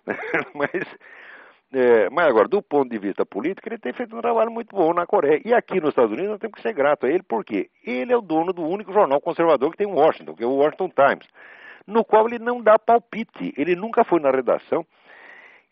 Mas 0.55 0.87
é, 1.73 2.09
mas 2.11 2.27
agora, 2.27 2.49
do 2.49 2.63
ponto 2.63 2.89
de 2.89 2.99
vista 2.99 3.27
político, 3.27 3.69
ele 3.69 3.79
tem 3.79 3.93
feito 3.93 4.17
um 4.17 4.21
trabalho 4.21 4.51
muito 4.51 4.75
bom 4.75 4.95
na 4.95 5.07
Coreia. 5.07 5.41
E 5.45 5.53
aqui 5.53 5.81
nos 5.81 5.91
Estados 5.91 6.13
Unidos 6.13 6.31
nós 6.31 6.41
temos 6.41 6.57
que 6.57 6.63
ser 6.63 6.73
grato 6.73 7.05
a 7.05 7.11
ele, 7.11 7.23
porque 7.23 7.69
ele 7.85 8.13
é 8.13 8.17
o 8.17 8.23
dono 8.23 8.53
do 8.53 8.63
único 8.63 8.93
jornal 8.93 9.21
conservador 9.21 9.71
que 9.71 9.77
tem 9.77 9.89
em 9.89 9.93
Washington, 9.93 10.35
que 10.35 10.43
é 10.43 10.47
o 10.47 10.57
Washington 10.57 10.91
Times, 10.91 11.29
no 11.87 12.05
qual 12.05 12.27
ele 12.27 12.39
não 12.39 12.63
dá 12.63 12.79
palpite. 12.79 13.53
Ele 13.57 13.77
nunca 13.77 14.03
foi 14.03 14.19
na 14.19 14.31
redação 14.31 14.85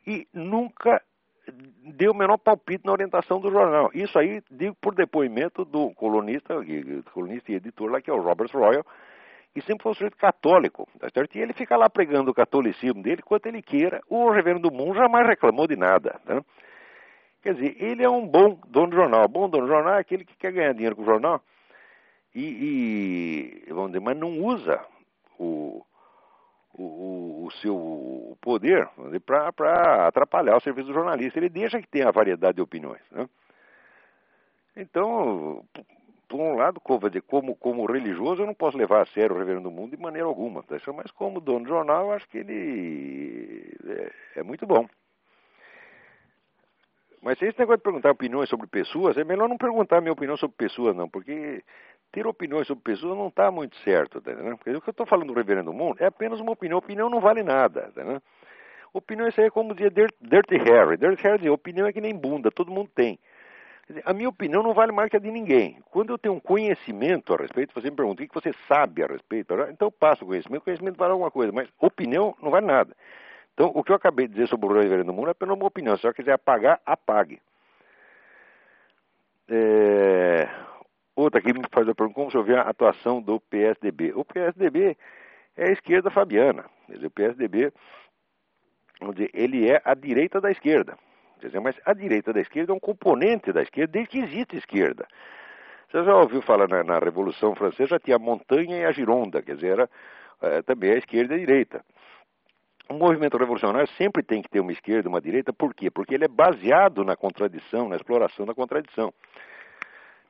e 0.06 0.28
nunca 0.34 1.00
deu 1.94 2.12
o 2.12 2.16
menor 2.16 2.38
palpite 2.38 2.84
na 2.84 2.92
orientação 2.92 3.40
do 3.40 3.50
jornal. 3.50 3.90
Isso 3.94 4.18
aí 4.18 4.42
digo 4.50 4.76
por 4.80 4.94
depoimento 4.94 5.64
do 5.64 5.90
colunista, 5.94 6.54
colunista 7.12 7.52
e 7.52 7.54
editor 7.54 7.90
lá, 7.90 8.02
que 8.02 8.10
é 8.10 8.12
o 8.12 8.20
Robert 8.20 8.50
Royal, 8.52 8.84
e 9.56 9.62
sempre 9.62 9.82
foi 9.82 9.92
um 9.92 9.94
sujeito 9.94 10.16
católico, 10.16 10.86
tá 11.00 11.08
certo? 11.08 11.36
E 11.36 11.40
ele 11.40 11.54
fica 11.54 11.76
lá 11.76 11.88
pregando 11.88 12.30
o 12.30 12.34
catolicismo 12.34 13.02
dele 13.02 13.22
quanto 13.22 13.46
ele 13.46 13.62
queira. 13.62 14.02
O 14.08 14.30
reverendo 14.30 14.68
do 14.68 14.74
mundo 14.74 14.96
jamais 14.96 15.26
reclamou 15.26 15.66
de 15.66 15.76
nada, 15.76 16.20
tá? 16.26 16.44
Quer 17.42 17.54
dizer, 17.54 17.76
ele 17.82 18.02
é 18.02 18.10
um 18.10 18.26
bom 18.26 18.58
dono 18.68 18.90
de 18.90 18.96
jornal. 18.96 19.26
Bom 19.28 19.48
dono 19.48 19.64
de 19.64 19.72
jornal 19.72 19.94
é 19.94 20.00
aquele 20.00 20.24
que 20.24 20.36
quer 20.36 20.52
ganhar 20.52 20.72
dinheiro 20.74 20.94
com 20.94 21.02
o 21.02 21.06
jornal 21.06 21.42
e, 22.36 23.64
e 23.66 23.72
vamos 23.72 23.92
dizer, 23.92 24.00
mas 24.00 24.16
não 24.16 24.38
usa 24.40 24.84
o, 25.38 25.82
o, 26.74 27.46
o 27.46 27.50
seu 27.62 28.36
poder 28.42 28.86
para 29.24 30.06
atrapalhar 30.06 30.56
o 30.56 30.60
serviço 30.60 30.88
do 30.88 30.94
jornalista. 30.94 31.38
Ele 31.38 31.48
deixa 31.48 31.80
que 31.80 31.88
tenha 31.88 32.12
variedade 32.12 32.56
de 32.56 32.62
opiniões. 32.62 33.00
Né? 33.10 33.26
Então, 34.76 35.64
por 36.28 36.40
um 36.40 36.56
lado, 36.56 36.80
como, 36.80 37.54
como, 37.56 37.86
religioso, 37.86 38.42
eu 38.42 38.46
não 38.46 38.54
posso 38.54 38.76
levar 38.76 39.02
a 39.02 39.06
sério 39.06 39.34
o 39.34 39.38
Reverendo 39.38 39.70
Mundo 39.70 39.96
de 39.96 40.02
maneira 40.02 40.26
alguma, 40.26 40.62
tá? 40.62 40.76
mas 40.92 41.10
como 41.12 41.40
dono 41.40 41.64
do 41.64 41.68
jornal, 41.68 42.06
eu 42.06 42.12
acho 42.12 42.28
que 42.28 42.38
ele 42.38 43.76
é, 43.86 44.40
é 44.40 44.42
muito 44.42 44.66
bom. 44.66 44.86
Mas 47.22 47.40
esse 47.42 47.58
negócio 47.58 47.78
de 47.78 47.82
perguntar 47.82 48.10
opiniões 48.10 48.48
sobre 48.48 48.66
pessoas, 48.66 49.16
é 49.16 49.24
melhor 49.24 49.48
não 49.48 49.56
perguntar 49.56 50.00
minha 50.00 50.12
opinião 50.12 50.36
sobre 50.36 50.56
pessoas, 50.56 50.94
não, 50.94 51.08
porque 51.08 51.62
ter 52.12 52.26
opiniões 52.26 52.66
sobre 52.66 52.84
pessoas 52.84 53.16
não 53.16 53.28
está 53.28 53.50
muito 53.50 53.76
certo, 53.78 54.20
tá, 54.20 54.32
né? 54.32 54.54
Porque 54.56 54.70
o 54.70 54.80
que 54.80 54.88
eu 54.88 54.92
estou 54.92 55.06
falando 55.06 55.28
do 55.28 55.34
Reverendo 55.34 55.72
Mundo 55.72 55.96
é 56.00 56.06
apenas 56.06 56.40
uma 56.40 56.52
opinião. 56.52 56.78
Opinião 56.78 57.10
não 57.10 57.20
vale 57.20 57.42
nada, 57.42 57.90
tá, 57.94 58.04
né? 58.04 58.20
Opinião, 58.92 59.28
isso 59.28 59.40
aí 59.40 59.48
é 59.48 59.50
como 59.50 59.74
dizia 59.74 59.90
Dirty 59.90 60.56
Harry. 60.56 60.96
Dirty 60.96 61.22
Harry 61.22 61.38
dizia, 61.38 61.52
opinião 61.52 61.86
é 61.86 61.92
que 61.92 62.00
nem 62.00 62.14
bunda, 62.14 62.50
todo 62.50 62.70
mundo 62.70 62.90
tem. 62.94 63.18
Dizer, 63.88 64.02
a 64.04 64.12
minha 64.12 64.28
opinião 64.28 64.62
não 64.62 64.74
vale 64.74 64.90
mais 64.90 65.08
que 65.08 65.16
a 65.16 65.20
de 65.20 65.30
ninguém. 65.30 65.78
Quando 65.90 66.10
eu 66.12 66.18
tenho 66.18 66.34
um 66.34 66.40
conhecimento 66.40 67.32
a 67.32 67.36
respeito, 67.36 67.72
você 67.72 67.88
me 67.88 67.96
pergunta 67.96 68.22
o 68.22 68.28
que 68.28 68.34
você 68.34 68.52
sabe 68.66 69.04
a 69.04 69.06
respeito, 69.06 69.54
então 69.70 69.86
eu 69.86 69.92
passo 69.92 70.24
o 70.24 70.26
conhecimento, 70.26 70.62
o 70.62 70.64
conhecimento 70.64 70.96
vale 70.96 71.12
alguma 71.12 71.30
coisa, 71.30 71.52
mas 71.52 71.68
opinião 71.80 72.34
não 72.42 72.50
vale 72.50 72.66
nada. 72.66 72.96
Então, 73.54 73.70
o 73.74 73.82
que 73.82 73.92
eu 73.92 73.96
acabei 73.96 74.26
de 74.26 74.34
dizer 74.34 74.48
sobre 74.48 74.66
o 74.66 74.72
reverendo 74.72 75.12
mundo 75.12 75.28
é 75.28 75.30
apenas 75.30 75.56
uma 75.56 75.66
opinião. 75.66 75.96
Se 75.96 76.02
você 76.02 76.12
quiser 76.12 76.32
apagar, 76.32 76.80
apague. 76.84 77.40
É... 79.48 80.48
Outra 81.14 81.40
aqui 81.40 81.54
me 81.54 81.62
faz 81.72 81.88
a 81.88 81.94
pergunta, 81.94 82.14
como 82.14 82.36
ouviu 82.36 82.58
a 82.58 82.62
atuação 82.62 83.22
do 83.22 83.40
PSDB? 83.40 84.12
O 84.14 84.24
PSDB 84.24 84.96
é 85.56 85.68
a 85.68 85.72
esquerda 85.72 86.10
fabiana. 86.10 86.66
Dizer, 86.86 87.06
o 87.06 87.10
PSDB, 87.10 87.72
vamos 89.00 89.16
dizer, 89.16 89.30
ele 89.32 89.70
é 89.70 89.80
a 89.82 89.94
direita 89.94 90.38
da 90.40 90.50
esquerda. 90.50 90.98
Quer 91.40 91.48
dizer, 91.48 91.60
mas 91.60 91.76
a 91.84 91.92
direita 91.92 92.32
da 92.32 92.40
esquerda 92.40 92.72
é 92.72 92.74
um 92.74 92.80
componente 92.80 93.52
da 93.52 93.62
esquerda 93.62 93.92
desde 93.92 94.10
que 94.10 94.18
existe 94.18 94.56
esquerda. 94.56 95.06
Você 95.90 96.02
já 96.02 96.16
ouviu 96.16 96.42
falar 96.42 96.68
na, 96.68 96.82
na 96.82 96.98
Revolução 96.98 97.54
Francesa, 97.54 97.90
já 97.90 97.98
tinha 97.98 98.16
a 98.16 98.18
montanha 98.18 98.78
e 98.78 98.84
a 98.84 98.92
gironda, 98.92 99.42
quer 99.42 99.54
dizer, 99.54 99.72
era 99.72 99.90
é, 100.42 100.62
também 100.62 100.92
a 100.92 100.98
esquerda 100.98 101.34
e 101.34 101.36
a 101.36 101.40
direita. 101.40 101.84
O 102.88 102.94
movimento 102.94 103.36
revolucionário 103.36 103.88
sempre 103.96 104.22
tem 104.22 104.42
que 104.42 104.48
ter 104.48 104.60
uma 104.60 104.72
esquerda 104.72 105.08
e 105.08 105.10
uma 105.10 105.20
direita, 105.20 105.52
por 105.52 105.74
quê? 105.74 105.90
Porque 105.90 106.14
ele 106.14 106.24
é 106.24 106.28
baseado 106.28 107.04
na 107.04 107.16
contradição, 107.16 107.88
na 107.88 107.96
exploração 107.96 108.46
da 108.46 108.54
contradição. 108.54 109.12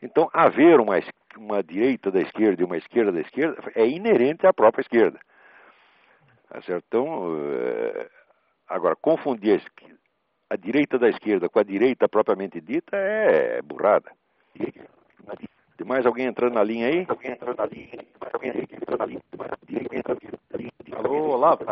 Então, 0.02 0.28
haver 0.32 0.80
uma, 0.80 0.98
uma 1.36 1.62
direita 1.62 2.10
da 2.10 2.20
esquerda 2.20 2.62
e 2.62 2.64
uma 2.64 2.76
esquerda 2.76 3.12
da 3.12 3.20
esquerda 3.20 3.56
é 3.74 3.86
inerente 3.86 4.46
à 4.46 4.52
própria 4.52 4.82
esquerda. 4.82 5.18
Tá 6.48 6.62
certo? 6.62 6.84
Então, 6.86 7.36
é, 7.50 8.08
agora, 8.68 8.96
confundir 8.96 9.62
a 10.48 10.56
direita 10.56 10.98
da 10.98 11.08
esquerda 11.08 11.48
com 11.48 11.58
a 11.58 11.62
direita 11.62 12.08
propriamente 12.08 12.60
dita 12.60 12.96
é 12.96 13.60
burrada. 13.62 14.10
Tem 15.76 15.86
mais 15.86 16.06
alguém 16.06 16.26
entrando 16.26 16.54
na 16.54 16.62
linha 16.62 16.86
aí? 16.88 17.06
Alô, 20.92 21.34
Olavo? 21.34 21.64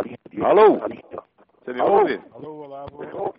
Alô? 0.42 0.80
Você 1.64 1.72
me 1.72 1.80
ouve? 1.80 2.20
Alô, 2.32 2.64
Olavo. 2.64 3.34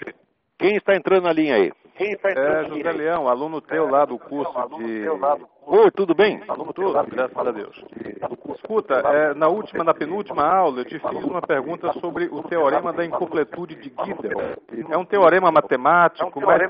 Quem 0.57 0.75
está 0.77 0.95
entrando 0.95 1.23
na 1.23 1.33
linha 1.33 1.55
aí? 1.55 1.71
É 1.97 2.67
José 2.67 2.91
Leão, 2.91 3.27
aluno 3.27 3.61
teu 3.61 3.88
lá 3.89 4.05
do 4.05 4.17
curso 4.17 4.51
de 4.77 5.07
Oi, 5.68 5.89
tudo 5.91 6.13
bem? 6.13 6.39
Tudo, 6.76 6.93
graças 7.07 7.38
a 7.38 7.51
Deus. 7.51 7.84
Escuta, 8.55 8.93
é, 8.93 9.34
na 9.34 9.47
última, 9.47 9.84
na 9.84 9.93
penúltima 9.93 10.43
aula, 10.43 10.82
eu 10.82 10.86
te 10.86 10.99
fiz 10.99 11.24
uma 11.24 11.41
pergunta 11.41 11.91
sobre 11.93 12.26
o 12.26 12.43
teorema 12.43 12.93
da 12.93 13.03
incompletude 13.03 13.76
de 13.76 13.89
Gödel. 13.89 14.57
É 14.89 14.97
um 14.97 15.05
teorema 15.05 15.51
matemático, 15.51 16.39
mas 16.39 16.61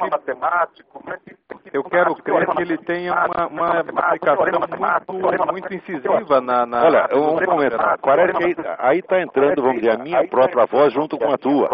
que 1.76 1.78
eu 1.78 1.84
quero 1.84 2.16
crer 2.16 2.48
que 2.48 2.62
ele 2.62 2.78
tenha 2.78 3.14
uma, 3.14 3.48
uma 3.48 3.80
aplicação 3.80 4.46
muito, 4.46 5.52
muito 5.52 5.74
incisiva 5.74 6.40
na... 6.40 6.66
na 6.66 6.86
Olha, 6.86 7.10
um 7.14 7.46
momento, 7.46 7.78
parece 8.02 8.34
que 8.34 8.56
aí 8.78 9.00
está 9.00 9.22
entrando, 9.22 9.62
vamos 9.62 9.82
dizer, 9.82 9.92
a 9.92 9.98
minha 9.98 10.26
própria 10.28 10.66
voz 10.66 10.94
junto 10.94 11.18
com 11.18 11.34
a 11.34 11.38
tua. 11.38 11.70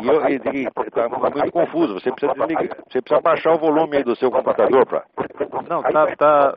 E 0.00 0.08
eu 0.08 0.28
está 0.86 1.08
muito 1.08 1.52
confuso, 1.52 1.94
você 1.94 2.12
precisa 2.12 2.34
desligar, 2.34 2.76
você 2.88 3.00
precisa 3.02 3.20
baixar 3.20 3.54
o 3.54 3.58
volume 3.58 3.96
aí 3.96 4.04
do 4.04 4.14
seu 4.14 4.30
computador 4.30 4.86
para... 4.86 5.02
Não, 5.72 5.82
tá, 5.82 6.06
tá, 6.16 6.52
tá. 6.52 6.54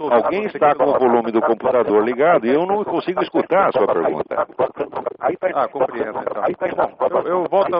Uma... 0.00 0.16
Alguém 0.16 0.46
está 0.46 0.74
com 0.74 0.84
o 0.84 0.98
volume 0.98 1.30
do 1.30 1.40
computador 1.40 2.04
ligado 2.04 2.46
e 2.46 2.50
eu 2.50 2.66
não 2.66 2.82
consigo 2.82 3.22
escutar 3.22 3.68
a 3.68 3.72
sua 3.72 3.86
pergunta. 3.86 4.46
Ah, 5.54 5.68
compreendo, 5.68 6.18
então. 6.18 6.42
Eu, 7.10 7.28
eu 7.28 7.44
volto... 7.44 7.76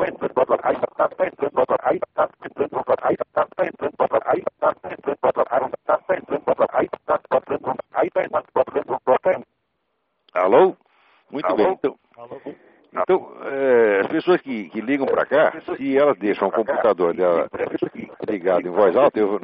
Alô? 10.34 10.76
Muito 11.32 11.56
bem. 11.56 11.72
Então, 11.72 11.98
então 12.96 13.32
é, 13.42 14.00
as 14.00 14.06
pessoas 14.06 14.40
que, 14.40 14.68
que 14.68 14.80
ligam 14.80 15.06
para 15.06 15.26
cá, 15.26 15.52
se 15.76 15.98
elas 15.98 16.16
deixam 16.18 16.48
o 16.48 16.52
computador 16.52 17.14
dela 17.14 17.48
ligado 18.28 18.66
em 18.66 18.70
voz 18.70 18.96
alta, 18.96 19.18
eu, 19.18 19.38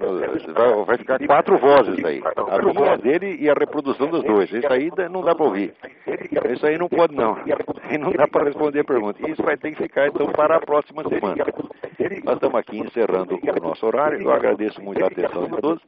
vai, 0.54 0.84
vai, 0.84 0.98
ficar 0.98 1.18
quatro 1.26 1.58
vozes 1.58 2.04
aí. 2.04 2.22
A 2.36 2.58
minha, 2.62 2.96
dele 2.96 3.36
e 3.40 3.50
a 3.50 3.54
reprodução 3.54 4.08
dos 4.08 4.22
dois. 4.22 4.50
Isso 4.52 4.72
aí 4.72 4.90
não 5.10 5.22
dá 5.22 5.34
para 5.34 5.44
ouvir. 5.44 5.74
Isso 6.52 6.66
aí 6.66 6.78
não 6.78 6.88
pode 6.88 7.14
não. 7.14 7.36
E 7.90 7.98
não 7.98 8.12
dá 8.12 8.28
para 8.28 8.44
responder 8.44 8.80
a 8.80 8.84
pergunta. 8.84 9.28
Isso 9.28 9.42
vai 9.42 9.56
ter 9.56 9.72
que 9.72 9.82
ficar 9.82 10.08
então 10.08 10.26
para 10.28 10.56
a 10.56 10.60
próxima 10.60 11.02
semana. 11.04 11.44
Nós 12.24 12.34
estamos 12.34 12.56
aqui 12.56 12.78
encerrando 12.78 13.36
o 13.36 13.62
nosso 13.62 13.86
horário. 13.86 14.20
Eu 14.20 14.32
agradeço 14.32 14.80
muito 14.80 15.02
a 15.02 15.08
atenção 15.08 15.46
de 15.46 15.56
todos. 15.60 15.82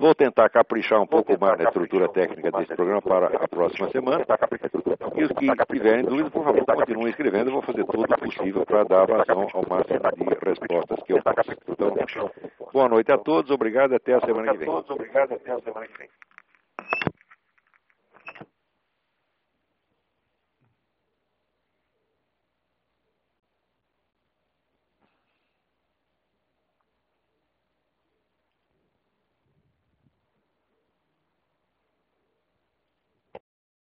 Vou 0.00 0.14
tentar 0.14 0.48
caprichar 0.48 0.98
um 0.98 1.06
pouco 1.06 1.38
mais 1.38 1.58
na 1.58 1.64
estrutura 1.64 2.08
técnica 2.08 2.50
desse 2.50 2.74
programa 2.74 3.02
para 3.02 3.26
a 3.26 3.46
próxima 3.46 3.90
semana. 3.90 4.24
E 5.14 5.24
os 5.24 5.32
que 5.32 5.46
tiverem 5.70 6.06
dúvidas, 6.06 6.32
por 6.32 6.42
favor, 6.42 6.64
continuem 6.64 7.10
escrevendo. 7.10 7.48
Eu 7.48 7.52
vou 7.52 7.62
fazer 7.62 7.84
tudo 7.84 8.04
o 8.04 8.18
possível 8.18 8.64
para 8.64 8.84
dar 8.84 9.04
vazão 9.04 9.46
ao 9.52 9.68
máximo 9.68 10.00
de 10.16 10.24
respostas 10.42 11.02
que 11.04 11.12
eu 11.12 11.22
posso. 11.22 11.52
Então, 11.68 11.94
boa 12.72 12.88
noite 12.88 13.12
a 13.12 13.18
todos. 13.18 13.50
Obrigado. 13.50 13.94
Até 13.94 14.14
a 14.14 14.20
semana 14.20 14.52
que 14.52 14.58
vem. 14.58 14.68